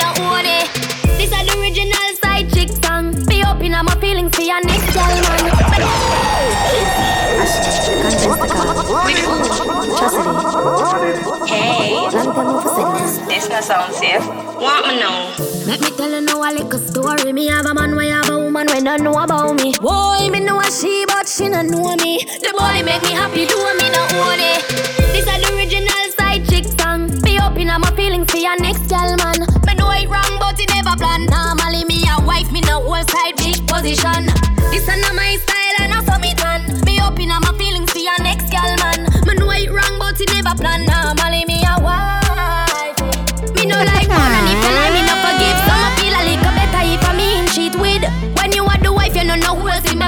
no 13.57 13.63
sound 13.63 13.95
safe. 13.95 14.27
Want 14.61 14.87
me 14.87 15.01
know? 15.01 15.33
Let 15.65 15.81
me 15.81 15.91
tell 15.97 16.11
you 16.11 16.21
now 16.21 16.45
a 16.45 16.53
little 16.53 16.79
story. 16.79 17.33
Me 17.33 17.47
have 17.47 17.65
a 17.65 17.73
man, 17.73 17.97
we 17.97 18.09
have 18.09 18.29
a 18.29 18.39
woman, 18.39 18.67
we 18.73 18.81
don't 18.83 19.03
know 19.03 19.17
about 19.17 19.57
me. 19.57 19.73
Boy, 19.81 20.29
me 20.31 20.41
know 20.41 20.61
a 20.61 20.71
she, 20.71 21.05
but 21.07 21.27
she 21.27 21.49
don't 21.49 21.71
know 21.71 21.97
me. 21.97 22.25
The 22.25 22.53
boy 22.53 22.85
make 22.85 23.03
me 23.03 23.13
happy, 23.17 23.47
do 23.47 23.57
me 23.81 23.89
not 23.89 24.13
own 24.13 24.41
it. 24.41 24.61
This 25.13 25.25
is 25.25 25.41
the 25.41 25.57
original 25.57 26.05
side 26.19 26.45
chick 26.49 26.67
song. 26.79 27.09
Be 27.25 27.41
open 27.41 27.71
on 27.71 27.81
my 27.81 27.91
feelings 27.97 28.31
for 28.31 28.37
your 28.37 28.59
next 28.61 28.91
girl, 28.93 29.17
man. 29.25 29.41
Me 29.65 29.73
know 29.75 29.91
it 29.93 30.09
wrong, 30.09 30.37
but 30.39 30.61
it 30.61 30.69
never 30.77 30.95
plan. 30.97 31.25
Normally 31.25 31.85
me 31.89 32.05
a 32.13 32.21
wife, 32.27 32.53
me 32.53 32.61
no 32.61 32.83
whole 32.85 33.05
side 33.09 33.37
bitch 33.41 33.65
position. 33.67 34.29
This 34.69 34.85
is 34.85 35.01
not 35.01 35.15
my 35.15 35.37
style, 35.41 35.77
and 35.81 35.95
I 35.95 36.05
saw 36.05 36.19
me 36.19 36.35
done. 36.35 36.85
Be 36.85 37.01
open 37.01 37.31
on 37.33 37.41
my 37.41 37.57
feelings 37.57 37.91
for 37.91 38.05
your 38.05 38.21
next 38.21 38.53
girl, 38.53 38.77
man. 38.85 39.09
Me 39.25 39.33
know 39.41 39.49
it 39.49 39.73
wrong, 39.73 39.97
but 39.99 40.21
it 40.21 40.29
never 40.37 40.53
plan. 40.61 40.85
Normally 40.85 41.46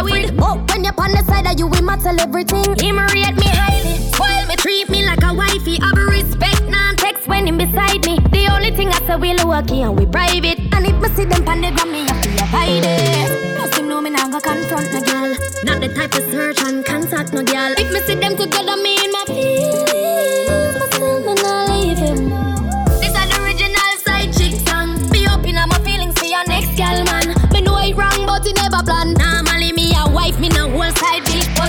who 0.01 0.09
else 0.09 0.31
in 0.31 0.37
my 0.37 0.37
with. 0.37 0.43
Oh, 0.43 0.57
when 0.69 0.85
you're 0.85 0.95
on 0.99 1.13
the 1.13 1.23
side 1.25 1.47
of 1.47 1.59
you, 1.59 1.67
we 1.67 1.81
matter 1.81 2.15
everything. 2.19 2.65
Him 2.79 2.99
rate 2.99 3.37
me 3.37 3.49
highly, 3.51 3.97
spoil 4.11 4.47
me, 4.47 4.57
treat 4.57 4.89
me 4.89 5.05
like 5.05 5.23
a 5.23 5.33
wifey. 5.35 5.79
Have 5.81 5.99
respect, 5.99 6.63
non 6.69 6.97
text 6.97 7.27
when 7.27 7.47
him 7.47 7.59
beside 7.59 8.05
me. 8.07 8.19
The 8.31 8.49
only 8.53 8.71
thing 8.71 8.89
I 8.89 8.99
say 9.07 9.17
we 9.17 9.35
low 9.35 9.61
key 9.63 9.83
and 9.83 9.99
we 9.99 10.07
private. 10.07 10.59
And 10.75 10.87
if 10.87 10.97
me 11.01 11.09
see 11.17 11.25
them 11.25 11.45
pan 11.45 11.61
the 11.63 11.71
me 11.87 12.07
have 12.07 12.23
to 12.23 12.31
avoid 12.45 12.85
it. 12.85 13.57
Plus 13.57 13.77
him 13.77 13.89
know 13.89 14.01
me 14.01 14.11
not 14.11 14.31
go 14.31 14.41
confront 14.41 14.93
no 14.93 15.01
girl. 15.01 15.35
Not 15.65 15.81
the 15.81 15.89
type 15.95 16.15
of 16.15 16.25
search 16.31 16.63
and 16.63 16.85
contact 16.85 17.33
no 17.33 17.43
girl. 17.43 17.75
If 17.79 17.93
me 17.93 18.01
see 18.07 18.15
them 18.15 18.37
together, 18.37 18.77
me 18.77 19.05
in 19.05 19.11
my 19.13 19.25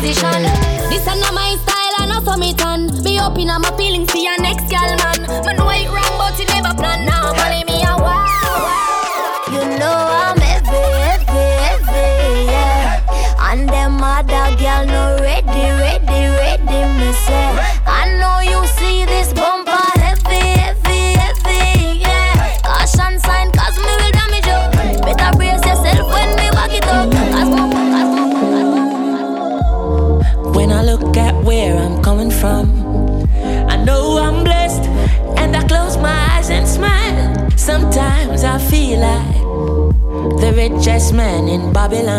position. 0.10 0.44
This 0.90 1.02
is 1.02 1.06
not 1.06 1.34
my 1.34 1.56
style, 1.62 1.96
and 2.02 2.12
I 2.12 2.22
saw 2.24 2.38
me 2.38 2.54
turn. 2.54 2.88
Be 3.04 3.20
open 3.20 3.48
my 3.48 3.72
feelings 3.78 4.12
for 4.12 4.18
your 4.18 4.40
next 4.42 4.70
girl, 4.70 4.90
man. 5.02 5.22
Me 5.46 5.54
know 5.54 5.70
it 5.70 5.88
wrong, 5.90 6.18
but 6.18 6.40
it 6.40 6.48
never 6.50 6.74
plan. 6.74 7.06
Normally 7.06 7.64
me 7.66 7.69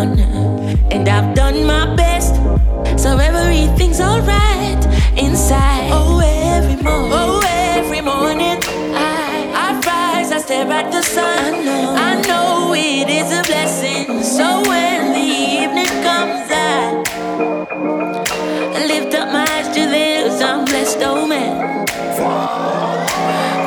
and 0.08 1.08
I've 1.08 1.34
done 1.34 1.64
my 1.66 1.94
best, 1.94 2.34
so 2.98 3.18
everything's 3.18 4.00
alright 4.00 4.82
inside. 5.16 5.90
Oh, 5.92 6.20
every 6.24 6.76
morning, 6.82 7.12
oh, 7.12 7.42
every 7.44 8.00
morning, 8.00 8.58
I, 8.96 9.52
I 9.54 9.78
rise, 9.86 10.32
I 10.32 10.38
stare 10.38 10.66
at 10.72 10.90
the 10.90 11.02
sun. 11.02 11.54
I 11.54 11.60
know, 11.64 11.94
I 11.96 12.14
know 12.22 12.72
it 12.74 13.10
is 13.10 13.30
a 13.30 13.42
blessing. 13.42 14.22
So 14.22 14.62
when 14.62 15.12
the 15.12 15.18
evening 15.18 15.88
comes, 16.02 16.50
I 16.50 17.02
lift 18.86 19.14
up 19.14 19.30
my 19.32 19.46
eyes 19.50 19.68
to 19.74 19.86
the 19.86 19.98
hills, 19.98 20.40
I'm 20.40 20.64
blessed, 20.64 21.02
oh 21.02 21.26
man. 21.26 21.84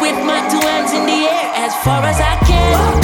With 0.01 0.17
my 0.25 0.41
two 0.49 0.59
hands 0.65 0.93
in 0.93 1.05
the 1.05 1.27
air, 1.29 1.51
as 1.65 1.75
far 1.83 2.01
as 2.03 2.19
I 2.19 2.35
can. 2.47 3.02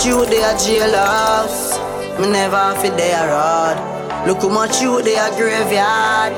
Much 0.00 0.06
you 0.06 0.24
they 0.24 0.42
are 0.42 0.54
jailhouse. 0.54 1.76
Me 2.18 2.30
never 2.30 2.56
have 2.56 2.84
it 2.84 2.96
there 2.96 3.28
road. 3.28 3.76
Look 4.26 4.40
how 4.42 4.48
much 4.48 4.80
you 4.80 5.02
they 5.02 5.16
are 5.16 5.30
graveyard. 5.36 6.32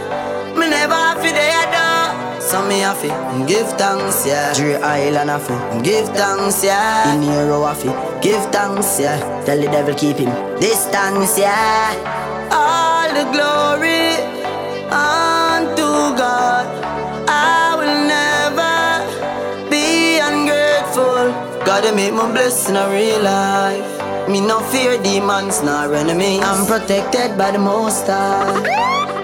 Me 0.59 0.69
never 0.69 0.95
have 0.95 1.25
it 1.25 1.33
there 1.33 1.67
door. 1.71 2.41
So 2.41 2.67
me 2.67 2.81
have 2.81 3.05
it 3.05 3.47
give 3.47 3.69
thanks, 3.79 4.27
yeah. 4.27 4.53
Dre 4.55 4.75
Island 4.75 5.31
have 5.31 5.49
it 5.49 5.85
give 5.85 6.09
thanks, 6.09 6.65
yeah. 6.65 7.15
In 7.15 7.23
Hero 7.23 7.65
have 7.65 7.85
it 7.85 8.23
give 8.23 8.45
thanks, 8.51 8.99
yeah. 8.99 9.21
Tell 9.45 9.61
the 9.61 9.67
devil 9.67 9.95
keep 9.95 10.17
him 10.17 10.33
distance, 10.59 11.39
yeah. 11.39 11.95
All 12.51 13.09
the 13.15 13.31
glory 13.31 14.17
unto 14.91 15.32
ungrateful. 21.63 21.67
Gotta 21.67 21.95
make 21.95 22.13
my 22.13 22.31
blessing 22.31 22.77
a 22.77 22.89
real 22.91 23.23
life. 23.23 24.29
Me 24.29 24.41
no 24.41 24.61
fear 24.61 25.03
demons 25.03 25.63
nor 25.63 25.95
enemies. 25.95 26.43
I'm 26.43 26.67
protected 26.67 27.37
by 27.37 27.51
the 27.51 27.59
Most 27.59 28.07
High. 28.07 28.63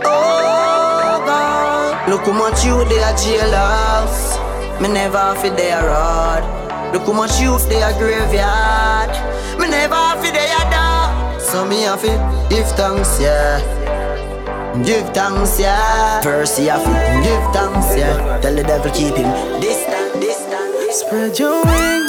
Oh 0.04 1.22
God, 1.24 2.08
look 2.08 2.22
how 2.22 2.32
much 2.32 2.64
you 2.64 2.84
they 2.84 3.02
are 3.02 3.14
jailhouse. 3.14 4.38
Me 4.80 4.88
never 4.88 5.18
have 5.18 5.44
it 5.44 5.56
there 5.56 5.82
road. 5.82 6.44
Look 6.92 7.06
how 7.06 7.12
much 7.12 7.40
youth 7.40 7.68
they 7.68 7.82
a 7.82 7.92
graveyard. 7.98 9.10
Me 9.58 9.68
never 9.68 9.94
to 9.94 10.32
they 10.32 10.50
a 10.50 10.70
da. 10.70 11.38
So 11.38 11.64
me 11.64 11.82
have 11.82 12.02
to 12.02 12.46
give 12.50 12.66
thanks, 12.76 13.20
yeah. 13.20 13.60
Give 14.84 15.08
thanks, 15.10 15.58
yeah. 15.58 16.22
You 16.22 16.68
have 16.70 16.84
to 16.84 17.20
give 17.22 17.52
thanks, 17.52 17.96
yeah. 17.96 18.40
Tell 18.40 18.54
the 18.54 18.62
devil 18.62 18.90
keep 18.92 19.16
him 19.16 19.60
distant, 19.60 20.20
distant. 20.20 20.92
Spread 20.92 21.38
your 21.38 21.64
wings. 21.64 22.07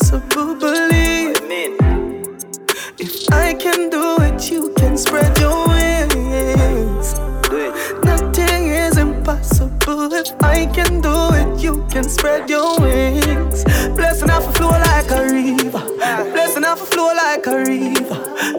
Believe. 0.00 1.36
If 2.98 3.30
I 3.32 3.54
can 3.54 3.90
do 3.90 4.16
it, 4.20 4.50
you 4.50 4.72
can 4.76 4.96
spread 4.96 5.36
your 5.38 5.68
wings. 5.68 7.14
Nothing 8.04 8.68
is 8.68 8.96
impossible. 8.96 10.12
If 10.12 10.30
I 10.42 10.66
can 10.66 11.00
do 11.00 11.14
it, 11.34 11.62
you 11.62 11.86
can 11.90 12.04
spread 12.04 12.48
your 12.48 12.78
wings. 12.80 13.64
Blessing 13.96 14.30
off 14.30 14.48
a 14.48 14.52
flow 14.52 14.70
like 14.70 15.10
a 15.10 15.22
river. 15.24 15.84
Blessing 16.32 16.64
off 16.64 16.82
a 16.82 16.86
flow 16.86 17.12
like 17.14 17.46
a 17.46 17.56
river. 17.56 17.87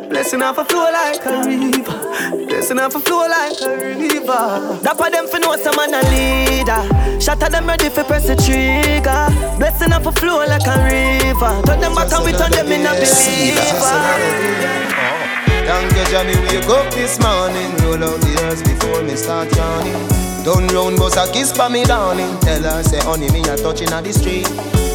Blessing 0.10 0.42
off 0.42 0.58
a 0.58 0.66
flow 0.66 0.92
like 0.92 1.26
a 1.26 1.44
river. 1.46 2.46
Blessing 2.48 2.80
off 2.80 2.96
a 2.96 3.00
flow 3.00 3.28
like 3.28 3.62
a 3.62 3.76
river. 3.76 4.80
For 4.98 5.10
them 5.10 5.28
for 5.28 5.40
know 5.40 5.56
some 5.58 5.76
man 5.76 5.94
a 5.94 6.02
leader. 6.10 6.84
At 7.30 7.52
them 7.52 7.68
ready 7.68 7.90
for 7.90 8.04
press 8.04 8.28
the 8.28 8.36
trigger. 8.36 9.28
Blessing 9.58 9.94
off 9.94 10.06
a 10.06 10.12
flow 10.12 10.46
like 10.46 10.66
a 10.66 10.76
river. 10.84 11.62
Turn 11.66 11.80
them 11.80 11.96
back 11.96 12.12
and 12.12 12.26
we 12.26 12.32
turn 12.32 12.52
them 12.52 12.72
in 12.72 12.86
a 12.86 12.94
believer. 12.94 14.00
Thank 15.70 15.94
oh, 15.94 15.98
you, 15.98 16.06
Johnny. 16.12 16.36
Wake 16.50 16.70
up 16.70 16.94
this 16.94 17.20
morning. 17.20 17.72
Roll 17.84 18.04
out 18.04 18.20
the 18.22 18.42
earth 18.44 18.64
before 18.64 19.04
me 19.04 19.16
start 19.16 19.56
yawning. 19.56 20.19
Done 20.44 20.68
round, 20.68 20.98
bust 20.98 21.18
a 21.18 21.32
kiss 21.32 21.52
for 21.52 21.70
me, 21.70 21.84
darling. 21.84 22.40
Tell 22.40 22.64
her, 22.64 22.84
say, 22.84 23.00
honey, 23.00 23.30
me 23.32 23.42
a 23.42 23.58
touching 23.58 23.92
at 23.92 24.04
the 24.04 24.14
street. 24.14 24.48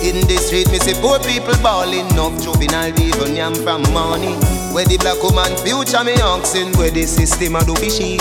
In 0.05 0.21
the 0.27 0.37
street, 0.37 0.71
me 0.71 0.79
see 0.79 0.95
poor 1.01 1.19
people 1.21 1.57
balling. 1.63 2.07
Enough 2.13 2.43
juvenile 2.43 2.93
even 3.01 3.37
yam 3.37 3.55
from 3.55 3.83
money. 3.93 4.35
Where 4.73 4.85
the 4.85 4.99
black 4.99 5.23
woman 5.23 5.57
future 5.65 6.05
me 6.05 6.21
oxen. 6.21 6.73
Where 6.77 6.91
the 6.91 7.05
system 7.05 7.57
a 7.57 7.65
do 7.65 7.75
fishy. 7.77 8.19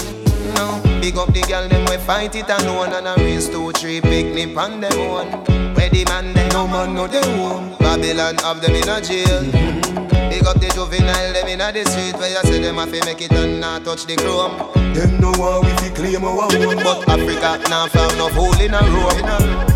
No, 0.56 0.80
big 1.02 1.18
up 1.18 1.34
the 1.34 1.42
girl 1.42 1.68
them 1.68 1.84
we 1.90 1.98
fight 1.98 2.36
it 2.36 2.48
alone 2.48 2.94
and 2.94 3.08
a 3.08 3.16
race 3.18 3.50
two 3.50 3.72
three 3.72 4.00
picnic 4.00 4.56
on 4.56 4.80
them 4.80 4.96
one. 5.10 5.28
Where 5.76 5.90
the 5.90 6.06
man 6.06 6.34
them 6.34 6.50
no 6.54 6.68
man 6.68 6.94
no 6.94 7.08
they 7.08 7.20
home. 7.36 7.76
Babylon 7.80 8.38
have 8.38 8.62
them 8.62 8.76
in 8.76 8.88
a 8.88 9.02
jail. 9.02 9.44
Mm-hmm. 9.44 10.30
Big 10.30 10.46
up 10.46 10.60
the 10.60 10.70
juvenile 10.74 11.34
them 11.34 11.48
in 11.48 11.60
a 11.60 11.72
the 11.72 11.84
street 11.90 12.16
where 12.16 12.30
you 12.30 12.44
say 12.48 12.62
them 12.62 12.76
have 12.76 12.92
to 12.92 13.06
make 13.06 13.22
it 13.22 13.32
and 13.32 13.60
not 13.60 13.84
touch 13.84 14.06
the 14.06 14.16
chrome. 14.16 14.83
Them 14.93 15.19
know 15.19 15.34
how 15.34 15.62
we 15.62 15.69
fi 15.82 15.89
claim 15.89 16.23
our 16.23 16.43
own, 16.43 16.77
but 16.77 17.08
Africa 17.10 17.60
now 17.69 17.88
found 17.88 18.17
no 18.17 18.29
hole 18.29 18.60
in 18.62 18.73
a 18.73 18.82
room. 18.93 19.73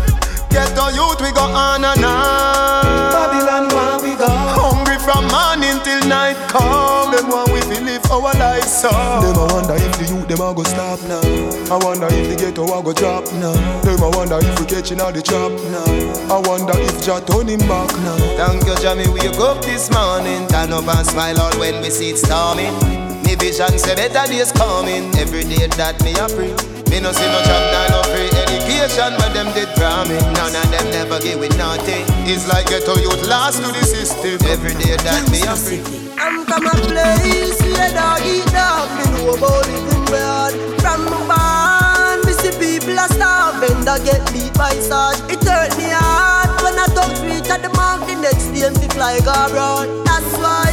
Get 0.50 0.74
the 0.74 0.90
youth 0.96 1.20
we 1.20 1.30
go 1.32 1.42
on 1.42 1.84
and 1.84 2.04
on. 2.04 3.12
Babylon 3.12 3.68
where 3.68 3.98
we 4.00 4.16
go. 4.16 4.26
Hungry 4.26 4.98
from 4.98 5.28
morning 5.28 5.78
till 5.84 6.00
night 6.08 6.36
come. 6.48 7.12
Them 7.12 7.28
want 7.28 7.52
we 7.52 7.60
fi 7.60 7.82
live 7.84 8.04
our 8.10 8.32
lives 8.38 8.72
so. 8.80 8.88
Them 8.88 9.36
a 9.36 9.46
wonder 9.52 9.74
if 9.76 9.92
the 9.98 10.06
youth 10.08 10.26
them 10.26 10.40
a 10.40 10.54
go 10.54 10.62
stop 10.62 11.02
now. 11.04 11.20
I 11.68 11.76
wonder 11.84 12.08
if 12.10 12.30
the 12.30 12.36
ghetto 12.36 12.64
a 12.64 12.82
go 12.82 12.92
drop 12.92 13.24
now. 13.34 13.52
Them 13.82 14.02
a 14.02 14.10
wonder 14.10 14.38
if 14.40 14.58
we 14.58 14.66
catching 14.66 15.00
all 15.00 15.12
the 15.12 15.20
trap 15.20 15.52
now. 15.70 16.34
I 16.34 16.40
wonder 16.40 16.78
if 16.80 17.04
Jah 17.04 17.20
turn 17.20 17.48
him 17.48 17.60
back 17.68 17.92
now. 18.00 18.16
Thank 18.40 18.66
you, 18.66 18.74
Jah, 18.80 18.94
me 18.94 19.06
wake 19.08 19.38
up 19.38 19.62
this 19.62 19.90
morning. 19.90 20.48
Turn 20.48 20.72
up 20.72 20.88
and 20.88 21.06
smile 21.06 21.40
all 21.40 21.52
when 21.58 21.82
we 21.82 21.90
see 21.90 22.10
it 22.10 22.18
storming. 22.18 23.07
Me 23.24 23.34
vision 23.34 23.78
say 23.78 23.94
better 23.94 24.26
days 24.30 24.52
coming. 24.52 25.14
Every 25.16 25.44
day 25.44 25.66
that 25.76 26.00
me 26.02 26.12
a 26.18 26.26
pray. 26.28 26.54
Me 26.88 27.00
no 27.00 27.12
see 27.12 27.28
no 27.28 27.40
job, 27.44 27.62
nah, 27.68 27.88
no 27.92 28.00
free 28.08 28.32
education, 28.48 29.12
but 29.20 29.36
them 29.36 29.52
did 29.52 29.68
promise. 29.76 30.24
None 30.40 30.56
of 30.56 30.66
them 30.72 30.88
never 30.88 31.20
give 31.20 31.38
with 31.38 31.56
nothing. 31.58 32.04
It's 32.24 32.48
like 32.48 32.68
ghetto 32.68 32.96
youth 32.96 33.28
lost 33.28 33.60
to 33.60 33.68
the 33.68 33.84
system. 33.84 34.40
Every 34.48 34.72
day 34.80 34.96
that 34.96 35.28
me 35.28 35.44
a 35.44 35.52
free. 35.52 35.84
I'm 36.16 36.48
from 36.48 36.64
a 36.64 36.74
place 36.88 37.60
where 37.60 37.92
dog 37.92 38.24
eat 38.24 38.48
dog. 38.56 38.88
Me 38.96 39.04
know 39.12 39.36
about 39.36 39.68
it 39.68 39.84
in 39.92 40.04
bad. 40.08 40.56
From 40.80 41.04
my 41.12 41.20
barn, 41.28 42.24
me 42.24 42.32
see 42.32 42.56
people 42.56 42.96
a 42.96 43.04
starving. 43.12 43.84
That 43.84 44.00
get 44.08 44.24
beat 44.32 44.56
by 44.56 44.72
sword. 44.80 45.20
It 45.28 45.44
hurt 45.44 45.76
me 45.76 45.92
hard 45.92 46.48
when 46.64 46.72
I 46.80 46.88
talk 46.96 47.12
reach 47.20 47.52
at 47.52 47.60
the 47.60 47.68
mark. 47.76 48.08
The 48.08 48.16
next 48.16 48.48
day 48.56 48.72
me 48.80 48.88
fly 48.96 49.20
go 49.20 49.36
abroad. 49.36 50.08
That's 50.08 50.32
why 50.40 50.72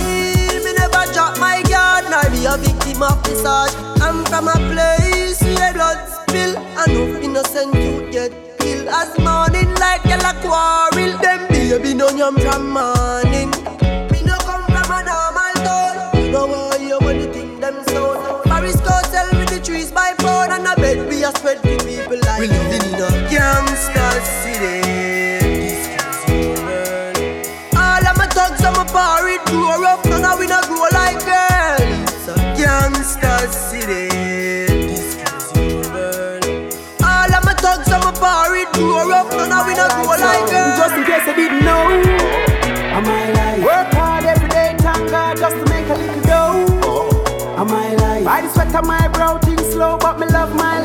me 1.35 1.39
my 1.39 1.61
guard 1.63 2.05
nor 2.09 2.23
be 2.31 2.45
a 2.45 2.57
victim 2.57 3.03
of 3.03 3.25
sword. 3.27 3.71
I'm 4.01 4.23
from 4.25 4.47
a 4.47 4.53
place 4.71 5.41
where 5.41 5.73
blood 5.73 6.07
spill 6.07 6.57
and 6.57 6.93
no 6.93 7.19
innocent 7.21 7.73
youth 7.73 8.11
get 8.11 8.31
killed. 8.59 8.87
As 8.87 9.17
morning 9.19 9.73
light, 9.75 10.03
girl 10.03 10.25
a 10.25 10.33
quarrel. 10.41 11.17
Them 11.19 11.47
baby 11.49 11.93
no 11.93 12.09
yam 12.09 12.35
from 12.35 12.69
morning. 12.71 13.51
Me 14.11 14.21
no 14.23 14.37
come 14.39 14.65
from 14.65 14.91
a 14.91 15.03
normal 15.03 15.53
town. 15.63 16.31
No 16.31 16.47
why 16.47 16.77
you 16.77 16.99
when 16.99 17.19
you 17.19 17.33
think 17.33 17.59
them 17.59 17.83
sound. 17.85 18.43
Paris 18.45 18.79
go 18.81 18.99
sell 19.09 19.29
with 19.33 19.49
the 19.49 19.59
trees 19.63 19.91
by 19.91 20.13
pound 20.17 20.51
and 20.51 20.67
a 20.67 20.75
bed 20.75 21.07
we 21.09 21.23
a 21.23 21.31
spread 21.31 21.59
for 21.59 21.77
people 21.85 22.19
like 22.21 22.39
we 22.39 22.47
living 22.47 22.93
in 22.93 23.01
a 23.01 23.09
gangster 23.29 24.21
city. 24.41 24.81
This 25.41 25.87
crazy 25.97 26.47
world. 26.63 27.17
All 27.75 28.03
of 28.07 28.17
my 28.17 28.27
thugs 28.27 28.63
and 28.63 28.75
my 28.77 28.85
party 28.85 29.37
grow 29.51 29.83
up, 29.83 30.05
none 30.05 30.25
of 30.25 30.39
we 30.39 30.47
no 30.47 30.61
grow 30.63 30.81
like 30.81 30.93
a 30.93 30.94
city. 33.21 34.09
This 34.09 35.15
crazy 35.15 35.89
world. 35.91 36.45
All 37.03 37.31
of 37.33 37.43
my 37.45 37.53
thugs 37.53 37.89
and 37.91 38.03
my 38.03 38.11
party 38.11 38.65
grow 38.73 39.11
up, 39.11 39.31
none 39.31 39.51
of 39.51 39.67
we 39.67 39.73
no 39.75 39.87
grow 39.87 40.15
like 40.19 40.49
girls. 40.49 40.77
Just 40.79 40.95
in 40.95 41.03
case 41.05 41.27
you 41.27 41.35
didn't 41.35 41.63
know, 41.65 41.87
am 42.97 43.05
I 43.05 43.31
like 43.31 43.61
work 43.63 43.93
hard 43.93 44.25
every 44.25 44.49
day, 44.49 44.75
thank 44.79 45.09
God, 45.09 45.37
just 45.37 45.55
to 45.55 45.65
make 45.69 45.87
a 45.89 45.95
little 45.95 46.21
dough. 46.21 47.55
Am 47.57 47.69
I 47.69 47.95
like 47.95 48.25
I 48.25 48.41
the 48.41 48.49
sweat 48.49 48.75
on 48.75 48.87
my 48.87 49.07
brow, 49.09 49.37
things 49.37 49.65
slow, 49.71 49.97
but 49.97 50.19
me 50.19 50.27
love 50.27 50.53
my 50.55 50.79
life. 50.79 50.84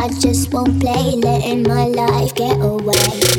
I 0.00 0.08
just 0.20 0.52
won't 0.54 0.80
play, 0.80 1.16
letting 1.16 1.64
my 1.64 1.86
life 1.88 2.32
get 2.36 2.56
away. 2.60 3.37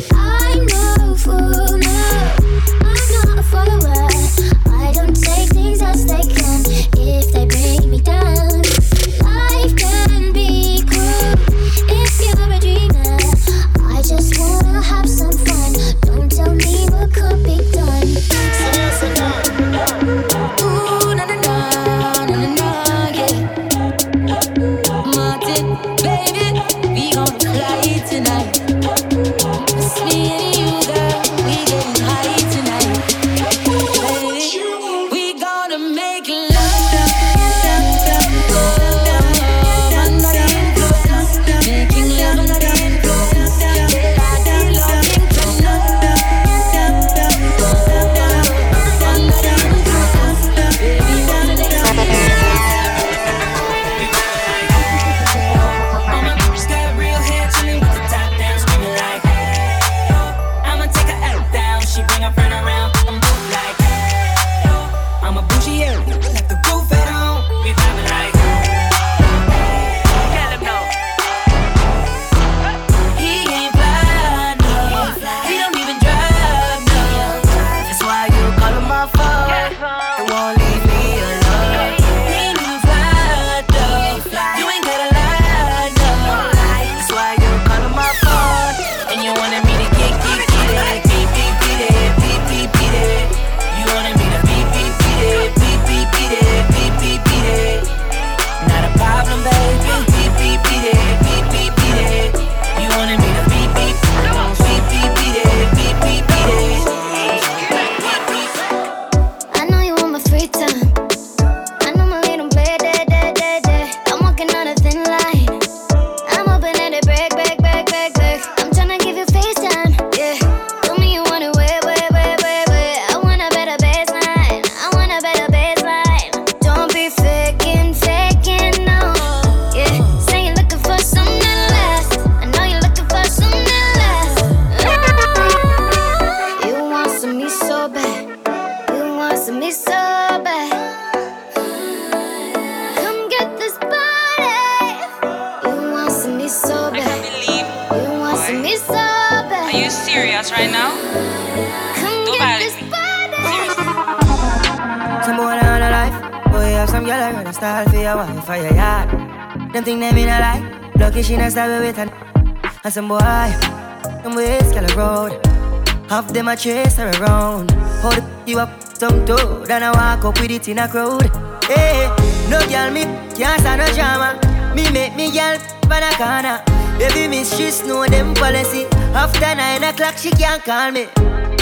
Them 166.40 166.48
a 166.48 166.56
chase 166.56 166.96
her 166.96 167.12
around. 167.20 167.70
Hold 168.02 168.16
the 168.16 168.24
you 168.46 168.60
up 168.60 168.72
some 168.96 169.26
toe. 169.26 169.66
Then 169.66 169.84
I 169.84 169.92
walk 169.92 170.24
up 170.24 170.40
with 170.40 170.52
it 170.52 170.70
in 170.70 170.80
a 170.80 170.88
crowd. 170.88 171.30
Hey, 171.66 172.08
no 172.50 172.60
girl 172.72 172.92
me 172.92 173.04
can't 173.36 173.60
stand 173.60 173.82
no 173.82 173.88
drama. 173.94 174.40
Me 174.74 174.90
make 174.92 175.18
me 175.18 175.32
girl 175.34 175.58
pan 175.90 176.04
a 176.08 176.12
corner. 176.16 176.64
Baby 176.98 177.28
miss 177.28 177.52
she 177.58 177.68
know 177.86 178.06
them 178.06 178.34
policy. 178.36 178.86
After 179.24 179.54
nine 179.54 179.84
o'clock 179.84 180.16
she 180.18 180.32
can't 180.32 180.64
call 180.64 180.92
me. 180.92 181.08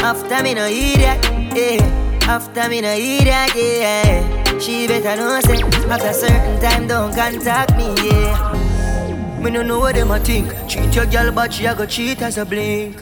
After 0.09 0.43
me 0.43 0.53
no 0.53 0.67
idiot, 0.67 1.25
yeah. 1.57 2.29
After 2.29 2.69
me 2.69 2.81
no 2.81 2.93
idiot, 2.93 3.55
yeah. 3.55 4.59
She 4.59 4.87
better 4.87 5.15
know 5.15 5.39
say 5.41 5.63
after 5.89 6.13
certain 6.13 6.61
time 6.61 6.87
don't 6.87 7.15
contact 7.15 7.75
me, 7.77 7.95
yeah. 8.07 9.41
Me 9.41 9.49
no 9.49 9.63
know 9.63 9.79
what 9.79 9.95
them 9.95 10.11
a 10.11 10.19
think. 10.19 10.53
Treat 10.69 10.95
your 10.95 11.07
girl 11.07 11.31
but 11.31 11.51
she 11.51 11.65
a 11.65 11.73
go 11.73 11.87
cheat 11.87 12.21
as 12.21 12.37
a 12.37 12.45
blink. 12.45 12.95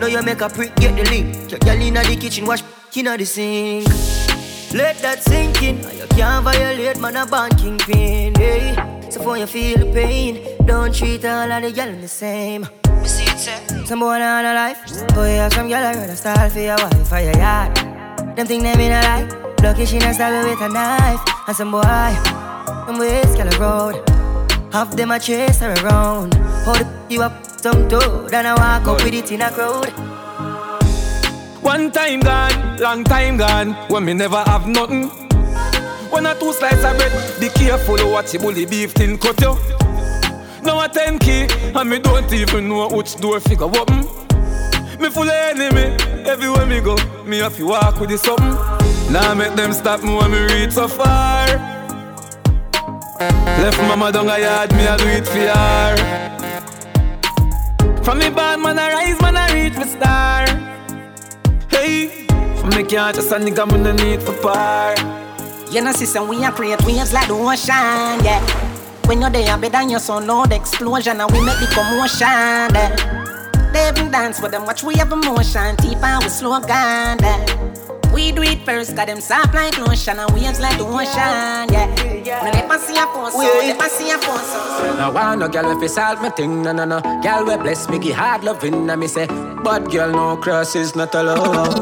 Now 0.00 0.06
you 0.06 0.22
make 0.22 0.40
a 0.40 0.48
prick 0.48 0.74
get 0.76 0.96
the 0.96 1.04
link. 1.10 1.50
Your 1.50 1.60
girl 1.60 1.80
inna 1.80 2.02
the 2.02 2.16
kitchen 2.16 2.46
wash 2.46 2.62
inna 2.94 3.16
the 3.16 3.24
sink. 3.24 3.88
Let 4.72 4.98
that 4.98 5.22
sink 5.22 5.62
in. 5.62 5.76
You 5.78 6.06
can't 6.16 6.44
violate 6.44 6.98
man 7.00 7.16
a 7.16 7.26
band 7.26 7.58
kingpin. 7.58 8.34
Hey. 8.34 8.74
So 9.10 9.22
for 9.22 9.36
you 9.36 9.46
feel 9.46 9.78
the 9.78 9.92
pain, 9.92 10.40
don't 10.64 10.94
treat 10.94 11.24
all 11.26 11.52
of 11.52 11.62
the 11.62 11.70
girl 11.70 11.92
the 12.00 12.08
same. 12.08 12.66
You 13.02 13.08
see 13.08 13.24
it, 13.24 13.38
sir? 13.38 13.84
Some 13.84 14.00
boy 14.00 14.20
on 14.20 14.44
a 14.46 14.54
life. 14.54 14.80
Boy, 15.14 15.36
have 15.36 15.52
some 15.52 15.68
girl 15.68 15.84
I 15.84 15.92
a 15.92 16.16
style 16.16 16.48
for 16.48 16.60
your 16.60 16.76
wife 16.76 17.08
for 17.08 17.20
your 17.20 17.36
yard. 17.36 17.76
Them 18.36 18.46
think 18.46 18.62
they 18.62 18.74
mean 18.74 18.92
a 18.92 19.02
lie. 19.02 19.28
Lucky 19.62 19.84
she 19.84 19.98
not 19.98 20.14
stab 20.14 20.32
you 20.32 20.50
with 20.50 20.60
a 20.62 20.68
knife. 20.68 21.20
And 21.46 21.54
some 21.54 21.70
boy, 21.70 21.82
them 22.86 22.98
ways 22.98 23.36
girl 23.36 23.52
a 23.52 23.58
road. 23.60 24.21
Half 24.72 24.96
them 24.96 25.10
a 25.10 25.18
chase 25.18 25.60
her 25.60 25.74
around. 25.84 26.32
Hold 26.64 26.86
you 27.10 27.22
up 27.22 27.44
some 27.60 27.90
toe. 27.90 28.26
Then 28.28 28.46
I 28.46 28.54
walk 28.54 28.88
up 28.88 29.04
with 29.04 29.12
it 29.12 29.30
in 29.30 29.42
a 29.42 29.50
crowd. 29.50 29.90
One 31.62 31.92
time 31.92 32.20
gone, 32.20 32.78
long 32.78 33.04
time 33.04 33.36
gone, 33.36 33.74
when 33.90 34.06
me 34.06 34.14
never 34.14 34.42
have 34.42 34.66
nothing. 34.66 35.10
When 36.10 36.24
I 36.24 36.34
two 36.40 36.54
slices 36.54 36.84
of 36.84 36.96
bread, 36.96 37.40
be 37.40 37.50
careful 37.50 37.98
what 38.10 38.32
you 38.32 38.40
bully 38.40 38.64
beef 38.64 38.94
tin 38.94 39.18
cut 39.18 39.38
you. 39.42 39.58
Now 40.62 40.82
a 40.82 40.88
10 40.88 41.18
key, 41.18 41.46
and 41.74 41.90
me 41.90 41.98
don't 41.98 42.32
even 42.32 42.68
know 42.68 42.88
which 42.88 43.16
door 43.16 43.40
figure 43.40 43.66
open. 43.66 44.06
Me 44.98 45.10
full 45.10 45.24
of 45.24 45.58
enemy, 45.60 45.96
everywhere 46.24 46.64
me 46.64 46.80
go, 46.80 46.96
me 47.26 47.38
have 47.38 47.56
to 47.56 47.66
walk 47.66 48.00
with 48.00 48.08
the 48.08 48.16
something. 48.16 49.12
Now 49.12 49.34
make 49.34 49.54
them 49.54 49.74
stop 49.74 50.02
me 50.02 50.14
when 50.16 50.30
me 50.30 50.40
reach 50.46 50.72
so 50.72 50.88
far. 50.88 51.81
Left 53.62 53.78
mama 53.82 54.10
down 54.12 54.28
a 54.28 54.38
yard, 54.38 54.72
me 54.72 54.86
a 54.86 54.96
do 54.96 55.06
it 55.06 55.26
for 55.26 55.38
her. 55.38 55.96
From 58.02 58.18
me 58.18 58.30
bad 58.30 58.58
man 58.60 58.78
I 58.78 58.92
rise, 58.92 59.20
man 59.20 59.36
I 59.36 59.52
reach 59.52 59.76
my 59.76 59.86
star. 59.86 60.46
Hey, 61.70 62.26
from 62.56 62.70
me 62.70 62.82
can't 62.82 63.14
just 63.14 63.30
a 63.30 63.36
nigga 63.36 63.64
me 63.70 63.78
no 63.78 63.92
need 63.92 64.22
for 64.22 64.34
par. 64.42 64.94
You 65.70 65.80
know, 65.82 65.92
sister, 65.92 66.22
we 66.22 66.44
are 66.44 66.52
create 66.52 66.82
waves 66.84 67.12
like 67.12 67.28
the 67.28 67.34
ocean, 67.34 68.24
yeah. 68.24 68.40
When 69.06 69.20
you're 69.20 69.30
there, 69.30 69.56
better 69.56 69.70
than 69.70 69.90
your 69.90 70.00
son, 70.00 70.26
loud 70.26 70.52
explosion, 70.52 71.20
and 71.20 71.30
we 71.30 71.40
make 71.44 71.58
the 71.60 71.66
commotion, 71.66 72.74
yeah. 72.74 73.70
They 73.72 73.88
even 73.88 74.10
dance 74.10 74.40
with 74.42 74.50
them, 74.50 74.66
watch 74.66 74.82
we 74.82 74.96
have 74.96 75.12
emotion, 75.12 75.76
deep 75.76 76.02
and 76.02 76.22
we 76.22 76.28
slow 76.28 76.60
down, 76.60 77.18
yeah. 77.20 77.91
We 78.12 78.30
do 78.32 78.42
it 78.42 78.60
first, 78.64 78.94
got 78.94 79.06
them 79.06 79.20
soft 79.20 79.54
like 79.54 79.78
lotion 79.78 80.18
and 80.18 80.30
waves 80.32 80.60
like 80.60 80.76
the 80.78 80.84
ocean, 80.84 81.72
yeah. 81.72 82.44
When 82.44 82.52
they 82.52 82.62
pass 82.62 82.88
your 82.92 83.06
phone, 83.12 83.32
so 83.32 83.60
they 83.60 83.74
pass 83.74 84.00
your 84.00 84.18
phone, 84.18 84.38
so. 84.38 84.96
No 84.98 85.10
want 85.10 85.40
no 85.40 85.48
girl 85.48 85.82
if 85.82 85.90
solve 85.90 86.20
me 86.20 86.30
thing, 86.30 86.62
no 86.62 86.72
no 86.72 86.84
no. 86.84 87.00
Girl 87.22 87.44
we 87.44 87.56
bless 87.56 87.88
me, 87.88 87.98
give 87.98 88.14
hard 88.16 88.44
loving, 88.44 88.88
and 88.88 89.00
me 89.00 89.06
say, 89.06 89.26
but 89.26 89.90
girl 89.90 90.10
no 90.10 90.36
cross 90.36 90.76
is 90.76 90.94
not 90.94 91.14
allowed. 91.14 91.78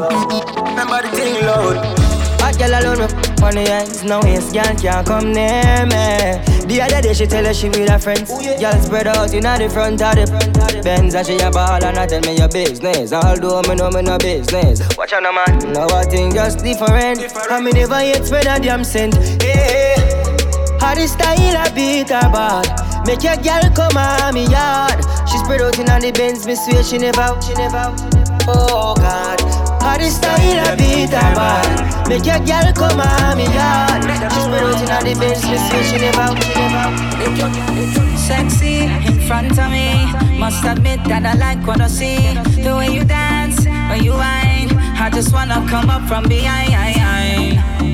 Remember 0.68 1.02
the 1.02 1.10
thing 1.16 1.44
loud. 1.44 2.19
Hot 2.40 2.58
girl 2.58 2.74
alone 2.74 2.98
with 3.00 3.38
funny 3.38 3.68
eyes, 3.68 4.02
no 4.02 4.20
waist, 4.20 4.52
girl 4.52 4.74
can't 4.76 5.06
come 5.06 5.32
near 5.32 5.84
me. 5.86 6.40
The 6.66 6.80
other 6.82 7.02
day 7.02 7.14
she 7.14 7.26
tell 7.26 7.44
her 7.44 7.52
she 7.52 7.68
with 7.68 7.88
her 7.88 7.98
friends. 7.98 8.30
Oh, 8.32 8.40
girl 8.40 8.72
spread 8.80 9.06
out 9.08 9.34
in 9.34 9.42
the 9.42 9.68
front 9.72 10.00
of 10.00 10.14
the 10.14 10.80
Benz 10.82 11.14
and 11.14 11.26
she 11.26 11.36
a 11.38 11.50
ball 11.50 11.82
and 11.84 11.98
I 11.98 12.06
tell 12.06 12.20
me 12.22 12.38
your 12.38 12.48
business. 12.48 13.12
Although 13.12 13.62
me 13.68 13.74
know 13.74 13.90
me 13.90 14.02
no 14.02 14.16
business. 14.18 14.80
Watch 14.96 15.12
out, 15.12 15.22
no 15.22 15.32
man. 15.32 15.72
Now 15.72 15.88
I 15.88 16.04
think 16.04 16.34
just 16.34 16.62
different. 16.64 17.20
I 17.50 17.60
me 17.60 17.72
never 17.72 18.02
yet 18.02 18.24
spread 18.24 18.46
a 18.46 18.60
damn 18.60 18.84
cent. 18.84 19.14
Yeah. 19.42 19.98
How 20.80 20.94
the 20.94 21.06
style 21.06 21.56
I 21.56 21.70
beat 21.74 22.08
her 22.08 22.30
bad. 22.32 22.64
Make 23.06 23.22
your 23.22 23.36
girl 23.36 23.68
come 23.74 23.96
on 23.96 24.32
me 24.34 24.46
yard. 24.46 25.04
She 25.28 25.38
spread 25.38 25.60
out 25.60 25.78
in 25.78 25.86
the 25.86 26.12
Benz, 26.14 26.46
me 26.46 26.54
swear 26.54 26.82
she 26.82 26.98
never, 26.98 27.36
she 27.42 27.52
never. 27.54 27.92
Oh 28.48 28.94
God. 28.96 29.59
How 29.80 29.96
the 29.96 30.10
style 30.10 30.72
a 30.72 30.76
beat 30.76 31.08
a 31.08 31.24
bad 31.34 32.08
Make 32.08 32.26
your 32.26 32.38
girl 32.40 32.72
come 32.72 33.00
on 33.00 33.36
me 33.36 33.44
yard 33.44 34.02
She 34.32 34.40
spread 34.44 34.64
out 34.64 34.80
inna 34.82 34.98
the 35.04 35.34
say 35.34 35.82
she 35.88 35.98
never, 35.98 36.26
she 36.40 36.60
never 36.60 38.10
Sexy 38.16 38.84
in 38.84 39.20
front 39.26 39.58
of 39.58 39.70
me. 39.72 40.06
Must 40.38 40.64
admit 40.64 41.02
that 41.04 41.26
I 41.26 41.34
like 41.34 41.66
what 41.66 41.80
I 41.80 41.88
see. 41.88 42.34
The 42.62 42.76
way 42.76 42.94
you 42.94 43.04
dance, 43.04 43.64
when 43.64 44.04
you 44.04 44.12
whine 44.12 44.70
I 45.02 45.10
just 45.12 45.32
wanna 45.32 45.66
come 45.68 45.90
up 45.90 46.06
from 46.06 46.28
behind. 46.28 46.72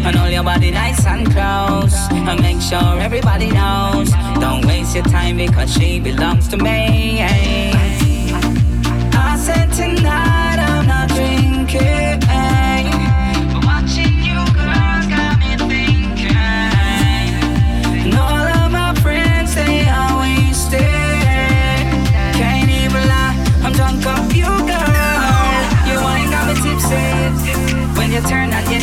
And 0.07 0.15
hold 0.15 0.33
your 0.33 0.45
body 0.45 0.71
nice 0.71 1.07
and 1.07 1.25
close 1.33 1.95
And 2.11 2.41
make 2.43 2.61
sure 2.61 3.01
everybody 3.01 3.51
knows. 3.51 4.11
Don't 4.41 4.67
waste 4.67 4.95
your 4.95 5.05
time 5.05 5.39
because 5.39 5.73
she 5.73 6.01
belongs 6.01 6.49
to 6.49 6.59
me. 6.59 7.23
I 9.13 9.37
said 9.39 9.73
tonight 9.73 10.46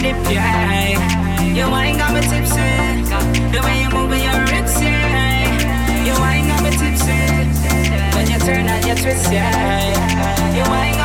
dip 0.03 0.19
your 0.29 0.43
eye. 0.43 0.99
Your 1.55 1.69
wine 1.71 1.97
got 1.97 2.13
me 2.13 2.21
tipsy. 2.21 2.67
The 3.53 3.59
way 3.63 3.75
you 3.81 3.89
move 3.95 4.11
your 4.11 4.41
hips, 4.51 4.75
yeah. 4.81 6.05
Your 6.07 6.19
wine 6.19 6.45
got 6.47 6.61
me 6.63 6.71
tipsy. 6.71 7.19
When 8.15 8.25
you 8.31 8.39
turn 8.39 8.67
and 8.67 8.85
you 8.85 8.95
twist 8.95 9.27
eye 9.27 10.55
Your 10.55 10.67
wine 10.67 11.02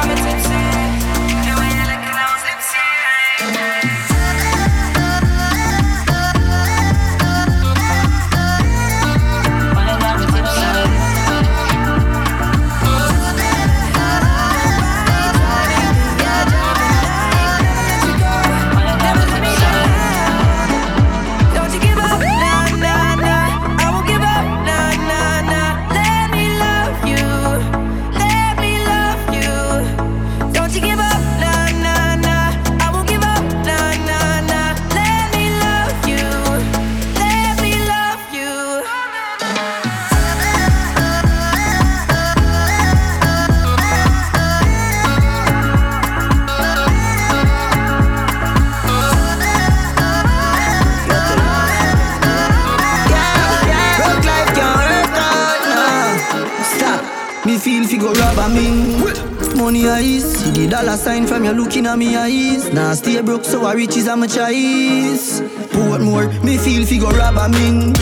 dollar 60.89 60.97
sign 60.97 61.27
from 61.27 61.45
you 61.45 61.53
looking 61.53 61.87
at 61.87 61.99
me 61.99 62.17
eyes. 62.17 62.73
Now 62.73 62.95
stay 62.95 63.21
broke, 63.21 63.45
so 63.45 63.65
I 63.67 63.75
riches 63.75 64.09
I'm 64.09 64.23
a 64.23 64.27
choice. 64.27 65.41
Put 65.71 66.01
more, 66.01 66.29
me 66.43 66.57
feel 66.57 66.87
figure 66.87 67.09
rob 67.09 67.37
a 67.37 67.49
mint. 67.49 67.99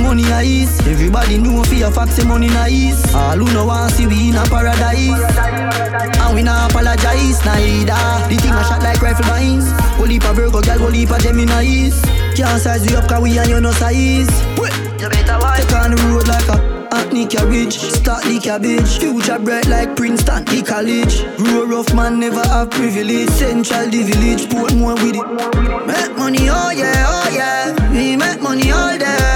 Money 0.00 0.24
eyes, 0.32 0.80
everybody 0.86 1.36
know 1.36 1.62
for 1.64 1.74
your 1.74 1.90
facts, 1.90 2.14
say 2.14 2.24
money 2.24 2.48
nice. 2.48 3.14
All 3.14 3.36
who 3.36 3.52
know 3.52 3.66
want 3.66 3.92
see 3.92 4.06
we 4.06 4.30
in 4.30 4.36
a 4.36 4.44
paradise. 4.44 5.20
And 6.22 6.34
we 6.34 6.42
not 6.42 6.70
apologize, 6.70 7.44
neither. 7.44 8.00
The 8.28 8.36
thing 8.40 8.54
a 8.54 8.64
shot 8.64 8.82
like 8.82 9.02
rifle 9.02 9.26
mines. 9.26 9.70
Holy 9.98 10.18
pa 10.18 10.32
Virgo, 10.32 10.60
girl, 10.62 10.78
holy 10.78 11.04
pa 11.04 11.18
Gemini's. 11.18 12.00
Can't 12.34 12.60
size 12.60 12.90
you 12.90 12.96
up, 12.96 13.08
cause 13.08 13.20
we 13.20 13.38
and 13.38 13.48
you 13.48 13.60
no 13.60 13.72
size. 13.72 14.30
You 15.02 15.08
better 15.08 15.38
watch. 15.38 15.58
Take 15.58 15.72
on 15.74 15.90
the 15.90 15.96
road 16.08 16.28
like 16.28 16.48
a 16.48 16.61
Hackney 17.12 17.26
cabbage, 17.26 17.74
start 17.74 18.24
the 18.24 18.40
cabbage. 18.40 18.96
Future 18.98 19.38
bright 19.38 19.68
like 19.68 19.94
Princeton, 19.96 20.46
the 20.46 20.62
college. 20.62 21.20
Grow 21.36 21.66
rough 21.66 21.92
man 21.92 22.18
never 22.18 22.40
have 22.48 22.70
privilege. 22.70 23.28
Central 23.28 23.84
the 23.90 24.02
village, 24.02 24.48
put 24.48 24.74
more 24.74 24.94
with 24.94 25.16
it. 25.16 25.86
Make 25.86 26.16
money, 26.16 26.48
oh 26.48 26.70
yeah, 26.70 27.04
oh 27.06 27.28
yeah. 27.30 27.92
We 27.92 28.16
make 28.16 28.40
money 28.40 28.72
all 28.72 28.96
day 28.96 29.31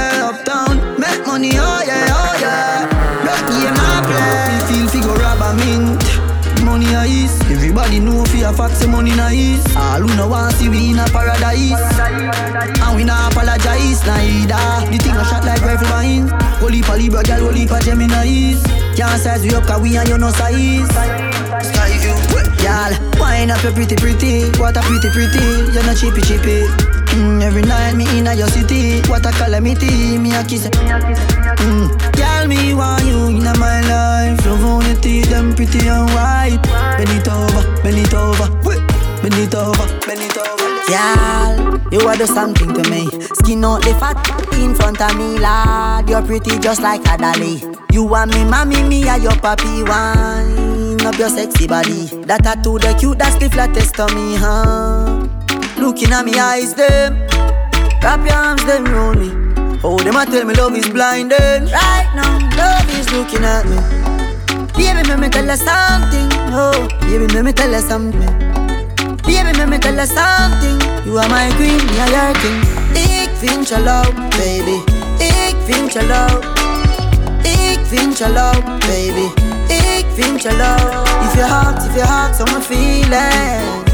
Money 6.87 7.25
ice, 7.25 7.41
everybody 7.51 7.99
know 7.99 8.25
for 8.27 8.37
your 8.37 8.53
facts, 8.53 8.79
say 8.79 8.87
money 8.87 9.11
nice. 9.11 9.65
All 9.75 10.01
who 10.01 10.17
know 10.17 10.29
want 10.29 10.55
see 10.55 10.69
we 10.69 10.91
in 10.91 10.99
a 10.99 11.05
paradise, 11.07 11.73
and 11.75 12.97
we 12.97 13.03
not 13.03 13.33
apologize 13.33 14.07
neither. 14.07 14.87
The 14.91 14.99
thing 15.03 15.17
a 15.17 15.25
shot 15.25 15.45
like 15.45 15.63
rifle 15.63 15.89
mines. 15.89 16.31
Holy 16.61 16.83
pa 16.83 16.95
Libra, 16.95 17.25
girl, 17.25 17.51
holy 17.51 17.67
pa 17.67 17.81
Gemini's. 17.81 18.63
Can't 18.95 19.21
size 19.21 19.43
we 19.43 19.53
up, 19.55 19.67
cause 19.67 19.83
we 19.83 19.97
and 19.97 20.09
you 20.09 20.19
no 20.19 20.31
size. 20.31 20.55
You, 20.55 20.87
girl. 22.63 22.93
Wine 23.19 23.51
up 23.51 23.63
your 23.65 23.73
pretty, 23.73 23.97
pretty. 23.97 24.51
What 24.59 24.77
a 24.77 24.81
pretty, 24.83 25.11
pretty. 25.11 25.73
You're 25.75 25.83
not 25.83 25.97
chippy, 25.97 26.23
chippy. 26.23 27.06
Mm, 27.17 27.43
every 27.43 27.63
night 27.63 27.97
me 27.97 28.05
in 28.19 28.27
your 28.37 28.49
city. 28.49 29.01
What 29.09 29.25
a 29.25 29.33
calamity. 29.33 30.19
Me 30.19 30.35
a 30.35 30.45
kiss. 30.45 30.69
Mm, 30.69 31.89
girl, 32.13 32.47
me 32.47 32.75
want 32.75 33.05
you 33.07 33.29
in 33.29 33.45
my 33.59 33.81
life. 33.81 34.45
Love 34.45 34.65
on 34.65 34.87
your 34.87 35.01
teeth, 35.01 35.31
them 35.31 35.55
pretty 35.55 35.89
and 35.89 36.11
white. 36.13 36.61
Bend 36.99 37.09
it 37.09 37.29
over, 37.29 37.83
bend 37.83 37.99
it 37.99 38.13
over. 38.13 38.47
Bend 39.23 39.35
it 39.35 39.55
over, 39.55 39.87
bend 40.07 40.21
it 40.21 40.37
over. 40.37 40.67
Girl, 40.87 41.81
you 41.91 42.07
are 42.07 42.17
do 42.17 42.27
something 42.27 42.73
to 42.75 42.91
me. 42.91 43.09
Skin 43.41 43.65
out 43.65 43.83
the 43.83 43.97
fat 43.99 44.17
in 44.55 44.75
front 44.75 45.01
of 45.01 45.17
me, 45.17 45.39
lad. 45.39 46.09
You're 46.09 46.23
pretty 46.23 46.59
just 46.59 46.83
like 46.83 47.01
a 47.09 47.17
dolly. 47.17 47.63
You 47.91 48.05
want 48.05 48.35
me, 48.35 48.45
mommy, 48.45 48.83
me, 48.83 49.09
are 49.09 49.19
your 49.19 49.33
papi. 49.33 49.89
Wine 49.89 51.05
up 51.07 51.19
your 51.19 51.31
sexy 51.31 51.67
body. 51.67 52.07
That 52.27 52.45
tattoo, 52.45 52.79
the 52.79 52.95
cute, 52.99 53.19
that's 53.19 53.37
the 53.37 53.49
flattest 53.49 53.95
to 53.95 54.07
me, 54.15 54.37
huh? 54.37 55.36
Looking 55.79 56.13
at 56.13 56.25
me 56.25 56.39
eyes, 56.39 56.75
them. 56.75 57.21
Wrap 58.03 58.25
your 58.27 58.35
arms, 58.35 58.65
them 58.65 58.85
round 58.85 59.21
me. 59.21 59.31
Oh, 59.85 59.99
them 59.99 60.17
a 60.17 60.25
tell 60.27 60.45
me 60.45 60.55
love 60.55 60.75
is 60.77 60.89
blinding. 60.89 61.71
Right 61.71 62.09
now, 62.15 62.39
love 62.57 62.89
is 62.99 63.11
looking 63.13 63.45
at 63.45 63.65
me. 63.67 63.77
Baby, 64.77 65.09
let 65.09 65.19
me 65.19 65.29
tell 65.29 65.45
you 65.45 65.57
something. 65.57 66.29
Oh, 66.53 66.89
baby, 67.03 67.27
let 67.33 67.45
me 67.45 67.53
tell 67.53 67.71
you 67.71 67.81
something. 67.81 68.21
Baby, 69.25 69.53
let 69.59 69.69
me 69.69 69.79
tell 69.79 69.95
you 69.95 70.07
something. 70.07 70.77
You 71.07 71.19
are 71.19 71.29
my 71.29 71.51
queen, 71.57 71.81
you 71.81 72.01
are 72.01 72.11
your 72.11 72.35
king. 72.41 72.63
Ik 72.95 73.31
vind 73.39 73.69
je 73.69 73.81
leuk, 73.81 74.15
baby. 74.31 74.81
Ik 75.19 75.57
vind 75.65 75.93
je 75.93 76.03
leuk. 76.07 76.45
Ik 77.43 77.79
vind 77.87 78.19
je 78.19 78.29
leuk, 78.29 78.65
baby. 78.65 79.29
Ik 79.73 80.07
vind 80.15 80.43
je 80.43 80.53
leuk. 80.57 81.07
If 81.27 81.35
your 81.35 81.49
heart, 81.49 81.85
if 81.85 81.95
your 81.95 82.07
heart, 82.07 82.35
someone 82.37 82.63
feeling 82.63 83.86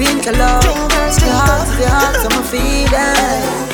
feel 0.00 0.18
your 0.24 0.34
love. 0.34 0.62
The 1.20 1.30
heart, 1.40 1.68
the 1.78 1.86
heart, 1.88 2.16
I'ma 2.26 2.42
feed 2.50 2.88
it. 2.88 3.70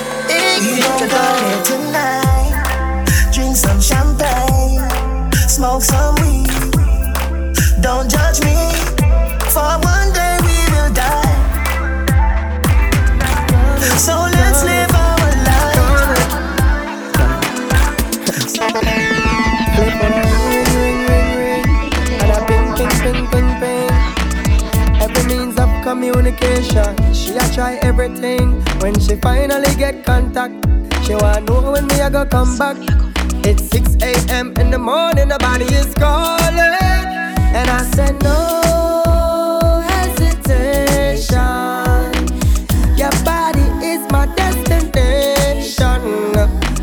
You 0.64 0.82
don't 0.82 1.06
go 1.14 1.24
here 1.46 1.62
tonight. 1.70 2.54
Drink 3.32 3.54
some 3.56 3.80
champagne, 3.80 4.82
smoke 5.46 5.82
some 5.82 6.14
weed. 6.22 6.50
Don't 7.80 8.10
judge 8.10 8.40
me, 8.42 8.58
for 9.54 9.78
one 9.94 10.10
day 10.18 10.36
we 10.46 10.58
will 10.72 10.92
die. 10.92 11.36
So 13.96 14.25
communication. 26.26 27.14
She 27.14 27.36
a 27.36 27.54
try 27.54 27.78
everything. 27.82 28.60
When 28.80 28.98
she 28.98 29.16
finally 29.16 29.72
get 29.76 30.04
contact, 30.04 30.54
she 31.04 31.14
wanna 31.14 31.40
know 31.42 31.72
when 31.72 31.86
me 31.86 32.00
I 32.00 32.10
go 32.10 32.26
come 32.26 32.58
back. 32.58 32.76
It's 33.46 33.68
6 33.70 33.96
a.m. 34.02 34.52
in 34.58 34.70
the 34.70 34.78
morning, 34.78 35.28
the 35.28 35.38
body 35.38 35.66
is 35.66 35.94
calling, 35.94 36.58
and 36.58 37.70
I 37.70 37.82
said 37.94 38.20
no 38.22 39.82
hesitation. 39.88 41.36
Your 42.96 43.12
body 43.24 43.66
is 43.86 44.00
my 44.10 44.26
destination. 44.34 46.02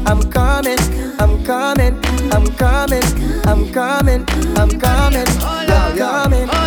I'm 0.05 0.21
coming, 0.31 0.79
I'm 1.19 1.43
coming, 1.43 1.99
I'm 2.31 2.47
coming, 2.55 3.03
I'm 3.45 3.71
coming, 3.73 3.73
I'm 3.73 3.73
coming, 3.73 4.25
I'm 4.57 4.79
coming, 4.79 5.27
I'm 5.67 5.97
coming. 5.97 6.62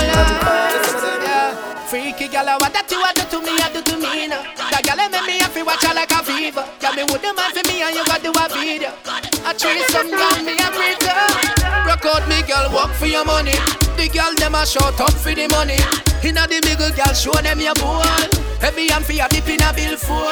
Fever. 6.46 6.64
Gal 6.80 6.94
me 6.94 7.02
with 7.10 7.22
the 7.22 7.32
man 7.34 7.50
for 7.50 7.64
me 7.66 7.82
and 7.82 7.94
you 7.94 8.04
got 8.06 8.22
a 8.22 8.46
video. 8.54 8.90
A 9.46 9.52
tree 9.54 9.82
some 9.90 10.10
gal 10.10 10.38
me 10.46 10.54
a. 10.54 10.70
Rock 11.86 12.04
out 12.06 12.24
me 12.28 12.42
gal, 12.46 12.70
work 12.70 12.92
for 12.94 13.06
your 13.06 13.24
money. 13.24 13.56
The 13.98 14.08
gal 14.12 14.34
them 14.34 14.54
a 14.54 14.66
shut 14.66 15.00
up 15.00 15.12
for 15.12 15.34
the 15.34 15.46
money. 15.50 15.78
Inna 16.22 16.46
the 16.46 16.62
middle 16.62 16.90
gal, 16.94 17.14
show 17.14 17.34
them 17.42 17.60
your 17.60 17.74
ball. 17.74 18.02
Heavy 18.60 18.90
and 18.90 19.04
for 19.04 19.12
your 19.12 19.28
dip 19.28 19.48
in 19.48 19.62
a 19.62 19.72
bill 19.74 19.96
full. 19.96 20.30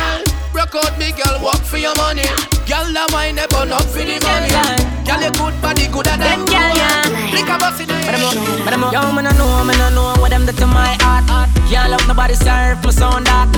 Rock 0.55 0.75
out 0.75 0.95
me 0.99 1.11
gal, 1.13 1.43
work 1.43 1.63
for 1.67 1.79
your 1.79 1.95
money. 1.97 2.27
Gal 2.67 2.87
la 2.93 3.07
wine 3.11 3.35
never 3.35 3.67
up 3.67 3.87
for 3.91 4.05
the 4.05 4.19
money. 4.23 4.51
Gal 5.03 5.21
you 5.23 5.33
good 5.35 5.55
body 5.63 5.87
gooder 5.91 6.17
than 6.17 6.47
gold. 6.47 6.79
Lick 7.35 7.51
a 7.51 7.59
bus 7.59 7.81
in 7.81 7.89
the 7.91 7.95
Yo, 8.93 9.01
man, 9.13 9.27
I 9.27 9.33
know, 9.37 9.65
man, 9.65 9.81
I 9.81 9.91
know 9.95 10.15
what 10.21 10.31
them 10.31 10.47
do 10.47 10.53
to 10.53 10.67
my 10.67 10.97
heart. 11.01 11.51
Yeah, 11.71 11.89
love 11.89 12.07
nobody 12.07 12.35
serve 12.35 12.83
my 12.85 12.91
sound 12.91 13.27
that. 13.27 13.51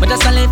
But 0.00 0.08
just 0.08 0.24
a 0.24 0.32
live, 0.32 0.50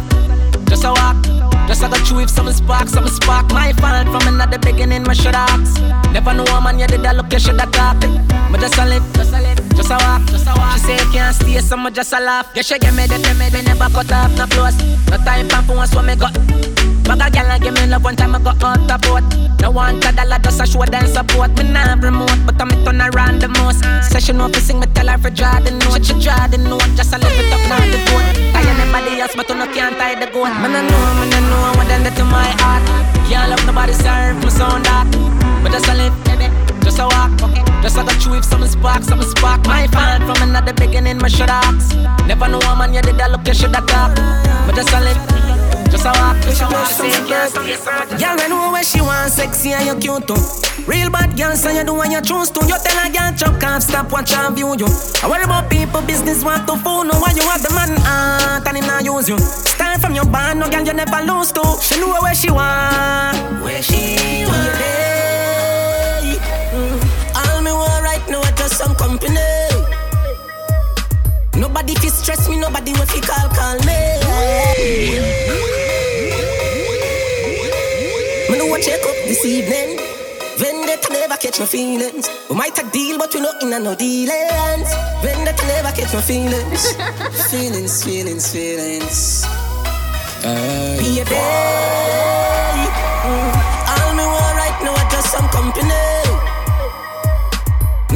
just 0.68 0.84
a 0.84 0.90
walk. 0.92 1.47
Just 1.68 1.82
a 1.82 1.88
go 1.88 1.96
chew 2.02 2.20
if 2.20 2.30
some 2.30 2.50
spark, 2.50 2.88
some 2.88 3.06
spark. 3.06 3.52
My 3.52 3.74
fault 3.74 4.08
from 4.08 4.34
another 4.34 4.58
beginning, 4.58 5.02
my 5.02 5.12
should 5.12 5.34
ask. 5.34 5.78
Never 6.12 6.32
know 6.32 6.44
a 6.44 6.60
man, 6.62 6.78
you 6.78 6.86
did 6.86 7.02
that 7.02 7.14
look, 7.14 7.30
you 7.30 7.38
should 7.38 7.60
have 7.60 7.70
talked. 7.72 8.08
But 8.50 8.60
just 8.60 8.78
a 8.78 8.86
live, 8.86 9.04
just 9.12 9.34
a 9.34 9.40
live, 9.42 9.60
just 9.76 9.90
a 9.90 9.96
walk, 10.00 10.24
just 10.32 10.46
a 10.48 10.54
walk. 10.56 10.72
She 10.72 10.80
say 10.80 10.96
can't 11.12 11.34
stay, 11.36 11.60
so 11.60 11.76
me 11.76 11.90
just 11.90 12.12
a 12.14 12.20
laugh. 12.20 12.50
Yeah, 12.54 12.62
she 12.62 12.78
give 12.78 12.96
me 12.96 13.06
the 13.06 13.18
me, 13.20 13.50
me 13.52 13.60
never 13.62 13.92
cut 13.92 14.10
off, 14.10 14.32
no 14.38 14.46
close. 14.46 14.80
No 15.12 15.18
time 15.18 15.48
for 15.64 15.76
once, 15.76 15.94
what 15.94 16.06
me 16.06 16.16
got. 16.16 16.32
Bag 17.04 17.20
a 17.20 17.30
gal 17.30 17.50
and 17.52 17.62
give 17.62 17.72
me 17.72 17.86
love 17.86 18.04
one 18.04 18.16
time 18.16 18.34
I 18.34 18.38
go 18.38 18.52
out 18.64 18.84
the 18.88 18.96
boat. 19.00 19.24
No 19.60 19.70
one 19.70 19.96
a 19.96 20.12
dollar 20.12 20.38
just 20.40 20.60
a 20.60 20.66
show 20.66 20.84
them 20.84 21.06
support. 21.06 21.56
Me 21.56 21.64
nah 21.64 21.96
remote, 21.96 22.36
but 22.44 22.60
I'm 22.60 22.68
turn 22.84 23.00
around 23.00 23.40
the 23.40 23.48
most. 23.48 23.80
Session 24.12 24.40
fi 24.52 24.60
sing 24.60 24.80
me 24.80 24.86
tell 24.92 25.08
her 25.08 25.16
for 25.16 25.30
draw 25.30 25.58
the 25.60 25.70
note. 25.70 26.04
She 26.04 26.12
draw 26.20 26.46
the 26.48 26.58
note, 26.58 26.84
just 26.96 27.14
a 27.14 27.18
lift 27.18 27.32
it 27.32 27.52
up 27.52 27.64
now 27.68 27.80
the 27.80 27.98
boat. 28.08 28.26
Tie 28.52 28.68
anybody 28.72 29.20
else, 29.20 29.34
but 29.34 29.48
you 29.48 29.56
no 29.56 29.66
can't 29.72 29.96
tie 29.96 30.20
the 30.20 30.30
goat. 30.32 30.52
Man 30.60 30.76
I 30.76 30.82
know, 30.84 31.00
man 31.16 31.32
I 31.32 31.40
know 31.48 31.57
what 31.76 31.86
them 31.88 32.02
do 32.04 32.10
to 32.10 32.24
my 32.24 32.48
heart. 32.60 32.82
Can't 33.28 33.50
love 33.50 33.64
nobody 33.66 33.92
serve 33.92 34.42
me 34.42 34.50
sound 34.50 34.84
that. 34.86 35.06
But 35.62 35.72
just 35.72 35.88
a 35.88 35.94
live. 35.94 36.16
Just 36.84 36.98
a 36.98 37.04
walk. 37.04 37.30
Just 37.82 37.96
a 37.96 38.02
go 38.02 38.12
chew 38.18 38.34
if 38.34 38.44
some 38.44 38.66
spark, 38.66 39.02
some 39.02 39.22
spark. 39.22 39.66
My 39.66 39.86
fault 39.88 40.22
from 40.26 40.48
another 40.48 40.72
beginning, 40.72 41.18
my 41.18 41.28
ask. 41.28 41.96
Never 42.26 42.48
know 42.48 42.58
a 42.58 42.76
man 42.76 42.94
you 42.94 43.02
did 43.02 43.16
that 43.18 43.30
look, 43.30 43.46
you 43.46 43.54
should 43.54 43.74
have 43.74 43.86
talk. 43.86 44.14
But 44.66 44.74
just 44.74 44.92
a 44.92 45.00
live. 45.00 45.67
Just 45.98 46.06
a 46.06 46.20
walk, 46.22 46.36
just 46.42 46.62
a 46.62 46.66
walk, 46.66 46.86
say 46.86 47.10
yourself. 47.26 48.08
Girl, 48.20 48.36
we 48.38 48.48
know 48.48 48.70
where 48.70 48.84
she 48.84 49.00
want 49.00 49.32
sexy 49.32 49.72
and 49.72 49.84
you 49.84 49.96
cute 49.98 50.28
too. 50.28 50.38
Real 50.86 51.10
bad 51.10 51.36
girl, 51.36 51.56
so 51.56 51.70
you 51.70 51.82
do 51.82 51.92
what 51.92 52.08
you 52.08 52.22
choose 52.22 52.50
to. 52.50 52.60
You 52.66 52.78
tell 52.78 53.02
a 53.02 53.10
girl 53.10 53.34
chop 53.34 53.60
can't 53.60 53.82
stop 53.82 54.12
watch 54.12 54.32
and 54.32 54.54
view 54.54 54.76
you. 54.78 54.86
I 55.24 55.28
worry 55.28 55.42
about 55.42 55.68
people 55.68 56.00
business 56.02 56.44
want 56.44 56.68
to 56.68 56.76
fool 56.76 57.02
no 57.02 57.18
why 57.18 57.32
you 57.34 57.42
have 57.50 57.64
the 57.66 57.74
man 57.74 57.98
heart 57.98 58.68
and 58.68 58.76
him 58.78 58.86
not 58.86 59.04
use 59.04 59.28
you. 59.28 59.38
Start 59.38 60.00
from 60.00 60.14
your 60.14 60.26
band, 60.26 60.60
no 60.60 60.70
girl 60.70 60.86
you 60.86 60.92
never 60.94 61.20
lose 61.26 61.50
to. 61.50 61.64
She 61.82 61.98
know 61.98 62.14
where 62.22 62.32
she 62.34 62.52
want, 62.52 63.34
where 63.64 63.82
she 63.82 64.46
want. 64.46 64.78
Mm. 66.78 66.94
All 67.34 67.60
me 67.60 67.72
want 67.72 68.04
right 68.04 68.22
now 68.30 68.40
is 68.42 68.52
just 68.54 68.78
some 68.78 68.94
company. 68.94 69.34
Nobody 71.58 71.96
fi 71.96 72.06
stress 72.06 72.48
me, 72.48 72.56
nobody 72.56 72.92
will 72.92 73.06
fi 73.06 73.18
call 73.18 73.48
call 73.50 73.78
me. 73.82 75.27
Check 78.82 79.00
up 79.04 79.16
this 79.26 79.44
evening. 79.44 79.98
Vendetta 80.58 81.12
never 81.12 81.36
catch 81.36 81.58
my 81.60 81.66
feelings. 81.66 82.28
We 82.48 82.56
might 82.56 82.78
a 82.78 82.88
deal, 82.90 83.18
but 83.18 83.34
we 83.34 83.40
not 83.40 83.62
in 83.62 83.72
a 83.72 83.78
no 83.80 83.94
dealings. 83.94 84.88
Vendetta 85.22 85.66
never 85.66 85.90
catch 85.92 86.12
my 86.14 86.20
feelings. 86.30 86.92
feelings, 87.50 88.04
feelings, 88.04 88.52
feelings. 88.52 89.44
Uh, 90.44 90.96
Be 90.98 91.20
a 91.20 91.24
day. 91.24 92.88
Mm. 93.26 93.52
All 93.94 94.14
me 94.14 94.24
want 94.24 94.56
right 94.56 94.78
now 94.82 94.94
is 94.94 95.12
just 95.12 95.30
some 95.32 95.48
company. 95.48 96.04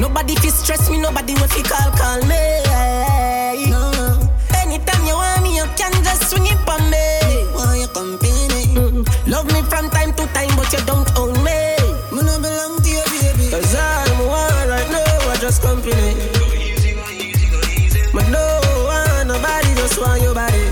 Nobody 0.00 0.34
fi 0.36 0.48
stress 0.48 0.88
me, 0.90 0.98
nobody 0.98 1.34
will 1.34 1.48
fi 1.48 1.62
call 1.62 1.90
call 1.98 2.20
me. 2.26 2.71
Time 10.33 10.49
to 10.49 10.55
time, 10.55 10.57
but 10.57 10.72
you 10.72 10.80
don't 10.87 11.09
own 11.18 11.33
me. 11.45 11.76
Me 12.12 12.22
no 12.22 12.39
belong 12.41 12.80
to 12.83 12.89
you, 12.89 13.05
baby. 13.11 13.51
Cause 13.51 13.74
I'm 13.74 14.26
one 14.26 14.68
right 14.68 14.89
now, 14.91 15.30
I 15.30 15.37
just 15.41 15.62
company. 15.62 16.14
But 18.12 18.28
no 18.28 18.61
one, 18.85 19.28
nobody 19.28 19.74
just 19.74 20.01
want 20.01 20.22
your 20.22 20.35
body. 20.35 20.64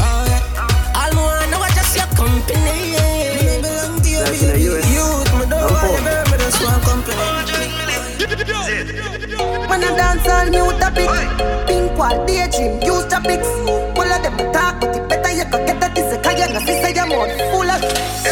All 0.00 1.10
me 1.10 1.20
want 1.22 1.50
now, 1.50 1.62
I 1.62 1.70
just 1.74 1.96
your 1.96 2.06
company. 2.14 2.94
Me 3.36 3.44
no 3.46 3.54
belong 3.62 4.00
to 4.02 4.08
you, 4.08 4.24
baby. 4.24 4.58
Youth, 4.92 5.32
me 5.38 5.44
don't 5.50 5.70
want 5.70 5.92
your 5.92 6.02
girl, 6.02 6.24
me 6.30 6.36
just 6.38 6.60
want 6.62 6.82
company. 6.82 7.16
Man, 9.68 9.84
I 9.84 9.90
dance 9.96 10.28
on 10.28 10.50
new 10.50 10.70
topic. 10.78 11.08
Pink 11.66 11.98
wall, 11.98 12.26
daydream, 12.26 12.82
use 12.82 13.06
topics. 13.06 13.48
Your 17.08 17.26
mouth 17.26 17.36
full 17.50 17.70
of. 17.70 18.31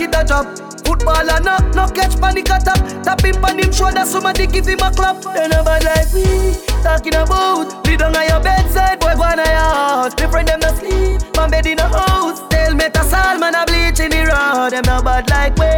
Like 0.00 0.14
a 0.14 0.20
a 0.20 0.24
drop. 0.24 0.46
Football 0.84 1.28
a 1.28 1.40
knock, 1.40 1.74
no 1.74 1.88
catch 1.88 2.18
panic 2.20 2.48
attack. 2.48 3.02
Tap 3.02 3.20
him 3.20 3.44
on 3.44 3.58
him 3.58 3.72
shoulder, 3.72 4.04
somebody 4.04 4.46
give 4.46 4.66
him 4.66 4.80
a 4.80 4.90
clap. 4.90 5.20
They 5.22 5.48
never 5.48 5.78
like 5.84 6.12
we 6.12 6.56
talking 6.82 7.14
about. 7.14 7.84
Down 7.84 8.16
on 8.16 8.26
your 8.28 8.40
bedside, 8.40 8.98
boy 8.98 9.14
go 9.14 9.24
on 9.24 9.36
your 9.36 9.46
house. 9.46 10.14
Me 10.18 10.26
friend 10.26 10.48
them 10.48 10.60
no 10.60 10.68
sleep, 10.74 11.20
man 11.36 11.50
bed 11.50 11.66
in 11.66 11.78
a 11.78 11.88
house. 11.88 12.40
Tell 12.48 12.74
me 12.74 12.88
to 12.88 13.02
man 13.38 13.54
a 13.54 13.66
bleach 13.66 14.00
in 14.00 14.10
the 14.10 14.24
road. 14.24 14.70
Them 14.70 14.84
no 14.86 15.02
bad 15.02 15.28
like 15.28 15.54
we. 15.58 15.68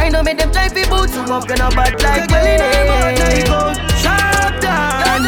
I 0.00 0.08
know 0.08 0.22
make 0.22 0.38
them 0.38 0.52
try 0.52 0.68
fi 0.68 0.88
boots 0.88 1.14
you 1.14 1.22
up, 1.22 1.48
you 1.48 1.56
no 1.56 1.70
bad 1.70 2.00
like 2.02 2.30
we. 2.30 3.42
Sharp 3.98 4.60
down. 4.62 5.26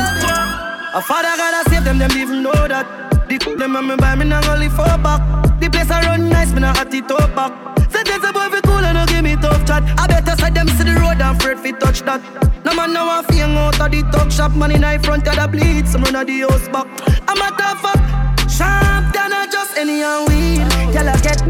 A 0.95 1.03
father 1.03 1.37
gotta 1.37 1.69
save 1.71 1.83
them, 1.83 1.99
them 1.99 2.13
even 2.13 2.45
know 2.45 2.53
that. 2.53 2.87
The 3.29 3.39
cook 3.39 3.59
them 3.59 3.75
and 3.75 3.89
me 3.89 3.97
buy 3.97 4.15
me 4.15 4.29
go 4.29 4.55
live 4.55 4.73
for 4.73 4.85
back. 5.03 5.48
The 5.61 5.69
place 5.71 5.91
I 5.91 6.03
run 6.07 6.29
nice, 6.29 6.53
me 6.53 6.61
nah 6.61 6.75
hot 6.75 6.95
it 6.95 7.11
up 7.11 7.35
back. 7.35 7.53
Say 7.91 8.03
there's 8.05 8.23
a 8.23 8.33
boy 8.33 8.49
fi 8.49 8.61
cool 8.63 8.85
and 8.85 8.95
no 8.95 9.07
give 9.07 9.25
me 9.25 9.35
tough 9.37 9.67
chat. 9.67 9.83
I 9.99 10.07
better 10.07 10.37
say 10.41 10.51
them 10.51 10.69
see 10.69 10.85
the 10.85 10.95
road 11.01 11.21
and 11.21 11.37
afraid 11.37 11.59
fi 11.59 11.73
touch 11.73 12.03
that. 12.03 12.23
No 12.65 12.75
man 12.75 12.93
now 12.93 13.23
fi 13.23 13.35
hang 13.37 13.57
out 13.57 13.81
of 13.81 13.91
the 13.91 14.03
talk 14.13 14.31
shop, 14.31 14.55
man 14.55 14.71
in 14.71 14.83
the 14.83 15.01
front 15.03 15.27
of 15.27 15.35
the 15.35 15.49
bleed, 15.49 15.89
some 15.89 16.03
run 16.03 16.15
of 16.15 16.27
the 16.27 16.41
house 16.47 16.69
back. 16.69 16.87
I'm 17.27 17.43
a 17.43 17.49
tough 17.59 17.83
fuck, 17.83 18.01
sharp 18.49 19.13
than 19.13 19.33
a 19.33 19.51
just 19.51 19.77
any 19.77 20.03
and 20.03 20.29
weed. 20.29 20.63
Tell 20.95 21.11
her 21.11 21.19
get 21.27 21.43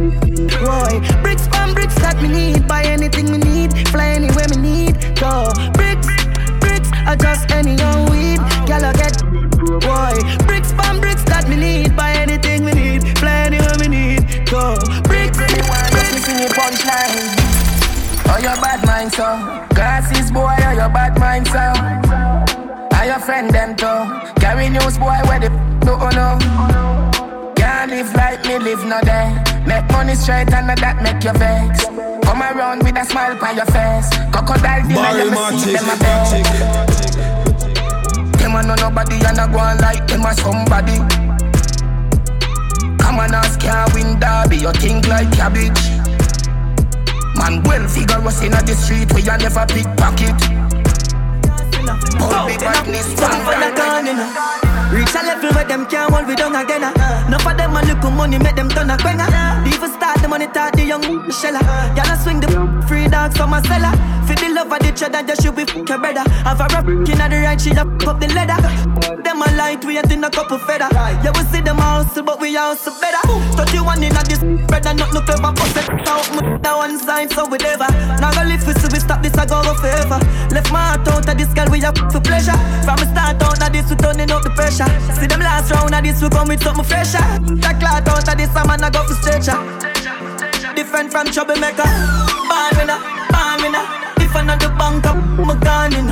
boy 0.56 1.04
bricks 1.20 1.46
from 1.48 1.74
bricks 1.74 1.94
that 2.00 2.16
me 2.22 2.28
need. 2.28 2.66
Buy 2.66 2.84
anything 2.84 3.30
me 3.30 3.38
need, 3.38 3.76
fly 3.88 4.16
anywhere 4.16 4.48
me 4.48 4.56
need. 4.56 4.94
Go 5.20 5.52
bricks, 5.76 6.08
bricks, 6.60 6.88
adjust 7.06 7.50
any 7.50 7.76
young 7.76 8.08
weed. 8.08 8.40
Girl, 8.64 8.84
I 8.84 8.92
get 8.96 9.20
boy. 9.84 10.16
Bricks 10.46 10.72
from 10.72 11.00
bricks 11.00 11.24
that 11.24 11.48
me 11.48 11.56
need. 11.56 11.96
Buy 11.96 12.12
anything 12.12 12.57
Go 14.58 14.74
bricks. 15.06 15.38
Let 15.38 16.10
me 16.14 16.18
sing 16.18 16.42
a 16.42 16.48
punchline. 16.50 17.30
Oh, 18.26 18.38
your 18.42 18.56
bad 18.58 18.84
mind, 18.86 19.12
so? 19.12 19.38
Glasses, 19.74 20.30
boy, 20.32 20.56
oh, 20.66 20.72
your 20.72 20.88
bad 20.90 21.18
mind, 21.18 21.46
so? 21.46 21.62
Are 22.96 23.06
your 23.06 23.20
friend, 23.20 23.50
them, 23.50 23.76
too 23.76 23.86
Carry 24.40 24.68
news, 24.68 24.98
boy, 24.98 25.16
where 25.28 25.38
the 25.38 25.48
do 25.86 25.94
oh, 25.94 26.10
no 26.10 26.38
Can't 27.54 27.90
live 27.90 28.12
like 28.14 28.44
me, 28.46 28.58
live 28.58 28.84
no 28.84 29.00
day. 29.02 29.30
Make 29.64 29.88
money 29.92 30.14
straight 30.16 30.52
and 30.52 30.68
that 30.68 31.02
make 31.02 31.22
you 31.22 31.32
vex. 31.38 31.86
Come 32.26 32.42
around 32.42 32.82
with 32.82 32.98
a 32.98 33.04
smile 33.04 33.38
on 33.38 33.56
your 33.56 33.66
face. 33.66 34.10
Crocodile 34.32 34.82
dinner, 34.88 35.14
you 35.22 35.58
see 35.58 35.72
them 35.72 35.88
a 35.88 35.96
beg 36.02 36.44
Them 38.38 38.56
a 38.56 38.62
know 38.66 38.74
nobody 38.74 39.16
and 39.24 39.38
a 39.38 39.46
go 39.46 39.58
on 39.58 39.78
like 39.78 40.06
them 40.08 40.26
a 40.26 40.34
somebody 40.34 41.27
Ask 43.18 43.60
can't 43.60 43.92
win 43.94 44.18
derby 44.20 44.56
You 44.58 44.72
think 44.72 45.06
like 45.08 45.30
cabbage 45.32 45.98
Man 47.38 47.62
well 47.62 47.86
figure 47.88 48.20
was 48.20 48.42
in 48.42 48.50
the 48.50 48.74
street 48.74 49.12
where 49.12 49.22
you 49.22 49.36
never 49.38 49.64
pickpocket. 49.66 50.34
All 52.20 52.46
big 52.46 52.58
badness 52.58 53.14
from 53.14 53.30
the 53.46 54.58
Reach 54.90 55.14
a 55.14 55.22
level 55.22 55.50
where 55.54 55.64
them 55.64 55.86
can't 55.86 56.10
hold 56.10 56.26
we 56.26 56.34
down 56.34 56.56
again. 56.56 56.82
Uh. 56.82 57.24
Enough 57.28 57.46
of 57.46 57.56
them 57.56 57.76
a 57.76 57.82
look 57.82 58.12
money 58.12 58.38
make 58.38 58.56
them 58.56 58.68
turn 58.68 58.90
a 58.90 58.96
quenga. 58.96 59.26
Even 59.66 59.90
start 59.92 60.20
the 60.20 60.28
money 60.28 60.48
talk 60.48 60.72
the 60.72 60.84
young 60.84 61.26
Michelle. 61.26 61.60
Y'all 61.94 62.16
swing 62.16 62.40
the 62.40 62.77
free 62.88 63.06
dogs 63.06 63.36
from 63.36 63.52
a 63.52 63.62
cellar. 63.68 63.92
For 64.24 64.34
the 64.34 64.48
love 64.52 64.72
of 64.72 64.80
the 64.80 64.90
cheddar, 64.92 65.22
just 65.22 65.42
should 65.42 65.54
be 65.54 65.64
fuck 65.64 65.88
your 65.88 65.98
brother. 66.00 66.24
Have 66.44 66.60
a 66.60 66.66
rap 66.72 66.88
in 66.88 67.04
the 67.04 67.38
right, 67.44 67.60
she 67.60 67.70
up 67.76 67.88
up 68.08 68.18
the 68.18 68.28
leather. 68.32 68.56
Them 69.22 69.44
a 69.44 69.48
light, 69.56 69.84
we 69.84 69.98
ain't 69.98 70.10
in 70.10 70.24
a 70.24 70.30
couple 70.30 70.58
feather. 70.58 70.88
Yeah, 70.92 71.32
we 71.36 71.44
see 71.52 71.60
them 71.60 71.78
hustle, 71.78 72.24
but 72.24 72.40
we 72.40 72.56
also 72.56 72.90
better. 73.00 73.20
31 73.56 74.02
in 74.02 74.16
a 74.16 74.22
this 74.24 74.40
brother, 74.66 74.92
not 74.94 75.12
no 75.12 75.20
clever. 75.20 75.52
Bust 75.52 75.76
it 75.76 76.08
out, 76.08 76.28
now 76.64 76.78
one 76.78 76.98
side, 76.98 77.30
so 77.32 77.46
we 77.46 77.58
never. 77.58 77.88
Now 78.20 78.32
go 78.32 78.42
live, 78.48 78.66
we 78.66 78.72
see 78.72 78.88
we 78.92 79.00
stop 79.00 79.22
this, 79.22 79.36
I 79.36 79.44
go 79.44 79.62
go 79.62 79.74
favor. 79.80 80.18
Left 80.52 80.72
my 80.72 80.96
heart 80.96 81.08
out 81.08 81.28
of 81.28 81.36
this 81.36 81.52
girl, 81.52 81.68
we 81.70 81.84
up 81.84 81.96
for 82.12 82.20
pleasure. 82.20 82.56
From 82.84 82.96
the 83.00 83.06
start 83.12 83.42
out, 83.44 83.60
now 83.60 83.68
this 83.68 83.88
we 83.88 83.96
turning 83.96 84.30
up 84.32 84.42
the 84.42 84.50
pressure. 84.50 84.88
See 85.16 85.28
them 85.28 85.40
last 85.40 85.70
round 85.72 85.94
of 85.94 86.02
this, 86.02 86.20
we 86.20 86.28
come 86.28 86.48
with 86.48 86.62
something 86.62 86.84
fresher. 86.84 87.24
That 87.64 87.80
clout 87.80 88.08
out 88.08 88.28
of 88.28 88.36
this, 88.36 88.52
a 88.56 88.64
man 88.66 88.84
I 88.84 88.90
go 88.90 89.04
for 89.04 89.16
stretcher. 89.20 89.87
Different 90.78 91.10
from 91.10 91.26
troublemaker. 91.26 91.82
Born 92.46 92.70
winner, 92.78 93.02
born 93.34 93.58
winner. 93.66 93.82
If 94.22 94.30
I 94.30 94.46
not 94.46 94.60
the 94.62 94.70
bank 94.78 95.06
up, 95.10 95.18
my 95.42 95.58
gun 95.58 95.90
in 95.92 96.06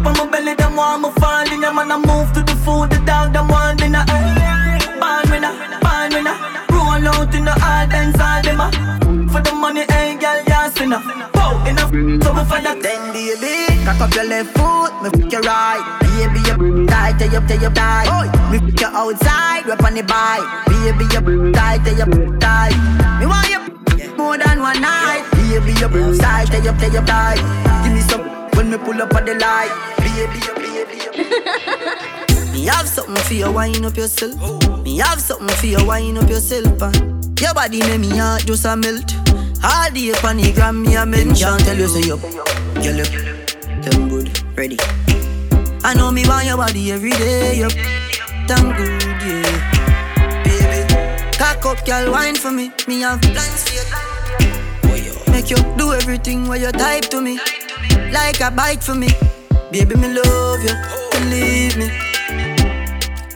But 0.00 0.16
my 0.16 0.24
belly, 0.24 0.54
them 0.54 0.74
want 0.74 1.02
me 1.04 1.10
fall 1.20 1.44
in 1.44 1.60
Man, 1.60 1.92
I 1.92 2.00
move 2.00 2.32
to 2.32 2.40
the 2.40 2.56
food, 2.64 2.88
the 2.88 2.96
dog, 3.04 3.34
them 3.34 3.48
want 3.48 3.76
dinner. 3.76 4.00
Born 4.08 5.28
winner, 5.28 5.52
born 5.84 6.16
winner. 6.16 6.32
Roll 6.72 7.12
out 7.12 7.34
in 7.36 7.44
the 7.44 7.52
all 7.52 7.84
dance, 7.92 8.16
all 8.16 8.40
them 8.40 9.28
For 9.28 9.44
the 9.44 9.52
money, 9.52 9.84
hey, 9.92 10.16
girl, 10.16 10.48
yes, 10.48 10.80
enough. 10.80 11.04
Whoa, 11.36 11.60
enough. 11.68 11.92
So 12.24 12.32
we 12.32 12.42
for 12.48 12.56
that. 12.56 12.80
Then, 12.80 13.12
baby, 13.12 13.84
cock 13.84 14.00
up 14.00 14.14
your 14.16 14.24
left 14.24 14.56
foot, 14.56 14.96
me 15.04 15.12
fuck 15.12 15.28
your 15.28 15.44
right. 15.44 15.84
Baby, 16.00 16.40
you 16.48 16.86
tight, 16.88 17.20
tell 17.20 17.28
you 17.28 17.68
tight. 17.68 18.08
Oh, 18.08 18.24
me 18.48 18.64
fuck 18.64 18.80
you 18.80 18.96
outside, 18.96 19.68
rep 19.68 19.84
on 19.84 19.92
the 19.92 20.02
bike. 20.08 20.48
Baby, 20.72 21.04
you 21.12 21.52
tight, 21.52 21.84
tell 21.84 22.00
you 22.00 22.38
tight. 22.40 22.72
Me 23.20 23.26
want 23.26 23.44
you 23.50 23.79
more 24.20 24.36
than 24.38 24.60
one 24.60 24.80
night. 24.80 25.24
Baby, 25.32 25.72
you 25.80 25.88
tight, 26.18 26.46
tell 26.48 26.64
you, 26.64 26.72
tell 26.80 26.92
you 26.92 27.04
tight. 27.06 27.40
Give 27.82 27.92
me 27.96 28.00
some 28.10 28.24
when 28.54 28.70
me 28.70 28.76
pull 28.76 29.00
up 29.02 29.14
on 29.14 29.24
the 29.24 29.34
light. 29.34 29.72
Baby, 30.04 30.38
you, 30.46 30.54
baby, 30.62 30.96
you. 31.04 31.12
Me 32.52 32.66
have 32.66 32.88
something 32.88 33.16
for 33.24 33.34
you, 33.34 33.50
wind 33.50 33.84
up 33.86 33.96
yourself. 33.96 34.34
Me 34.84 34.98
have 34.98 35.20
something 35.20 35.56
for 35.56 35.66
you, 35.66 35.86
wind 35.86 36.18
up 36.18 36.28
yourself. 36.28 36.82
Uh. 36.82 36.92
Your 37.40 37.54
body 37.54 37.80
make 37.80 38.00
me 38.00 38.10
heart 38.18 38.44
just 38.44 38.66
a 38.66 38.76
melt. 38.76 39.14
All 39.64 39.90
day 39.90 40.12
on 40.24 40.36
the 40.36 40.52
gram, 40.54 40.82
me 40.82 40.94
a 40.96 41.06
mention. 41.06 41.58
Tell 41.58 41.76
you 41.76 41.88
say 41.88 42.00
you, 42.00 42.18
you 42.82 42.92
look, 42.92 43.12
them 43.82 44.08
good, 44.08 44.28
ready. 44.58 44.76
I 45.82 45.94
know 45.94 46.10
me 46.10 46.26
want 46.26 46.46
your 46.46 46.58
body 46.58 46.92
every 46.92 47.12
day, 47.12 47.60
yup. 47.60 47.72
Damn 48.46 48.76
good. 48.76 49.00
Baby, 49.00 49.09
cock 51.40 51.64
up, 51.64 51.86
girl, 51.86 52.12
wine 52.12 52.36
for 52.36 52.52
me. 52.52 52.70
Me 52.86 53.00
have 53.00 53.22
plans 53.22 53.64
for 54.82 54.96
you. 54.96 55.14
Make 55.32 55.48
you 55.48 55.56
do 55.78 55.94
everything 55.94 56.46
where 56.46 56.58
you 56.58 56.70
type 56.70 57.08
to 57.12 57.20
me. 57.22 57.40
Like 58.12 58.40
a 58.40 58.50
bite 58.50 58.82
for 58.82 58.94
me. 58.94 59.08
Baby, 59.72 59.94
me 59.96 60.08
love 60.12 60.62
you. 60.62 60.76
Believe 61.12 61.78
me. 61.80 61.88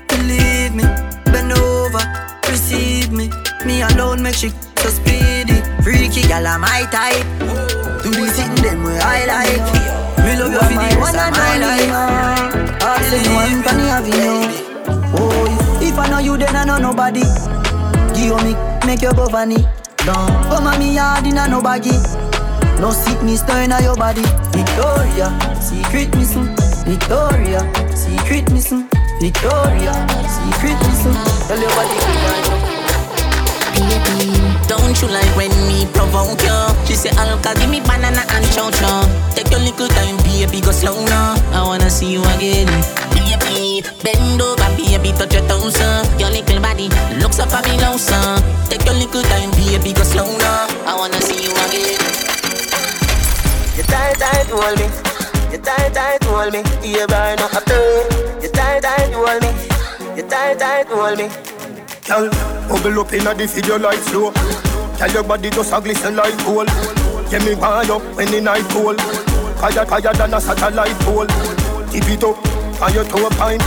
Believe 0.09 0.75
me. 0.75 0.85
Bend 1.33 1.53
over. 1.53 2.05
Receive 2.51 3.11
me. 3.11 3.31
Me 3.65 3.81
alone 3.81 4.23
make 4.23 4.35
she 4.35 4.51
so 4.83 4.89
speedy. 4.91 5.57
Freaky, 5.83 6.29
girl, 6.29 6.47
I'm 6.47 6.61
my 6.61 6.85
type. 6.93 7.25
Do 8.03 8.11
the 8.11 8.29
thing 8.37 8.55
them 8.57 8.85
where 8.85 9.01
I 9.01 9.25
like. 9.33 9.67
Me 10.25 10.37
love 10.37 10.53
you 10.53 10.61
for 10.61 11.09
the 11.09 11.25
of 11.25 11.33
my 11.33 11.57
life. 11.57 11.91
All 12.85 13.01
the 13.11 13.19
one 13.33 13.79
me 13.79 13.85
having 13.89 14.21
you. 14.25 14.37
Oh, 15.17 15.81
if 15.81 15.99
I 15.99 16.11
know 16.11 16.19
you, 16.19 16.37
then 16.37 16.55
I 16.55 16.65
know 16.65 16.77
nobody. 16.77 17.54
Me, 18.25 18.57
make 18.87 19.03
your 19.03 19.13
go 19.13 19.27
funny. 19.29 19.57
Come 19.99 20.67
on 20.67 20.79
me 20.79 20.97
hard 20.97 21.27
in 21.27 21.37
a 21.37 21.47
no 21.47 21.61
baggy. 21.61 21.93
No 22.81 22.91
sickness 22.91 23.43
turn 23.43 23.71
on 23.71 23.83
your 23.83 23.97
body. 23.97 24.23
Victoria, 24.49 25.29
secret 25.61 26.09
missing. 26.17 26.49
Victoria, 26.87 27.61
secret 27.95 28.51
missing. 28.51 28.89
Victoria, 29.21 29.93
secret 30.25 30.79
missing. 30.89 31.13
Tell 31.49 31.61
your 31.61 31.69
body 31.77 32.75
don't 34.69 35.03
you 35.03 35.09
like 35.09 35.37
when 35.37 35.51
me 35.67 35.87
provoke 35.93 36.41
you? 36.43 36.87
She 36.87 36.95
say, 36.95 37.11
Alka, 37.17 37.55
give 37.59 37.69
me 37.69 37.81
banana 37.81 38.23
and 38.31 38.45
chow 38.55 38.71
chow 38.71 39.03
Take 39.35 39.51
your 39.51 39.61
little 39.61 39.89
time, 39.89 40.17
baby, 40.19 40.61
go 40.61 40.71
slow 40.71 41.05
now. 41.07 41.35
I 41.53 41.63
wanna 41.67 41.91
see 41.91 42.13
you 42.13 42.23
again. 42.37 42.69
Baby, 43.35 43.83
bend 44.03 44.41
over, 44.41 44.71
baby, 44.77 45.11
touch 45.19 45.35
your 45.35 45.43
toes, 45.49 45.75
uh. 45.81 46.07
Your 46.19 46.31
little 46.31 46.61
body 46.63 46.89
looks 47.19 47.41
up 47.41 47.53
at 47.53 47.67
me 47.67 47.77
now, 47.79 47.97
son. 47.97 48.41
Take 48.69 48.85
your 48.85 48.95
little 48.95 49.23
time, 49.23 49.51
baby, 49.53 49.93
go 49.93 50.05
slow 50.05 50.31
now. 50.39 50.71
I 50.87 50.95
wanna 50.97 51.21
see 51.21 51.43
you 51.43 51.51
again. 51.51 51.99
You 53.77 53.83
tight, 53.91 54.19
tight, 54.23 54.47
hold 54.47 54.79
me. 54.79 54.87
You 55.51 55.59
tight, 55.59 55.95
tight, 55.95 56.23
hold 56.25 56.53
me. 56.53 56.63
You 56.87 57.07
burn 57.09 57.39
up 57.41 57.53
a 57.53 57.61
turn. 57.67 58.43
You 58.43 58.49
tight, 58.51 58.83
tight, 58.83 59.13
hold 59.13 59.43
me. 59.43 59.51
You 60.17 60.23
tight, 60.29 60.59
tight, 60.61 60.87
hold 60.87 61.19
me. 61.19 61.27
Girl, 62.07 62.31
bubble 62.69 63.01
up 63.01 63.13
inna 63.13 63.35
the 63.35 63.47
video 63.47 63.79
like 63.79 63.99
slow. 63.99 64.31
Girl, 64.31 65.11
your 65.11 65.25
body 65.25 65.51
just 65.51 65.73
a 65.73 65.81
glisten 65.81 66.15
like 66.15 66.37
gold. 66.45 66.69
Get 67.31 67.43
me 67.43 67.55
wind 67.57 67.91
up 67.91 68.03
when 68.15 68.31
the 68.31 68.41
night 68.41 68.63
cold. 68.71 69.01
Higher, 69.59 69.85
higher 69.87 70.15
than 70.15 70.35
a 70.35 70.41
satellite 70.41 70.95
pole. 71.01 71.27
Tip 71.91 72.09
it 72.09 72.23
up 72.23 72.54
on 72.81 72.93
your 72.95 73.05
toe 73.05 73.29
pine. 73.31 73.61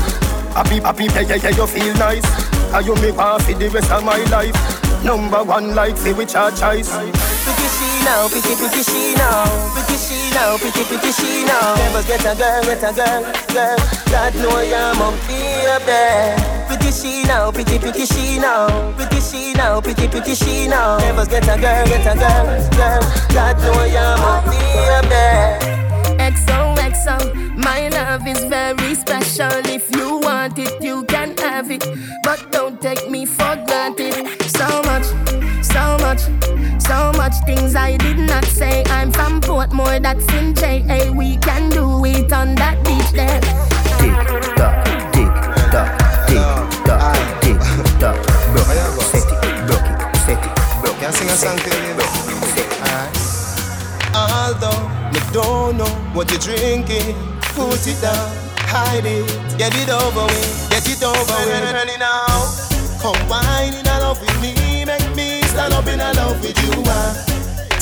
Happy, 0.54 0.80
happy, 0.80 1.06
yeah, 1.06 1.22
yeah, 1.22 1.36
yeah, 1.36 1.50
you 1.50 1.68
feel 1.68 1.94
nice. 1.96 2.26
How 2.72 2.80
you 2.80 2.96
me 2.96 3.12
want 3.12 3.44
for 3.44 3.54
the 3.54 3.70
rest 3.70 3.92
of 3.92 4.04
my 4.04 4.18
life. 4.32 4.56
Number 5.04 5.44
one 5.44 5.76
like 5.76 5.98
say 5.98 6.14
which 6.14 6.36
our 6.36 6.52
choice. 6.52 6.90
Pretty 6.90 7.68
she 7.78 7.88
now, 8.04 8.28
pretty 8.28 8.56
pretty 8.56 8.84
she 8.84 9.14
now, 9.16 9.46
pretty 9.74 9.96
she 9.96 10.30
now, 10.34 10.58
pretty 10.58 10.84
pretty 10.84 11.12
she 11.12 11.46
now. 11.46 11.76
Never 11.76 12.04
get 12.04 12.26
a 12.26 12.36
girl, 12.36 12.64
get 12.64 12.84
a 12.84 12.92
girl, 12.92 13.24
girl. 13.54 13.78
God 14.10 14.36
know 14.36 14.58
I'm 14.58 15.02
up 15.02 15.14
up 15.14 15.86
there. 15.86 16.36
Pretty 16.68 16.92
she 16.92 17.24
now, 17.24 17.52
pretty 17.52 17.80
pretty 17.80 18.06
she 18.06 18.40
now, 18.40 18.68
pretty 18.98 19.22
she 19.22 19.54
now, 19.54 19.80
pretty 19.80 20.08
pretty 20.08 20.36
she 20.36 20.68
now. 20.68 20.98
Never 20.98 21.26
get 21.26 21.44
a 21.44 21.60
girl, 21.60 21.86
get 21.86 22.08
a 22.08 22.18
girl, 22.18 22.46
girl. 22.76 23.02
God 23.34 23.58
know 23.62 23.74
I'm 23.74 24.20
up 24.20 24.48
up 24.48 25.10
there. 25.10 25.87
XOXO, 26.28 27.56
my 27.56 27.88
love 27.88 28.28
is 28.28 28.44
very 28.44 28.96
special. 28.96 29.48
If 29.64 29.90
you 29.96 30.20
want 30.20 30.60
it, 30.60 30.84
you 30.84 31.06
can 31.06 31.38
have 31.38 31.72
it, 31.72 31.88
but 32.22 32.52
don't 32.52 32.82
take 32.82 33.10
me 33.10 33.26
for 33.26 33.56
granted. 33.66 34.28
So 34.58 34.68
much, 34.84 35.06
so 35.64 35.98
much, 36.04 36.22
so 36.82 37.14
much 37.16 37.34
things 37.46 37.78
I 37.78 37.96
did 37.96 38.18
not 38.18 38.44
say. 38.44 38.84
I'm 38.88 39.10
from 39.10 39.40
Portmore, 39.40 40.02
that's 40.02 40.28
in 40.34 40.54
JA. 40.54 41.12
We 41.14 41.38
can 41.38 41.70
do 41.70 42.04
it 42.04 42.34
on 42.34 42.56
that 42.56 42.76
beach 42.84 43.12
there. 43.14 43.40
Tick 44.00 44.12
tock, 44.60 44.84
tick 45.16 45.32
tock, 45.72 45.90
tick 46.28 46.44
tock, 46.84 47.42
tick 47.42 47.60
tock. 48.02 48.18
Broke 48.52 48.72
it, 48.76 49.02
set 49.12 49.32
it, 49.32 49.68
broke 49.68 49.90
it, 49.92 50.16
set 50.28 50.44
it, 50.46 50.82
broke 50.82 50.96
it. 50.96 51.00
Can 51.00 51.08
I 51.08 51.12
sing 51.12 51.30
a 51.30 51.36
song 51.36 51.58
to 51.58 51.70
you? 51.70 51.87
What 56.18 56.32
you're 56.32 56.42
drinking, 56.42 57.14
put 57.54 57.78
it 57.86 58.02
down, 58.02 58.34
hide 58.66 59.06
it, 59.06 59.30
get 59.54 59.70
it 59.78 59.86
over 59.86 60.26
with, 60.26 60.70
get 60.74 60.82
it 60.90 61.04
over 61.06 61.38
with. 61.46 61.62
Now, 62.02 62.42
come 62.98 63.22
wine 63.30 63.78
in 63.78 63.86
love 63.86 64.18
with 64.20 64.34
me, 64.42 64.82
make 64.82 65.06
me 65.14 65.46
stand 65.54 65.78
up 65.78 65.86
in 65.86 66.00
love 66.00 66.42
with 66.42 66.58
you. 66.66 66.74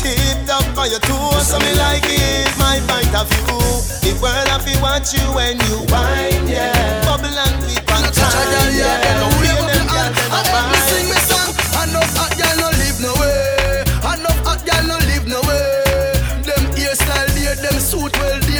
Tip 0.03 0.35
top 0.43 0.67
for 0.75 0.83
your 0.83 0.99
toes, 1.07 1.47
so 1.47 1.63
me 1.63 1.71
like 1.79 2.03
it. 2.03 2.51
My 2.59 2.83
point 2.91 3.15
of 3.15 3.23
view, 3.31 3.55
the 4.03 4.11
world 4.19 4.51
have 4.51 4.67
to 4.67 4.75
watch 4.83 5.15
you 5.15 5.23
when 5.31 5.55
you 5.71 5.87
whine, 5.87 6.43
yeah. 6.43 7.07
Bubble 7.07 7.31
and 7.31 7.55
flip 7.63 7.87
and 7.87 8.11
time, 8.11 8.75
yeah. 8.75 9.15
No 9.15 9.31
way 9.39 9.55
them 9.63 9.87
girl 9.87 10.11
them 10.11 10.35
a 10.35 10.59
Me 10.75 10.79
sing 10.83 11.34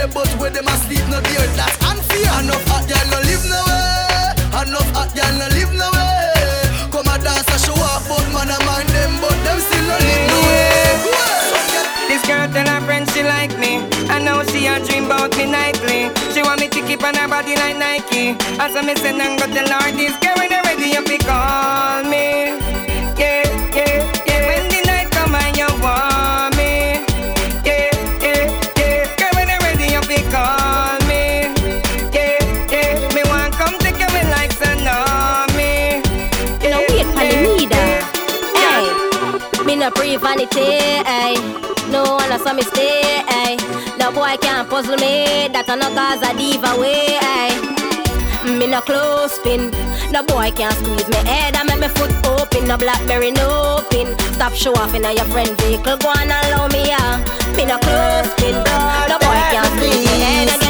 there, 0.06 0.14
but 0.14 0.30
where 0.40 0.50
them 0.50 0.68
asleep 0.68 1.04
no 1.10 1.20
there, 1.22 1.48
that's 1.58 1.78
unfair. 1.84 2.30
Enough 2.42 2.66
hot 2.70 2.86
girl 2.88 3.06
no 3.12 3.20
live 3.26 3.46
no 3.50 3.60
way. 3.66 4.62
Enough 4.62 4.90
hot 4.94 5.10
girl 5.16 5.34
no 5.38 5.48
live 5.54 5.74
no 5.74 5.88
way. 5.94 6.92
Come 6.92 7.10
a 7.10 7.18
dance 7.18 7.50
and 7.50 7.62
show 7.62 7.78
off, 7.78 8.08
but 8.08 8.26
man 8.34 8.50
a 8.50 8.58
mind 8.66 8.90
them, 8.90 9.14
but 9.22 9.38
them 9.44 9.60
still 9.60 9.86
no 9.86 9.98
live 9.98 10.26
no 10.30 10.38
way. 10.46 10.74
This 12.08 12.22
girl 12.26 12.48
tell 12.52 12.68
her 12.68 12.82
friends 12.86 13.12
she 13.14 13.24
like 13.24 13.58
me 13.60 13.84
And 14.10 14.24
now 14.24 14.42
she 14.44 14.68
a 14.68 14.80
dream 14.86 15.06
about 15.06 15.36
me 15.36 15.46
nightly 15.46 16.10
She 16.32 16.42
want 16.44 16.62
me 16.62 16.70
to 16.70 16.82
keep 16.88 17.04
on 17.04 17.16
her 17.16 17.28
body 17.28 17.56
like 17.56 17.76
Nike 17.76 18.38
so 18.72 18.82
me 18.84 18.96
send 18.96 19.22
and 19.22 19.38
go 19.38 19.48
tell 19.48 19.68
her 19.68 19.92
This 19.92 20.16
girl 20.24 20.36
when 20.38 20.50
they 20.50 20.62
ready 20.64 20.96
you 20.96 21.02
fi 21.04 21.18
call 21.18 22.04
me 22.10 22.56
yeah, 23.18 23.55
no 39.86 39.92
pre 39.92 40.18
vanity. 40.18 40.82
Hey, 41.06 41.36
no 41.92 42.18
one 42.18 42.40
saw 42.40 42.54
me 42.54 42.64
stay. 42.64 43.22
Hey, 43.30 43.56
no 44.00 44.12
boy 44.12 44.36
can't 44.42 44.68
puzzle 44.68 44.98
me. 44.98 45.48
That 45.54 45.70
I 45.70 45.78
cause 45.98 46.24
a 46.26 46.34
diva 46.36 46.74
way. 46.80 47.22
Hey. 47.22 47.54
Me 48.58 48.68
no 48.68 48.82
close 48.82 49.34
spin, 49.34 49.72
no 50.12 50.24
boy 50.24 50.52
can't 50.52 50.74
squeeze 50.78 51.08
me 51.10 51.18
head 51.30 51.56
and 51.56 51.68
make 51.68 51.80
me 51.80 51.88
foot 51.88 52.14
open. 52.26 52.68
No 52.68 52.78
blackberry 52.78 53.32
no 53.32 53.84
pin. 53.92 54.18
Stop 54.34 54.54
show 54.54 54.74
off 54.74 54.94
in 54.96 55.04
your 55.04 55.26
friend 55.26 55.50
vehicle, 55.62 55.98
go 55.98 56.10
on 56.10 56.30
and 56.30 56.32
allow 56.32 56.68
me 56.68 56.88
yeah. 56.88 57.18
Me 57.56 57.66
no 57.66 57.78
close 57.80 58.30
spin, 58.34 58.56
no 59.10 59.18
boy 59.22 59.40
can't 59.54 59.70
squeeze 59.78 60.06
me 60.06 60.18
head 60.26 60.65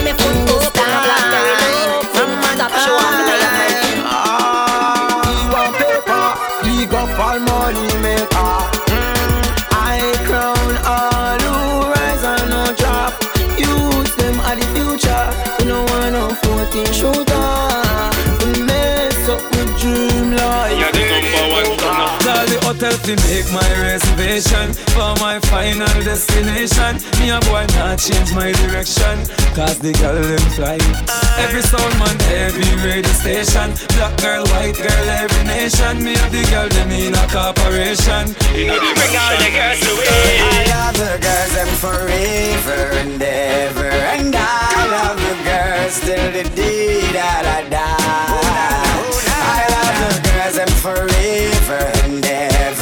to 23.05 23.15
make 23.29 23.45
my 23.53 23.69
reservation 23.85 24.73
For 24.97 25.13
my 25.21 25.37
final 25.53 25.93
destination. 26.01 26.97
Me 27.21 27.29
a 27.29 27.39
boy 27.45 27.65
not 27.77 28.01
change 28.01 28.33
my 28.33 28.49
direction 28.65 29.21
Cause 29.53 29.77
the 29.77 29.93
girl 29.93 30.17
them 30.17 30.45
fly. 30.57 30.81
Every 31.37 31.61
sound 31.61 31.93
man, 32.01 32.17
every 32.33 32.65
radio 32.81 33.13
station. 33.13 33.77
Black 33.95 34.17
girl, 34.17 34.43
white 34.51 34.75
girl, 34.75 35.05
every 35.21 35.43
nation. 35.45 36.03
Me 36.03 36.17
have 36.17 36.31
the 36.33 36.43
girl 36.49 36.67
them 36.67 36.89
in 36.89 37.13
a 37.13 37.25
corporation. 37.29 38.33
You 38.57 38.73
know 38.73 38.81
the 38.81 38.91
Bring 38.97 39.13
all 39.15 39.37
the 39.37 39.51
girls 39.53 39.79
to 39.85 39.91
I 39.95 40.65
love 40.73 40.97
the 40.97 41.13
girls 41.21 41.53
them 41.53 41.71
forever 41.77 42.81
and 43.05 43.21
ever. 43.21 43.91
And 44.17 44.33
I 44.35 44.81
love 44.91 45.19
the 45.21 45.35
girls 45.45 45.95
till 46.01 46.31
the 46.33 46.43
day 46.57 46.99
that 47.13 47.45
I 47.45 47.69
die. 47.69 48.35
I 49.45 49.61
love 49.71 49.95
the 50.03 50.11
girls 50.25 50.55
them 50.57 50.73
forever 50.81 51.81
and 52.03 52.25
ever 52.25 52.74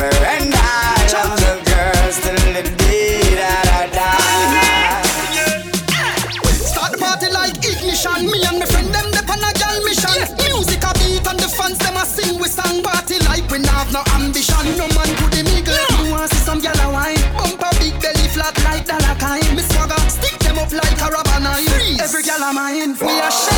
no 14.50 14.60
ambition. 14.60 14.78
No 14.78 14.88
man 14.96 15.10
could 15.18 15.32
the 15.32 15.44
mingle. 15.44 16.06
You 16.06 16.12
want 16.12 16.32
see 16.32 16.44
some 16.44 16.60
a 16.60 16.88
wine? 16.92 17.22
Bumper 17.38 17.72
big 17.80 17.96
belly 18.02 18.28
flat 18.30 18.56
like 18.64 18.86
dollar 18.86 19.16
kind. 19.20 19.56
Me 19.56 19.62
swagger 19.62 20.00
stick 20.10 20.40
them 20.40 20.58
up 20.58 20.72
like 20.72 21.00
a 21.02 21.08
rubber 21.12 21.40
knife. 21.40 22.02
Every 22.02 22.24
gal 22.24 22.44
a 22.44 22.54
mine. 22.54 22.96
We 23.00 23.20
a 23.20 23.32
shell 23.32 23.53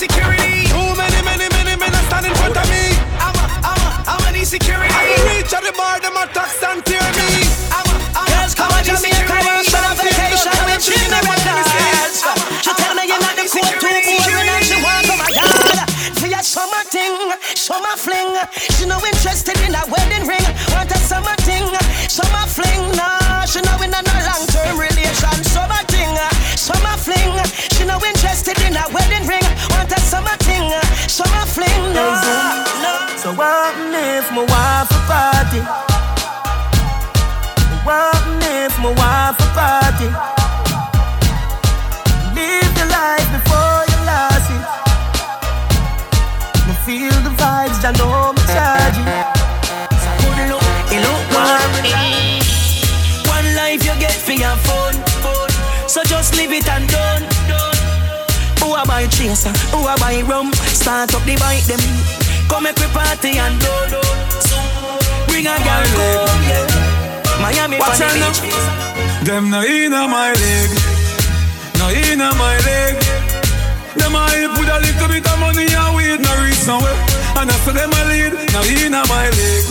Insecurity. 0.00 0.64
Too 0.64 0.96
many, 0.96 1.20
many, 1.28 1.44
many 1.52 1.76
men 1.76 1.92
are 1.92 2.06
standing 2.08 2.32
in 2.32 2.36
front 2.40 2.56
of 2.56 2.64
me 2.72 2.96
I'm 3.20 3.36
a, 3.36 3.44
I'm 3.60 3.82
a, 3.84 3.90
I'm 4.08 4.22
an 4.32 4.34
insecurity. 4.40 4.88
I 4.88 5.12
reach 5.28 5.52
at 5.52 5.60
the 5.60 5.76
bar, 5.76 6.00
them 6.00 6.16
attack 6.16 6.56
and 6.72 6.80
tear 6.88 7.04
me 7.20 7.44
I'm 7.68 7.84
a, 7.84 7.96
I'm 8.16 8.32
a, 8.32 8.48
I'm 8.48 8.80
to 8.80 8.80
an 8.80 8.96
Jamaica, 8.96 9.28
insecurity. 9.28 9.44
want 9.44 9.68
spend 9.68 9.84
a 9.84 9.92
vacation 10.00 10.56
with 10.56 10.88
me, 10.88 10.96
me 11.04 11.20
records. 11.28 12.16
She 12.64 12.72
tell 12.80 12.96
me 12.96 13.12
you're 13.12 13.20
not 13.20 13.36
the 13.36 13.44
coat 13.44 13.76
too 13.76 13.92
boring 14.08 14.48
and 14.48 14.64
she 14.64 14.80
want 14.80 15.04
to 15.04 15.14
my 15.20 15.30
yard. 15.36 15.84
For 16.16 16.32
your 16.32 16.44
summer 16.48 16.80
thing, 16.88 17.36
summer 17.52 17.92
fling. 18.00 18.40
She 18.56 18.88
no 18.88 18.96
interested 19.04 19.60
in 19.68 19.76
a 19.76 19.84
wedding 19.84 20.24
ring. 20.24 20.39
If 34.20 34.28
my 34.32 34.44
wife 34.44 34.90
a 34.92 35.00
party? 35.08 35.60
What 37.88 38.22
if 38.44 38.74
my 38.84 38.92
wife 39.00 39.40
a 39.40 39.48
party? 39.56 40.08
Live 42.36 42.72
your 42.76 42.90
life 42.98 43.28
before 43.36 43.80
you 43.90 43.98
lost 44.10 44.50
it. 44.56 44.62
Feel 46.84 47.16
the 47.26 47.32
vibes, 47.40 47.80
I 47.84 47.90
know 47.98 48.32
me 48.36 48.42
charge 48.52 48.98
it. 49.00 49.08
So 50.02 50.10
good 50.20 50.38
look. 50.52 50.64
One 53.34 53.48
life 53.56 53.82
you 53.86 53.94
get 54.04 54.18
for 54.26 54.32
your. 54.32 54.56
So 55.88 56.00
just 56.04 56.36
leave 56.36 56.52
it 56.52 56.68
and 56.68 56.86
done. 56.88 57.22
Who 58.60 58.74
a 58.74 58.84
buy 58.86 59.06
chaser? 59.06 59.52
Who 59.72 59.78
a 59.88 59.96
buy 59.98 60.22
rum? 60.22 60.52
Start 60.52 61.14
up 61.14 61.24
the 61.24 61.36
bike 61.36 61.64
them. 61.64 61.80
Come 62.50 62.64
make 62.64 62.76
we 62.82 62.86
party 62.90 63.38
and 63.38 63.54
do 63.62 63.72
do. 63.94 64.02
Bring 65.30 65.46
a 65.46 65.54
girl 65.54 65.86
come, 65.94 66.42
yeah. 66.50 66.66
Miami 67.40 67.78
Watch 67.78 68.02
on 68.02 68.10
the 68.10 68.26
out 68.26 68.38
beach. 68.42 68.66
Them 69.22 69.50
no 69.50 69.62
inna 69.62 70.08
my 70.08 70.34
leg, 70.34 70.70
no 71.78 71.86
inna 71.94 72.34
my 72.34 72.58
leg. 72.66 72.98
Them 73.94 74.14
a 74.18 74.22
help 74.34 74.58
with 74.58 74.68
a 74.68 74.78
little 74.82 75.08
bit 75.08 75.26
of 75.30 75.38
money 75.38 75.70
and 75.70 75.94
weed, 75.94 76.18
no 76.18 76.32
reach 76.42 76.66
nowhere. 76.66 76.98
And 77.38 77.48
after 77.54 77.72
them 77.72 77.94
a 77.94 78.02
lead, 78.10 78.34
no 78.50 78.60
inna 78.66 79.06
my 79.06 79.30
leg, 79.30 79.64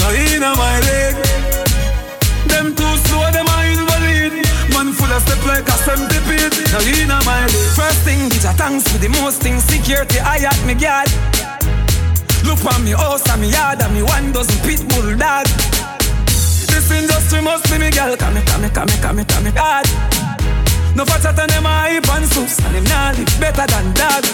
no 0.00 0.06
inna 0.16 0.56
my 0.56 0.80
leg. 0.80 1.14
Them 2.48 2.74
too 2.74 2.94
slow, 3.04 3.28
them 3.36 3.46
a 3.52 3.56
invalid. 3.68 4.32
Man 4.72 4.96
full 4.96 5.12
of 5.12 5.20
step 5.28 5.44
like 5.44 5.68
a 5.68 5.76
centipede, 5.84 6.56
no 6.72 6.80
inna 6.88 7.20
my 7.28 7.44
leg. 7.44 7.68
First 7.76 8.00
thing, 8.08 8.30
bitch, 8.32 8.48
a 8.48 8.56
thanks 8.56 8.88
for 8.88 8.96
the 8.96 9.10
most 9.20 9.42
thing. 9.42 9.60
Security, 9.60 10.18
I 10.20 10.40
at 10.40 10.60
me 10.64 10.72
guard. 10.72 11.12
Look 12.46 12.64
on 12.64 12.84
me 12.84 12.92
house 12.92 13.28
and 13.28 13.42
me 13.42 13.50
yard 13.50 13.82
and 13.82 13.92
me 13.92 14.02
one 14.02 14.30
dozen 14.30 14.54
pit 14.62 14.78
bull 14.88 15.16
dog. 15.18 15.46
This 16.70 16.90
industry 16.94 17.42
must 17.42 17.66
be 17.70 17.78
me 17.78 17.90
girl. 17.90 18.16
Come 18.16 18.34
me, 18.34 18.42
come 18.46 18.62
me, 18.62 18.68
come 18.70 18.86
me, 18.86 18.96
come 19.02 19.16
me, 19.16 19.24
come 19.24 19.44
me 19.44 19.50
God. 19.50 19.86
No 20.94 21.04
fatter 21.04 21.32
than 21.34 21.48
them 21.48 21.66
a 21.66 21.68
hype 21.68 22.08
and 22.08 22.24
soups 22.24 22.56
And 22.64 22.74
them 22.74 22.84
nah 22.88 23.12
better 23.36 23.66
than 23.68 23.92
dog 23.92 24.24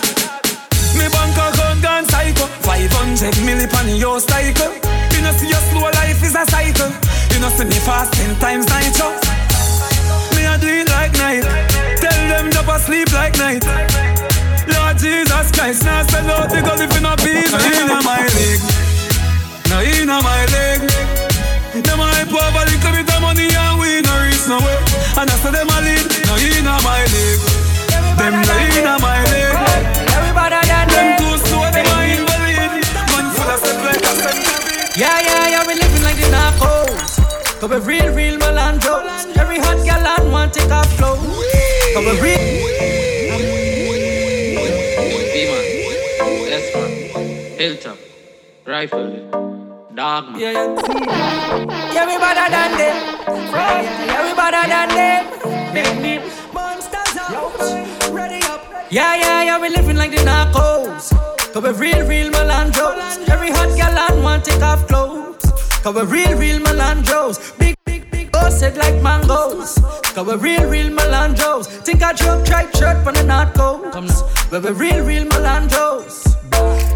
Me 0.95 1.11
bank 1.11 1.35
account 1.35 1.83
gone 1.83 2.07
psycho. 2.07 2.47
500 2.63 3.35
milli 3.43 3.67
pan 3.67 3.89
your 3.97 4.21
cycle. 4.21 4.71
You 5.17 5.23
know 5.25 5.33
see 5.33 5.49
your 5.49 5.63
slow 5.73 5.91
life 5.91 6.23
is 6.23 6.37
a 6.37 6.45
cycle. 6.47 6.93
You 7.33 7.41
know 7.41 7.51
see 7.57 7.65
me 7.65 7.81
fast 7.81 8.13
ten 8.13 8.37
times 8.39 8.69
nitro 8.69 9.09
Me 10.37 10.45
a 10.45 10.59
do 10.61 10.69
it 10.69 10.89
like 10.91 11.13
night. 11.19 11.49
Tell 11.99 12.21
them 12.29 12.51
drop 12.51 12.77
asleep 12.77 13.11
like 13.13 13.37
night 13.39 14.12
Lord 14.93 15.01
Jesus 15.01 15.51
Christ. 15.53 15.85
now 15.85 16.05
sell 16.05 16.29
out 16.37 16.53
because 16.53 16.81
if 16.83 16.93
you 16.93 17.01
not 17.01 17.17
peace, 17.17 17.49
no 17.49 17.57
in 17.57 17.89
my 18.05 18.21
league. 18.37 18.61
No 19.73 19.81
in 19.81 20.09
my 20.09 20.45
league. 20.53 20.85
Them 21.81 21.97
hype 21.97 22.29
over 22.29 22.65
little 22.69 22.93
bit 22.93 23.09
of 23.09 23.21
money 23.25 23.49
and 23.49 23.81
we 23.81 24.05
no 24.05 24.13
reach 24.21 24.45
nowhere. 24.45 24.85
And 25.17 25.33
I 25.33 25.37
say 25.41 25.49
them 25.49 25.73
a 25.73 25.79
lead, 25.81 26.05
no 26.29 26.37
in 26.37 26.69
my 26.69 27.01
league. 27.09 27.41
Them 28.21 28.37
no 28.37 28.53
in 28.69 28.85
my 29.01 29.17
league. 29.33 29.57
Everybody 30.13 30.61
done 30.69 30.89
Them 30.93 31.09
too 31.17 31.41
slow, 31.41 31.65
them 31.73 31.89
a 31.89 31.97
invalid. 32.13 32.85
Man 33.17 33.27
full 33.33 33.49
of 33.49 33.65
step 33.65 33.81
like 33.89 34.05
a 34.05 34.13
centipede. 34.13 34.93
Yeah, 35.01 35.17
yeah, 35.25 35.57
yeah, 35.57 35.65
we 35.65 35.73
living 35.73 36.05
like 36.05 36.21
the 36.21 36.29
narcos. 36.29 37.17
Cause 37.65 37.71
we 37.71 37.97
real, 37.97 38.13
real 38.13 38.37
Melandros. 38.37 39.09
Every 39.41 39.57
hot 39.57 39.81
gal 39.89 40.05
on 40.05 40.31
want 40.31 40.53
take 40.53 40.71
off 40.71 40.93
flow. 41.01 41.17
Cause 41.17 42.05
we 42.05 42.21
real. 42.21 42.32
Rifle, 48.73 49.29
Dogman. 49.95 50.41
Yeah, 50.41 50.53
yeah. 50.53 52.01
Everybody 52.01 52.45
done 52.57 52.79
them. 52.81 52.97
Everybody 54.09 54.61
done 54.67 54.89
them. 54.89 55.75
Make 55.75 56.01
me 56.01 56.19
monsters 56.55 57.19
out. 57.21 57.53
Ready 58.11 58.43
up. 58.47 58.65
Yeah, 58.91 59.15
yeah, 59.15 59.43
yeah, 59.43 59.61
we 59.61 59.69
living 59.69 59.99
like 59.99 60.13
the 60.13 60.25
narcos. 60.25 61.13
Cause 61.53 61.63
we 61.63 61.93
real, 61.93 62.07
real 62.07 62.33
Melandros. 62.33 63.29
Every 63.29 63.51
hot 63.51 63.77
gal 63.77 64.11
on 64.11 64.23
want 64.23 64.47
take 64.47 64.63
off 64.63 64.89
clothes. 64.89 65.45
Cause 65.83 65.95
we 65.95 66.25
real, 66.25 66.39
real 66.39 66.59
Melandros. 66.61 67.59
Big, 67.59 67.75
big, 67.85 68.11
big 68.11 68.33
boss 68.33 68.63
head 68.63 68.79
like 68.79 69.03
mangoes. 69.03 69.75
Cause 70.15 70.27
we 70.27 70.35
real, 70.37 70.67
real 70.67 70.91
Melandros. 70.91 71.67
Think 71.67 72.03
I 72.03 72.15
drop 72.15 72.43
tripe 72.47 72.75
shirt 72.75 73.05
from 73.05 73.17
the 73.17 73.21
narcos. 73.21 74.51
But 74.51 74.63
we're 74.63 74.73
real, 74.73 75.05
real 75.05 75.27
Melandros. 75.27 76.42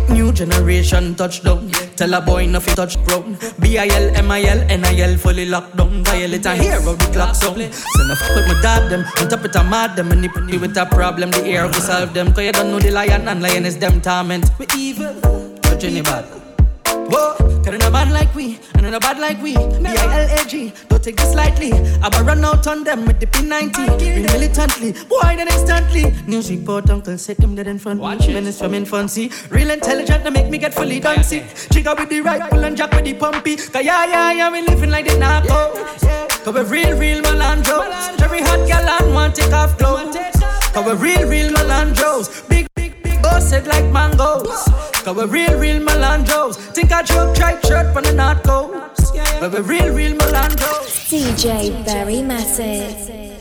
New 0.09 0.33
generation 0.33 1.15
touchdown. 1.15 1.71
Tell 1.97 2.15
a 2.15 2.21
boy 2.21 2.47
nothing 2.47 2.75
touch 2.75 3.03
ground. 3.05 3.39
B-I-L, 3.61 4.17
M-I-L, 4.17 4.61
N-I-L 4.71 5.17
fully 5.19 5.47
locked 5.47 5.77
down. 5.77 6.05
Violate 6.05 6.47
a 6.47 6.55
hero, 6.55 6.95
the 6.95 7.11
clock 7.13 7.35
sound. 7.35 7.59
Send 7.75 8.11
a 8.11 8.17
fuck 8.17 8.37
with 8.37 8.47
my 8.47 8.63
dad 8.63 8.89
them. 8.91 9.05
On 9.21 9.29
top 9.29 9.45
it 9.45 9.57
a 9.57 9.65
mad 9.65 9.97
them. 9.97 10.13
And 10.13 10.25
you 10.25 10.61
with 10.61 10.77
a 10.77 10.87
problem, 10.87 11.31
the 11.31 11.45
air 11.45 11.67
will 11.67 11.75
solve 11.75 12.15
them. 12.15 12.33
Cause 12.33 12.45
you 12.45 12.53
don't 12.53 12.71
know 12.71 12.79
the 12.79 12.91
lion 12.91 13.29
and 13.29 13.43
lion 13.43 13.67
is 13.67 13.79
them 13.79 14.01
torment. 14.01 14.51
We 14.59 14.67
evil, 14.77 15.15
touching 15.63 16.03
bad. 16.03 16.46
Whoa, 17.09 17.35
cause 17.37 17.75
in 17.75 17.83
a 17.83 17.91
man 17.91 18.11
like 18.11 18.35
we, 18.35 18.59
and 18.75 18.87
in 18.87 18.95
a 18.95 19.01
bad 19.01 19.19
like 19.19 19.41
we. 19.43 19.55
B-I-L-A-G, 19.55 20.73
don't 20.89 21.03
take 21.03 21.17
this 21.17 21.35
lightly. 21.35 21.73
I 21.73 22.09
will 22.09 22.25
run 22.25 22.45
out 22.45 22.67
on 22.67 22.85
them 22.85 23.07
with 23.07 23.21
the 23.21 23.27
P90. 23.27 24.01
Real 24.01 24.23
militantly, 24.33 24.93
boy, 25.09 25.37
then 25.37 25.49
instantly. 25.49 26.13
News 26.27 26.51
report, 26.51 26.91
uncle 26.91 27.17
said 27.19 27.39
him 27.39 27.55
dead 27.55 27.67
in 27.67 27.79
front. 27.79 28.01
Watch 28.01 28.27
Minutes 28.27 28.59
from 28.59 28.75
infancy. 28.75 29.31
Real 29.51 29.71
intelligent, 29.71 30.25
to 30.25 30.31
make 30.31 30.51
me 30.51 30.59
get 30.59 30.75
fully 30.75 31.01
dancing. 31.01 31.45
Chica 31.73 31.95
with 31.99 32.09
the 32.09 32.21
rifle 32.21 32.65
and 32.65 32.77
jack 32.77 32.93
with 32.93 33.05
the 33.05 33.15
pumpy. 33.15 33.57
Cause 33.57 33.85
yeah, 33.85 34.05
yeah, 34.07 34.33
yeah, 34.33 34.51
we 34.51 34.63
living 34.63 34.91
like 34.91 35.07
the 35.07 35.17
narco. 35.19 35.75
Yeah, 36.03 36.27
cause 36.45 36.55
we 36.55 36.61
real, 36.63 36.99
real 36.99 37.23
Melandros. 37.23 38.21
Every 38.21 38.41
hot 38.41 38.67
gal 38.67 38.89
on 39.03 39.15
want 39.15 39.35
take 39.37 39.53
off 39.53 39.79
clothes. 39.79 40.17
Cause 40.73 40.85
we 40.85 40.93
real, 40.93 41.29
real 41.29 41.53
Melandros. 41.53 42.49
Big, 42.49 42.66
big 43.31 43.67
like 43.67 43.85
mangoes. 43.93 44.63
Cause 45.05 45.17
we 45.17 45.25
real, 45.25 45.59
real 45.59 45.81
Melandros. 45.81 46.57
Think 46.75 46.93
I 46.93 47.03
joke 47.03 47.35
tripe 47.37 47.65
shirt 47.65 47.93
from 47.93 48.05
the 48.05 48.13
North 48.13 48.43
Coast. 48.43 49.15
But 49.41 49.53
we 49.53 49.61
real, 49.61 49.95
real 49.95 50.17
Melandros. 50.17 51.09
DJ 51.11 51.85
Barry 51.85 52.17
Mattic. 52.17 53.36